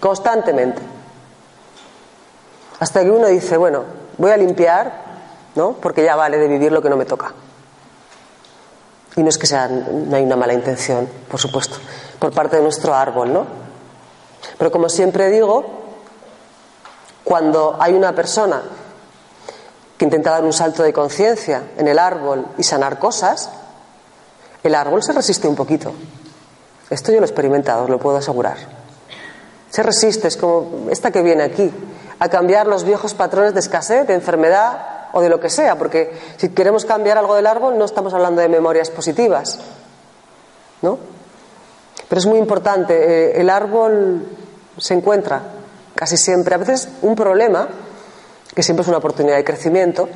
Constantemente. 0.00 0.82
Hasta 2.80 3.04
que 3.04 3.12
uno 3.12 3.28
dice, 3.28 3.56
bueno, 3.56 3.84
voy 4.18 4.32
a 4.32 4.36
limpiar 4.36 5.06
¿no? 5.54 5.74
Porque 5.74 6.02
ya 6.02 6.16
vale 6.16 6.36
de 6.36 6.48
vivir 6.48 6.72
lo 6.72 6.82
que 6.82 6.90
no 6.90 6.96
me 6.96 7.04
toca. 7.04 7.32
Y 9.14 9.22
no 9.22 9.28
es 9.28 9.38
que 9.38 9.46
sea, 9.46 9.68
no 9.68 10.16
hay 10.16 10.24
una 10.24 10.34
mala 10.34 10.52
intención, 10.52 11.08
por 11.30 11.38
supuesto, 11.38 11.76
por 12.18 12.32
parte 12.32 12.56
de 12.56 12.62
nuestro 12.62 12.92
árbol, 12.92 13.32
¿no? 13.32 13.46
Pero 14.58 14.72
como 14.72 14.88
siempre 14.88 15.30
digo, 15.30 15.85
cuando 17.26 17.76
hay 17.80 17.92
una 17.92 18.14
persona 18.14 18.62
que 19.98 20.04
intenta 20.04 20.30
dar 20.30 20.44
un 20.44 20.52
salto 20.52 20.84
de 20.84 20.92
conciencia 20.92 21.60
en 21.76 21.88
el 21.88 21.98
árbol 21.98 22.46
y 22.56 22.62
sanar 22.62 23.00
cosas, 23.00 23.50
el 24.62 24.76
árbol 24.76 25.02
se 25.02 25.12
resiste 25.12 25.48
un 25.48 25.56
poquito. 25.56 25.92
Esto 26.88 27.10
yo 27.10 27.18
lo 27.18 27.24
he 27.24 27.28
experimentado, 27.28 27.82
os 27.82 27.90
lo 27.90 27.98
puedo 27.98 28.16
asegurar. 28.16 28.58
Se 29.68 29.82
resiste, 29.82 30.28
es 30.28 30.36
como 30.36 30.88
esta 30.88 31.10
que 31.10 31.20
viene 31.20 31.42
aquí, 31.42 31.68
a 32.20 32.28
cambiar 32.28 32.68
los 32.68 32.84
viejos 32.84 33.12
patrones 33.12 33.54
de 33.54 33.58
escasez, 33.58 34.06
de 34.06 34.14
enfermedad, 34.14 35.08
o 35.12 35.20
de 35.20 35.28
lo 35.28 35.40
que 35.40 35.50
sea, 35.50 35.76
porque 35.76 36.16
si 36.36 36.50
queremos 36.50 36.84
cambiar 36.84 37.18
algo 37.18 37.34
del 37.34 37.48
árbol 37.48 37.76
no 37.76 37.86
estamos 37.86 38.14
hablando 38.14 38.40
de 38.40 38.48
memorias 38.48 38.90
positivas, 38.90 39.58
¿no? 40.80 40.96
Pero 42.08 42.20
es 42.20 42.26
muy 42.26 42.38
importante, 42.38 42.94
eh, 42.94 43.40
el 43.40 43.50
árbol 43.50 44.28
se 44.78 44.94
encuentra 44.94 45.55
casi 45.96 46.16
siempre, 46.16 46.54
a 46.54 46.58
veces 46.58 46.88
un 47.02 47.16
problema, 47.16 47.68
que 48.54 48.62
siempre 48.62 48.82
es 48.82 48.88
una 48.88 48.98
oportunidad 48.98 49.36
de 49.36 49.44
crecimiento, 49.44 50.08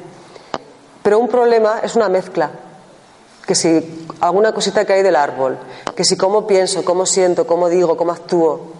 pero 1.03 1.18
un 1.18 1.28
problema 1.28 1.81
es 1.83 1.97
una 1.97 2.09
mezcla, 2.09 2.51
que 3.47 3.55
si 3.55 4.07
alguna 4.20 4.53
cosita 4.53 4.85
que 4.85 4.93
hay 4.93 5.03
del 5.03 5.16
árbol, 5.16 5.59
que 5.97 6.05
si 6.05 6.16
cómo 6.16 6.47
pienso, 6.47 6.85
cómo 6.85 7.07
siento, 7.07 7.47
cómo 7.47 7.68
digo, 7.68 7.97
cómo 7.97 8.12
actúo, 8.12 8.72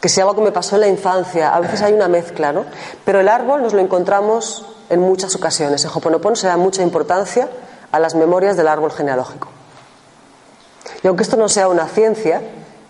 que 0.00 0.10
si 0.10 0.20
algo 0.20 0.34
que 0.34 0.42
me 0.42 0.52
pasó 0.52 0.76
en 0.76 0.82
la 0.82 0.88
infancia, 0.88 1.54
a 1.54 1.60
veces 1.60 1.80
hay 1.80 1.94
una 1.94 2.08
mezcla, 2.08 2.52
¿no? 2.52 2.66
Pero 3.06 3.20
el 3.20 3.28
árbol 3.28 3.62
nos 3.62 3.72
lo 3.72 3.80
encontramos 3.80 4.66
en 4.90 5.00
muchas 5.00 5.34
ocasiones. 5.34 5.82
En 5.82 5.90
Hoponopono 5.94 6.36
se 6.36 6.46
da 6.46 6.58
mucha 6.58 6.82
importancia 6.82 7.48
a 7.90 7.98
las 7.98 8.14
memorias 8.14 8.58
del 8.58 8.68
árbol 8.68 8.92
genealógico. 8.92 9.48
Y 11.02 11.06
aunque 11.06 11.22
esto 11.22 11.38
no 11.38 11.48
sea 11.48 11.68
una 11.68 11.88
ciencia, 11.88 12.42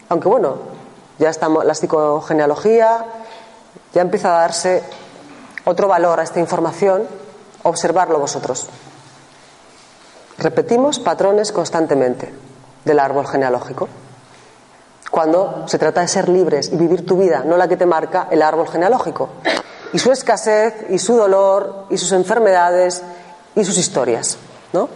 aunque 0.08 0.26
bueno, 0.26 0.73
ya 1.18 1.30
estamos, 1.30 1.64
la 1.64 1.74
psicogenealogía 1.74 3.04
ya 3.92 4.02
empieza 4.02 4.36
a 4.36 4.40
darse 4.40 4.82
otro 5.64 5.88
valor 5.88 6.20
a 6.20 6.24
esta 6.24 6.40
información, 6.40 7.06
observarlo 7.62 8.18
vosotros. 8.18 8.68
Repetimos 10.38 10.98
patrones 10.98 11.52
constantemente 11.52 12.34
del 12.84 12.98
árbol 12.98 13.26
genealógico. 13.26 13.88
Cuando 15.10 15.68
se 15.68 15.78
trata 15.78 16.00
de 16.00 16.08
ser 16.08 16.28
libres 16.28 16.70
y 16.72 16.76
vivir 16.76 17.06
tu 17.06 17.16
vida, 17.16 17.44
no 17.44 17.56
la 17.56 17.68
que 17.68 17.76
te 17.76 17.86
marca 17.86 18.26
el 18.30 18.42
árbol 18.42 18.68
genealógico 18.68 19.28
y 19.92 19.98
su 20.00 20.10
escasez 20.10 20.86
y 20.90 20.98
su 20.98 21.16
dolor 21.16 21.86
y 21.88 21.98
sus 21.98 22.10
enfermedades 22.10 23.00
y 23.54 23.64
sus 23.64 23.78
historias, 23.78 24.36
¿no? 24.72 24.88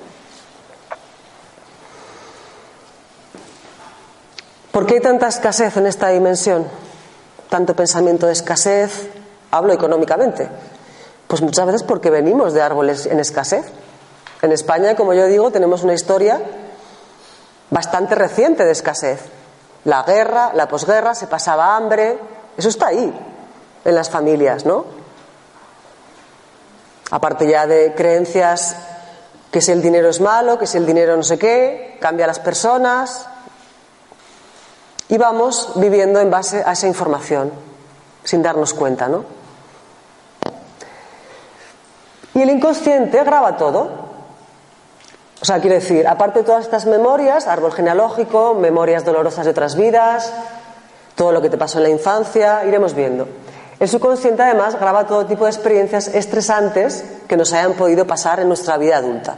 ¿Por 4.73 4.87
qué 4.87 4.95
hay 4.95 5.01
tanta 5.01 5.29
escasez 5.29 5.77
en 5.77 5.87
esta 5.87 6.09
dimensión? 6.09 6.67
Tanto 7.49 7.75
pensamiento 7.75 8.27
de 8.27 8.33
escasez, 8.33 9.09
hablo 9.51 9.73
económicamente. 9.73 10.49
Pues 11.27 11.43
muchas 11.43 11.67
veces 11.67 11.83
porque 11.83 12.11
venimos 12.11 12.53
de 12.53 12.63
árboles 12.63 13.07
en 13.07 13.21
escasez. 13.21 13.67
En 14.43 14.53
España, 14.53 14.95
como 14.95 15.15
yo 15.15 15.27
digo, 15.27 15.51
tenemos 15.51 15.83
una 15.83 15.95
historia 15.95 16.41
bastante 17.71 18.15
reciente 18.15 18.65
de 18.65 18.73
escasez. 18.73 19.21
La 19.85 20.03
guerra, 20.03 20.53
la 20.55 20.69
posguerra, 20.69 21.15
se 21.15 21.27
pasaba 21.27 21.77
hambre, 21.77 22.19
eso 22.57 22.69
está 22.69 22.89
ahí 22.89 23.13
en 23.85 23.95
las 23.95 24.11
familias, 24.11 24.65
¿no? 24.65 24.85
Aparte 27.11 27.49
ya 27.49 27.67
de 27.67 27.95
creencias 27.95 28.77
que 29.51 29.61
si 29.63 29.73
el 29.73 29.81
dinero 29.81 30.11
es 30.11 30.21
malo, 30.21 30.59
que 30.59 30.67
si 30.67 30.77
el 30.77 30.85
dinero 30.85 31.17
no 31.17 31.23
sé 31.23 31.39
qué, 31.39 31.97
cambia 32.01 32.27
a 32.27 32.29
las 32.29 32.41
personas. 32.41 33.27
Y 35.09 35.17
vamos 35.17 35.73
viviendo 35.77 36.21
en 36.21 36.31
base 36.31 36.63
a 36.65 36.73
esa 36.73 36.87
información, 36.87 37.51
sin 38.25 38.43
darnos 38.43 38.75
cuenta, 38.75 39.09
¿no? 39.09 39.25
Y 42.35 42.43
el 42.43 42.51
inconsciente 42.51 43.25
graba 43.25 43.57
todo. 43.57 44.09
O 45.41 45.45
sea, 45.45 45.61
quiere 45.61 45.77
decir, 45.77 46.07
aparte 46.07 46.41
de 46.41 46.45
todas 46.45 46.65
estas 46.65 46.87
memorias, 46.87 47.47
árbol 47.47 47.73
genealógico, 47.73 48.55
memorias 48.55 49.05
dolorosas 49.05 49.45
de 49.45 49.53
otras 49.53 49.77
vidas, 49.77 50.33
todo 51.15 51.33
lo 51.33 51.41
que 51.41 51.51
te 51.51 51.57
pasó 51.57 51.79
en 51.79 51.85
la 51.85 51.91
infancia, 51.91 52.65
iremos 52.65 52.95
viendo. 52.95 53.27
El 53.81 53.89
subconsciente 53.89 54.43
además 54.43 54.79
graba 54.79 55.07
todo 55.07 55.27
tipo 55.27 55.45
de 55.45 55.51
experiencias 55.51 56.09
estresantes 56.09 57.05
que 57.27 57.37
nos 57.37 57.53
hayan 57.53 57.75
podido 57.75 58.07
pasar 58.07 58.41
en 58.41 58.49
nuestra 58.49 58.77
vida 58.77 58.99
adulta. 58.99 59.37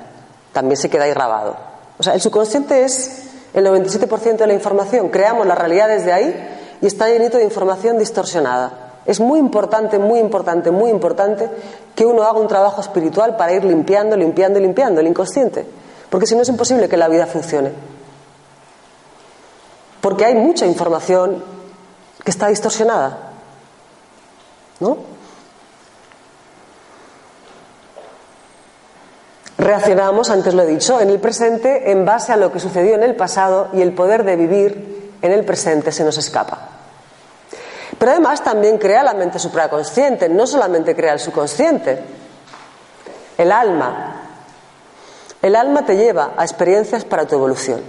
También 0.53 0.77
se 0.77 0.91
queda 0.91 1.05
ahí 1.05 1.11
grabado. 1.11 1.57
O 1.99 2.03
sea, 2.03 2.15
el 2.15 2.21
subconsciente 2.21 2.85
es 2.85 3.30
el 3.55 3.67
97% 3.67 4.37
de 4.37 4.47
la 4.47 4.55
información. 4.55 5.09
Creamos 5.09 5.47
la 5.47 5.55
realidad 5.55 5.89
desde 5.89 6.13
ahí 6.13 6.35
y 6.81 6.87
está 6.87 7.09
llenito 7.09 7.39
de 7.39 7.45
información 7.45 7.99
distorsionada. 7.99 8.91
Es 9.07 9.19
muy 9.21 9.39
importante, 9.39 9.99
muy 9.99 10.21
importante, 10.21 10.71
muy 10.71 10.91
importante 10.91 11.49
que 11.95 12.05
uno 12.05 12.23
haga 12.23 12.39
un 12.39 12.49
trabajo 12.49 12.81
espiritual 12.81 13.37
para 13.37 13.53
ir 13.53 13.65
limpiando, 13.65 14.17
limpiando 14.17 14.61
limpiando 14.61 15.01
el 15.01 15.07
inconsciente. 15.07 15.67
Porque 16.09 16.27
si 16.27 16.35
no 16.35 16.43
es 16.43 16.49
imposible 16.49 16.89
que 16.89 16.97
la 16.97 17.09
vida 17.09 17.27
funcione. 17.27 17.73
Porque 20.01 20.25
hay 20.25 20.35
mucha 20.35 20.67
información 20.67 21.43
que 22.25 22.31
está 22.31 22.49
distorsionada. 22.49 23.31
¿no? 24.81 24.97
Reaccionamos, 29.61 30.31
antes 30.31 30.55
lo 30.55 30.63
he 30.63 30.67
dicho, 30.67 31.03
en 31.03 31.11
el 31.11 31.21
presente 31.21 31.91
en 31.91 32.07
base 32.07 32.33
a 32.33 32.37
lo 32.37 32.51
que 32.51 32.59
sucedió 32.59 32.95
en 32.95 33.03
el 33.03 33.15
pasado 33.15 33.69
y 33.75 33.83
el 33.83 33.93
poder 33.93 34.25
de 34.25 34.35
vivir 34.37 35.13
en 35.21 35.33
el 35.33 35.45
presente 35.45 35.93
se 35.93 36.03
nos 36.03 36.17
escapa. 36.17 36.59
Pero 37.99 38.13
además 38.13 38.43
también 38.43 38.79
crea 38.79 39.03
la 39.03 39.13
mente 39.13 39.39
supraconsciente, 39.39 40.31
no 40.31 40.47
solamente 40.47 40.97
crea 40.97 41.13
el 41.13 41.21
subconsciente. 41.21 42.03
El 43.37 43.53
alma. 43.53 44.23
El 45.43 45.55
alma 45.55 45.85
te 45.85 45.95
lleva 45.95 46.33
a 46.39 46.43
experiencias 46.43 47.05
para 47.05 47.27
tu 47.27 47.35
evolución. 47.35 47.83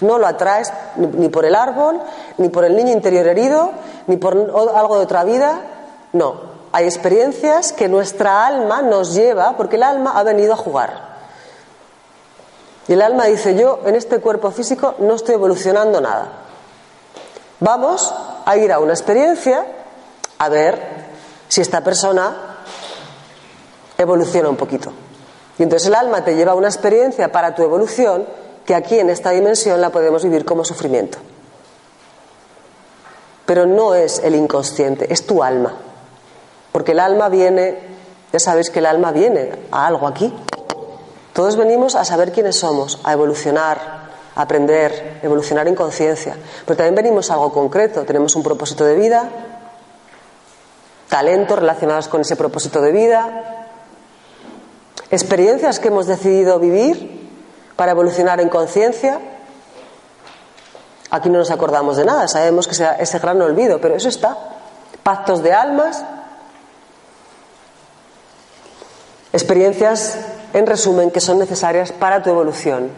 No 0.00 0.18
lo 0.18 0.26
atraes 0.26 0.72
ni 0.96 1.28
por 1.28 1.44
el 1.44 1.54
árbol, 1.54 2.00
ni 2.38 2.48
por 2.48 2.64
el 2.64 2.74
niño 2.74 2.90
interior 2.90 3.28
herido, 3.28 3.70
ni 4.08 4.16
por 4.16 4.34
algo 4.74 4.96
de 4.96 5.04
otra 5.04 5.22
vida. 5.22 5.60
No. 6.12 6.53
Hay 6.74 6.86
experiencias 6.86 7.72
que 7.72 7.88
nuestra 7.88 8.48
alma 8.48 8.82
nos 8.82 9.14
lleva 9.14 9.56
porque 9.56 9.76
el 9.76 9.84
alma 9.84 10.18
ha 10.18 10.24
venido 10.24 10.54
a 10.54 10.56
jugar. 10.56 11.14
Y 12.88 12.94
el 12.94 13.00
alma 13.00 13.26
dice, 13.26 13.54
yo 13.54 13.78
en 13.86 13.94
este 13.94 14.18
cuerpo 14.18 14.50
físico 14.50 14.96
no 14.98 15.14
estoy 15.14 15.36
evolucionando 15.36 16.00
nada. 16.00 16.32
Vamos 17.60 18.12
a 18.44 18.56
ir 18.56 18.72
a 18.72 18.80
una 18.80 18.92
experiencia 18.92 19.64
a 20.36 20.48
ver 20.48 20.82
si 21.46 21.60
esta 21.60 21.80
persona 21.84 22.56
evoluciona 23.96 24.48
un 24.48 24.56
poquito. 24.56 24.92
Y 25.56 25.62
entonces 25.62 25.86
el 25.86 25.94
alma 25.94 26.24
te 26.24 26.34
lleva 26.34 26.50
a 26.50 26.56
una 26.56 26.66
experiencia 26.66 27.30
para 27.30 27.54
tu 27.54 27.62
evolución 27.62 28.26
que 28.66 28.74
aquí 28.74 28.98
en 28.98 29.10
esta 29.10 29.30
dimensión 29.30 29.80
la 29.80 29.90
podemos 29.90 30.24
vivir 30.24 30.44
como 30.44 30.64
sufrimiento. 30.64 31.18
Pero 33.46 33.64
no 33.64 33.94
es 33.94 34.18
el 34.24 34.34
inconsciente, 34.34 35.12
es 35.12 35.24
tu 35.24 35.40
alma. 35.40 35.93
Porque 36.74 36.90
el 36.90 36.98
alma 36.98 37.28
viene, 37.28 37.78
ya 38.32 38.40
sabéis 38.40 38.68
que 38.68 38.80
el 38.80 38.86
alma 38.86 39.12
viene 39.12 39.52
a 39.70 39.86
algo 39.86 40.08
aquí. 40.08 40.34
Todos 41.32 41.56
venimos 41.56 41.94
a 41.94 42.04
saber 42.04 42.32
quiénes 42.32 42.58
somos, 42.58 42.98
a 43.04 43.12
evolucionar, 43.12 43.78
a 44.34 44.42
aprender, 44.42 45.20
evolucionar 45.22 45.68
en 45.68 45.76
conciencia. 45.76 46.36
Pero 46.66 46.76
también 46.76 46.96
venimos 46.96 47.30
a 47.30 47.34
algo 47.34 47.52
concreto, 47.52 48.02
tenemos 48.04 48.34
un 48.34 48.42
propósito 48.42 48.84
de 48.84 48.96
vida, 48.96 49.28
talentos 51.08 51.60
relacionados 51.60 52.08
con 52.08 52.22
ese 52.22 52.34
propósito 52.34 52.80
de 52.80 52.90
vida, 52.90 53.68
experiencias 55.12 55.78
que 55.78 55.86
hemos 55.86 56.08
decidido 56.08 56.58
vivir 56.58 57.30
para 57.76 57.92
evolucionar 57.92 58.40
en 58.40 58.48
conciencia. 58.48 59.20
Aquí 61.10 61.28
no 61.28 61.38
nos 61.38 61.52
acordamos 61.52 61.98
de 61.98 62.04
nada, 62.04 62.26
sabemos 62.26 62.66
que 62.66 62.74
sea 62.74 62.94
ese 62.94 63.20
gran 63.20 63.40
olvido, 63.40 63.80
pero 63.80 63.94
eso 63.94 64.08
está. 64.08 64.36
Pactos 65.04 65.40
de 65.40 65.52
almas, 65.52 66.04
experiencias, 69.34 70.16
en 70.52 70.64
resumen, 70.64 71.10
que 71.10 71.20
son 71.20 71.40
necesarias 71.40 71.90
para 71.90 72.22
tu 72.22 72.30
evolución 72.30 72.88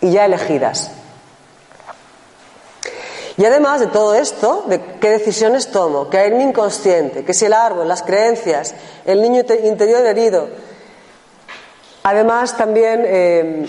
y 0.00 0.12
ya 0.12 0.24
elegidas. 0.24 0.92
Y 3.36 3.44
además 3.44 3.80
de 3.80 3.88
todo 3.88 4.14
esto, 4.14 4.64
de 4.68 4.80
qué 5.00 5.10
decisiones 5.10 5.72
tomo, 5.72 6.08
qué 6.08 6.18
hay 6.18 6.30
en 6.30 6.38
mi 6.38 6.44
inconsciente, 6.44 7.24
que 7.24 7.34
si 7.34 7.46
el 7.46 7.52
árbol, 7.52 7.88
las 7.88 8.02
creencias, 8.02 8.74
el 9.04 9.20
niño 9.20 9.42
interior 9.64 10.06
herido, 10.06 10.48
además 12.04 12.56
también 12.56 13.02
eh, 13.04 13.66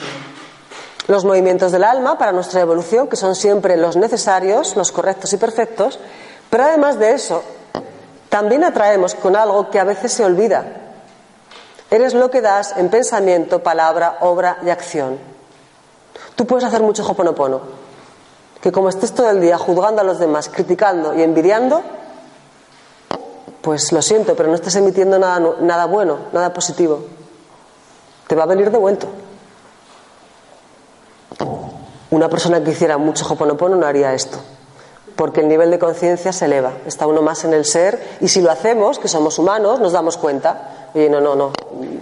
los 1.08 1.26
movimientos 1.26 1.72
del 1.72 1.84
alma 1.84 2.16
para 2.16 2.32
nuestra 2.32 2.62
evolución, 2.62 3.08
que 3.08 3.16
son 3.16 3.34
siempre 3.34 3.76
los 3.76 3.96
necesarios, 3.98 4.76
los 4.76 4.92
correctos 4.92 5.34
y 5.34 5.38
perfectos, 5.38 6.00
pero 6.52 6.66
además 6.66 7.00
de 7.00 7.14
eso, 7.14 7.42
también 8.30 8.64
atraemos 8.64 9.16
con 9.16 9.36
algo 9.36 9.72
que 9.72 9.80
a 9.80 9.84
veces 9.84 10.14
se 10.14 10.24
olvida. 10.24 10.91
Eres 11.92 12.14
lo 12.14 12.32
que 12.32 12.39
das 12.39 12.78
en 12.78 12.88
pensamiento, 12.89 13.62
palabra, 13.62 14.20
obra 14.22 14.60
y 14.64 14.70
acción. 14.70 15.20
Tú 16.36 16.48
puedes 16.48 16.64
hacer 16.64 16.82
mucho 16.82 17.06
hoponopono, 17.06 17.60
que 18.62 18.72
como 18.72 18.88
estés 18.88 19.14
todo 19.14 19.30
el 19.30 19.42
día 19.42 19.58
juzgando 19.58 20.00
a 20.00 20.06
los 20.06 20.18
demás, 20.18 20.48
criticando 20.48 21.14
y 21.14 21.22
envidiando, 21.22 21.84
pues 23.62 23.92
lo 23.92 24.02
siento, 24.02 24.38
pero 24.38 24.48
no 24.48 24.56
estás 24.56 24.76
emitiendo 24.76 25.20
nada, 25.20 25.56
nada 25.60 25.86
bueno, 25.86 26.18
nada 26.32 26.54
positivo. 26.54 27.04
Te 28.26 28.36
va 28.36 28.44
a 28.44 28.48
venir 28.48 28.72
de 28.72 28.78
vuelto. 28.78 29.08
Una 32.10 32.30
persona 32.30 32.64
que 32.64 32.72
hiciera 32.72 32.98
mucho 32.98 33.26
hoponopono 33.30 33.76
no 33.76 33.86
haría 33.86 34.14
esto, 34.14 34.39
porque 35.16 35.41
el 35.41 35.47
nivel 35.47 35.72
de 35.72 35.80
conciencia 35.80 36.32
se 36.32 36.45
eleva, 36.45 36.74
está 36.86 37.07
uno 37.07 37.22
más 37.22 37.43
en 37.43 37.53
el 37.53 37.66
ser, 37.66 38.18
y 38.22 38.28
si 38.28 38.41
lo 38.41 38.51
hacemos, 38.51 38.99
que 38.99 39.07
somos 39.07 39.38
humanos, 39.39 39.80
nos 39.80 39.91
damos 39.91 40.18
cuenta, 40.18 40.89
oye, 40.93 41.09
no, 41.09 41.22
no, 41.22 41.36
no, 41.36 41.51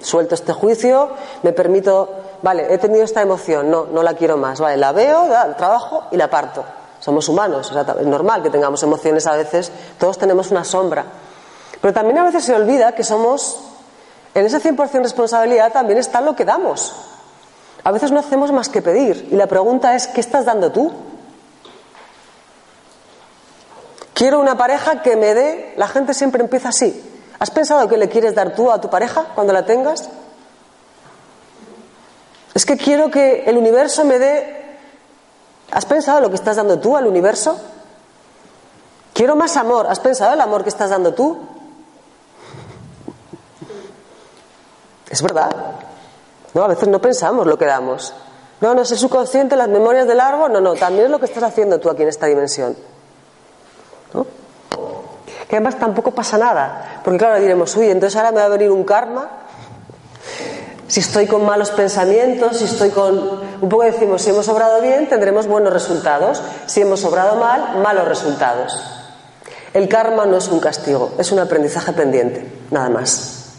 suelto 0.02 0.36
este 0.36 0.54
juicio, 0.54 1.10
me 1.44 1.52
permito 1.52 2.10
vale, 2.42 2.74
he 2.74 2.78
tenido 2.78 3.04
esta 3.04 3.22
emoción, 3.22 3.70
no, 3.70 3.86
no 3.86 4.04
la 4.04 4.14
quiero 4.14 4.38
más, 4.38 4.60
vale, 4.60 4.78
la 4.78 4.92
veo, 4.92 5.28
trabajo 5.58 6.06
y 6.12 6.18
la 6.18 6.30
parto. 6.30 6.64
Somos 7.00 7.30
humanos, 7.30 7.72
es 8.00 8.08
normal 8.08 8.44
que 8.44 8.50
tengamos 8.50 8.84
emociones 8.84 9.26
a 9.26 9.36
veces, 9.36 9.72
todos 9.98 10.18
tenemos 10.18 10.52
una 10.52 10.64
sombra. 10.64 11.06
Pero 11.82 11.94
también 11.94 12.18
a 12.18 12.26
veces 12.26 12.44
se 12.44 12.54
olvida 12.54 12.94
que 12.94 13.04
somos, 13.04 13.58
en 14.34 14.46
ese 14.46 14.62
100% 14.62 15.04
responsabilidad 15.04 15.72
también 15.72 15.98
está 15.98 16.20
lo 16.20 16.36
que 16.36 16.44
damos. 16.44 16.94
A 17.84 17.92
veces 17.92 18.12
no 18.12 18.20
hacemos 18.20 18.52
más 18.52 18.68
que 18.68 18.82
pedir 18.82 19.30
y 19.32 19.36
la 19.36 19.48
pregunta 19.48 19.96
es, 19.96 20.08
¿qué 20.08 20.20
estás 20.20 20.46
dando 20.46 20.72
tú? 20.72 20.92
Quiero 24.20 24.42
una 24.42 24.58
pareja 24.58 25.02
que 25.02 25.16
me 25.16 25.34
dé, 25.34 25.74
la 25.78 25.88
gente 25.88 26.14
siempre 26.14 26.44
empieza 26.44 26.68
así. 26.68 27.02
¿Has 27.40 27.52
pensado 27.52 27.88
que 27.88 27.96
le 27.96 28.10
quieres 28.10 28.36
dar 28.36 28.54
tú 28.54 28.70
a 28.70 28.82
tu 28.82 28.90
pareja 28.90 29.28
cuando 29.34 29.54
la 29.54 29.66
tengas? 29.66 30.10
Es 32.54 32.66
que 32.66 32.76
quiero 32.76 33.10
que 33.10 33.46
el 33.46 33.56
universo 33.56 34.04
me 34.04 34.20
dé... 34.20 34.78
¿Has 35.72 35.86
pensado 35.86 36.20
lo 36.20 36.28
que 36.28 36.36
estás 36.36 36.58
dando 36.58 36.80
tú 36.80 36.98
al 36.98 37.08
universo? 37.08 37.62
Quiero 39.14 39.38
más 39.38 39.56
amor. 39.56 39.88
¿Has 39.88 40.02
pensado 40.02 40.34
el 40.34 40.42
amor 40.42 40.64
que 40.64 40.70
estás 40.70 40.90
dando 40.90 41.14
tú? 41.14 41.40
Es 45.10 45.22
verdad. 45.22 45.50
No, 46.54 46.66
a 46.66 46.68
veces 46.68 46.90
no 46.90 47.00
pensamos 47.00 47.48
lo 47.48 47.58
que 47.58 47.64
damos. 47.64 48.14
No, 48.60 48.76
no 48.76 48.82
es 48.82 48.92
el 48.92 48.98
subconsciente, 48.98 49.56
las 49.56 49.70
memorias 49.70 50.08
del 50.08 50.20
árbol. 50.20 50.52
No, 50.52 50.60
no, 50.60 50.74
también 50.74 51.06
es 51.06 51.10
lo 51.10 51.20
que 51.20 51.26
estás 51.26 51.44
haciendo 51.44 51.80
tú 51.80 51.90
aquí 51.90 52.04
en 52.04 52.10
esta 52.10 52.26
dimensión. 52.26 52.99
Que 55.48 55.56
además 55.56 55.80
tampoco 55.80 56.12
pasa 56.12 56.38
nada. 56.38 57.02
Porque 57.04 57.18
claro, 57.18 57.40
diremos, 57.40 57.76
uy, 57.76 57.90
entonces 57.90 58.16
ahora 58.16 58.32
me 58.32 58.40
va 58.40 58.46
a 58.46 58.50
venir 58.50 58.72
un 58.72 58.84
karma 58.84 59.30
si 60.90 61.02
estoy 61.02 61.28
con 61.28 61.46
malos 61.46 61.70
pensamientos, 61.70 62.58
si 62.58 62.66
estoy 62.66 62.90
con... 62.90 63.42
Un 63.62 63.70
poco 63.70 63.84
decimos, 63.84 64.24
si 64.24 64.32
hemos 64.32 64.48
obrado 64.48 64.82
bien, 64.82 65.08
tendremos 65.08 65.46
buenos 65.46 65.72
resultados. 65.72 66.42
Si 66.66 66.82
hemos 66.82 67.06
obrado 67.06 67.36
mal, 67.36 67.78
malos 67.78 68.08
resultados. 68.08 68.82
El 69.72 69.88
karma 69.88 70.26
no 70.26 70.38
es 70.38 70.48
un 70.48 70.60
castigo, 70.60 71.12
es 71.20 71.32
un 71.32 71.38
aprendizaje 71.38 71.94
pendiente, 71.94 72.44
nada 72.72 72.90
más. 72.90 73.52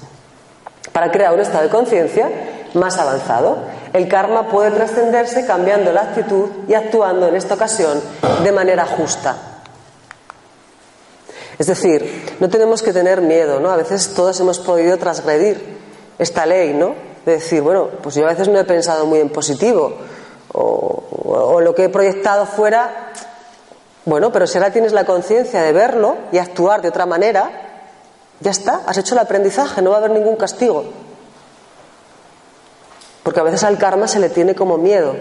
Para 0.90 1.12
crear 1.12 1.32
un 1.32 1.38
estado 1.38 1.62
de 1.62 1.70
conciencia 1.70 2.28
más 2.74 2.98
avanzado, 2.98 3.58
el 3.92 4.08
karma 4.08 4.48
puede 4.48 4.72
trascenderse 4.72 5.46
cambiando 5.46 5.92
la 5.92 6.00
actitud 6.00 6.48
y 6.66 6.74
actuando 6.74 7.28
en 7.28 7.36
esta 7.36 7.54
ocasión 7.54 8.02
de 8.42 8.50
manera 8.50 8.86
justa. 8.86 9.36
Es 11.60 11.68
decir, 11.68 12.36
no 12.40 12.48
tenemos 12.48 12.82
que 12.82 12.92
tener 12.92 13.20
miedo, 13.20 13.60
¿no? 13.60 13.70
A 13.70 13.76
veces 13.76 14.14
todos 14.14 14.40
hemos 14.40 14.58
podido 14.58 14.96
transgredir 14.96 15.78
esta 16.18 16.44
ley, 16.44 16.74
¿no? 16.74 17.10
de 17.24 17.32
decir, 17.32 17.62
bueno, 17.62 17.88
pues 18.02 18.14
yo 18.14 18.24
a 18.24 18.30
veces 18.30 18.48
no 18.48 18.58
he 18.58 18.64
pensado 18.64 19.06
muy 19.06 19.20
en 19.20 19.28
positivo 19.28 19.92
o, 20.52 21.60
lo 21.60 21.74
que 21.74 21.84
he 21.84 21.88
proyectado 21.88 22.46
fuera, 22.46 23.12
bueno, 24.06 24.32
pero 24.32 24.46
si 24.46 24.56
ahora 24.56 24.72
tienes 24.72 24.92
la 24.92 25.04
conciencia 25.04 25.62
de 25.62 25.72
verlo 25.72 26.16
y 26.32 26.38
actuar 26.38 26.80
de 26.80 26.88
otra 26.88 27.04
manera, 27.04 27.50
ya 28.40 28.50
está, 28.50 28.82
has 28.86 28.96
hecho 28.96 29.14
el 29.14 29.20
aprendizaje, 29.20 29.82
no 29.82 29.90
va 29.90 29.96
a 29.96 29.98
haber 29.98 30.12
ningún 30.12 30.36
castigo. 30.36 30.84
Porque 33.22 33.40
a 33.40 33.42
veces 33.42 33.62
al 33.62 33.76
karma 33.76 34.08
se 34.08 34.18
le 34.18 34.30
tiene 34.30 34.54
como 34.54 34.78
miedo. 34.78 35.14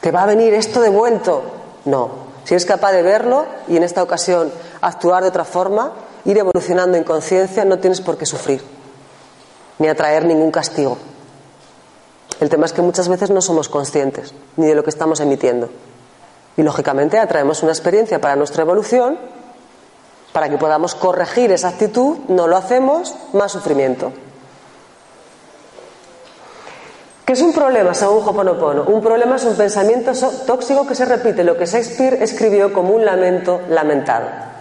¿Te 0.00 0.10
va 0.10 0.22
a 0.22 0.26
venir 0.26 0.54
esto 0.54 0.80
de 0.80 0.88
vuelto? 0.88 1.42
No. 1.84 2.24
Si 2.44 2.54
eres 2.54 2.64
capaz 2.64 2.92
de 2.92 3.02
verlo 3.02 3.46
y 3.68 3.76
en 3.76 3.82
esta 3.82 4.02
ocasión 4.02 4.50
actuar 4.86 5.22
de 5.22 5.30
otra 5.30 5.44
forma, 5.44 5.92
ir 6.24 6.38
evolucionando 6.38 6.96
en 6.96 7.04
conciencia, 7.04 7.64
no 7.64 7.78
tienes 7.78 8.00
por 8.00 8.16
qué 8.16 8.26
sufrir 8.26 8.62
ni 9.78 9.88
atraer 9.88 10.24
ningún 10.24 10.50
castigo. 10.50 10.96
El 12.40 12.48
tema 12.48 12.66
es 12.66 12.72
que 12.72 12.82
muchas 12.82 13.08
veces 13.08 13.30
no 13.30 13.40
somos 13.40 13.68
conscientes 13.68 14.34
ni 14.56 14.66
de 14.66 14.74
lo 14.74 14.84
que 14.84 14.90
estamos 14.90 15.20
emitiendo. 15.20 15.68
Y 16.56 16.62
lógicamente 16.62 17.18
atraemos 17.18 17.62
una 17.62 17.72
experiencia 17.72 18.20
para 18.20 18.36
nuestra 18.36 18.62
evolución, 18.62 19.18
para 20.32 20.48
que 20.48 20.58
podamos 20.58 20.94
corregir 20.94 21.52
esa 21.52 21.68
actitud, 21.68 22.18
no 22.28 22.46
lo 22.46 22.56
hacemos, 22.56 23.14
más 23.32 23.52
sufrimiento. 23.52 24.12
¿Qué 27.24 27.32
es 27.32 27.40
un 27.40 27.52
problema 27.52 27.94
según 27.94 28.28
Hoponopono? 28.28 28.84
Un 28.84 29.02
problema 29.02 29.36
es 29.36 29.44
un 29.44 29.56
pensamiento 29.56 30.12
tóxico 30.46 30.86
que 30.86 30.94
se 30.94 31.06
repite, 31.06 31.42
lo 31.42 31.56
que 31.56 31.66
Shakespeare 31.66 32.22
escribió 32.22 32.72
como 32.72 32.94
un 32.94 33.04
lamento 33.04 33.62
lamentado. 33.68 34.53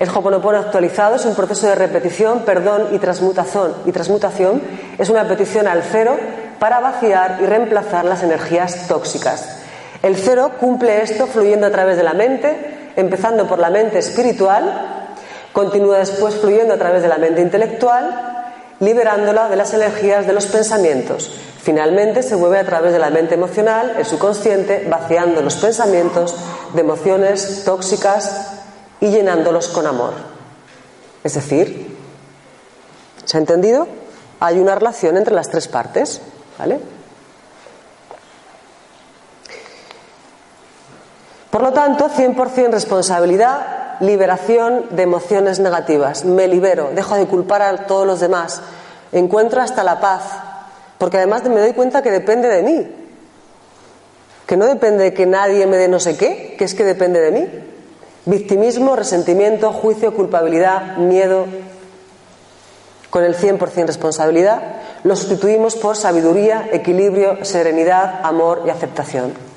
El 0.00 0.08
Hoponopono 0.08 0.56
actualizado 0.56 1.16
es 1.16 1.26
un 1.26 1.34
proceso 1.34 1.66
de 1.66 1.74
repetición, 1.74 2.40
perdón 2.46 2.88
y 2.92 2.98
transmutación, 2.98 3.74
y 3.84 3.92
transmutación 3.92 4.62
es 4.96 5.10
una 5.10 5.28
petición 5.28 5.68
al 5.68 5.82
cero 5.82 6.16
para 6.58 6.80
vaciar 6.80 7.38
y 7.42 7.44
reemplazar 7.44 8.06
las 8.06 8.22
energías 8.22 8.88
tóxicas. 8.88 9.58
El 10.02 10.16
cero 10.16 10.52
cumple 10.58 11.02
esto 11.02 11.26
fluyendo 11.26 11.66
a 11.66 11.70
través 11.70 11.98
de 11.98 12.02
la 12.02 12.14
mente, 12.14 12.92
empezando 12.96 13.46
por 13.46 13.58
la 13.58 13.68
mente 13.68 13.98
espiritual, 13.98 15.16
continúa 15.52 15.98
después 15.98 16.36
fluyendo 16.36 16.72
a 16.72 16.78
través 16.78 17.02
de 17.02 17.08
la 17.08 17.18
mente 17.18 17.42
intelectual 17.42 18.38
liberándola 18.80 19.50
de 19.50 19.56
las 19.56 19.74
energías 19.74 20.26
de 20.26 20.32
los 20.32 20.46
pensamientos. 20.46 21.30
Finalmente 21.60 22.22
se 22.22 22.36
mueve 22.36 22.58
a 22.58 22.64
través 22.64 22.94
de 22.94 22.98
la 22.98 23.10
mente 23.10 23.34
emocional, 23.34 23.96
el 23.98 24.06
subconsciente, 24.06 24.86
vaciando 24.88 25.42
los 25.42 25.56
pensamientos 25.56 26.34
de 26.72 26.80
emociones 26.80 27.64
tóxicas 27.66 28.59
y 29.00 29.10
llenándolos 29.10 29.68
con 29.68 29.86
amor. 29.86 30.12
Es 31.24 31.34
decir, 31.34 31.96
¿se 33.24 33.36
ha 33.36 33.40
entendido? 33.40 33.86
Hay 34.40 34.58
una 34.58 34.74
relación 34.74 35.16
entre 35.16 35.34
las 35.34 35.48
tres 35.48 35.68
partes, 35.68 36.20
¿vale? 36.58 36.80
Por 41.50 41.62
lo 41.62 41.72
tanto, 41.72 42.08
100% 42.08 42.70
responsabilidad, 42.70 43.98
liberación 44.00 44.86
de 44.90 45.02
emociones 45.02 45.58
negativas. 45.58 46.24
Me 46.24 46.46
libero, 46.46 46.90
dejo 46.94 47.16
de 47.16 47.26
culpar 47.26 47.62
a 47.62 47.86
todos 47.86 48.06
los 48.06 48.20
demás, 48.20 48.62
encuentro 49.12 49.60
hasta 49.60 49.82
la 49.82 50.00
paz, 50.00 50.22
porque 50.96 51.16
además 51.16 51.42
me 51.44 51.60
doy 51.60 51.72
cuenta 51.72 52.02
que 52.02 52.10
depende 52.10 52.48
de 52.48 52.62
mí, 52.62 52.88
que 54.46 54.56
no 54.56 54.66
depende 54.66 55.04
de 55.04 55.14
que 55.14 55.26
nadie 55.26 55.66
me 55.66 55.76
dé 55.76 55.88
no 55.88 55.98
sé 55.98 56.16
qué, 56.16 56.54
que 56.56 56.64
es 56.64 56.74
que 56.74 56.84
depende 56.84 57.20
de 57.20 57.30
mí. 57.32 57.48
Victimismo, 58.26 58.96
resentimiento, 58.96 59.72
juicio, 59.72 60.14
culpabilidad, 60.14 60.96
miedo. 60.98 61.46
Con 63.10 63.24
el 63.24 63.36
100% 63.36 63.86
responsabilidad 63.86 64.62
lo 65.02 65.16
sustituimos 65.16 65.76
por 65.76 65.96
sabiduría, 65.96 66.68
equilibrio, 66.72 67.44
serenidad, 67.44 68.20
amor 68.22 68.62
y 68.66 68.70
aceptación. 68.70 69.49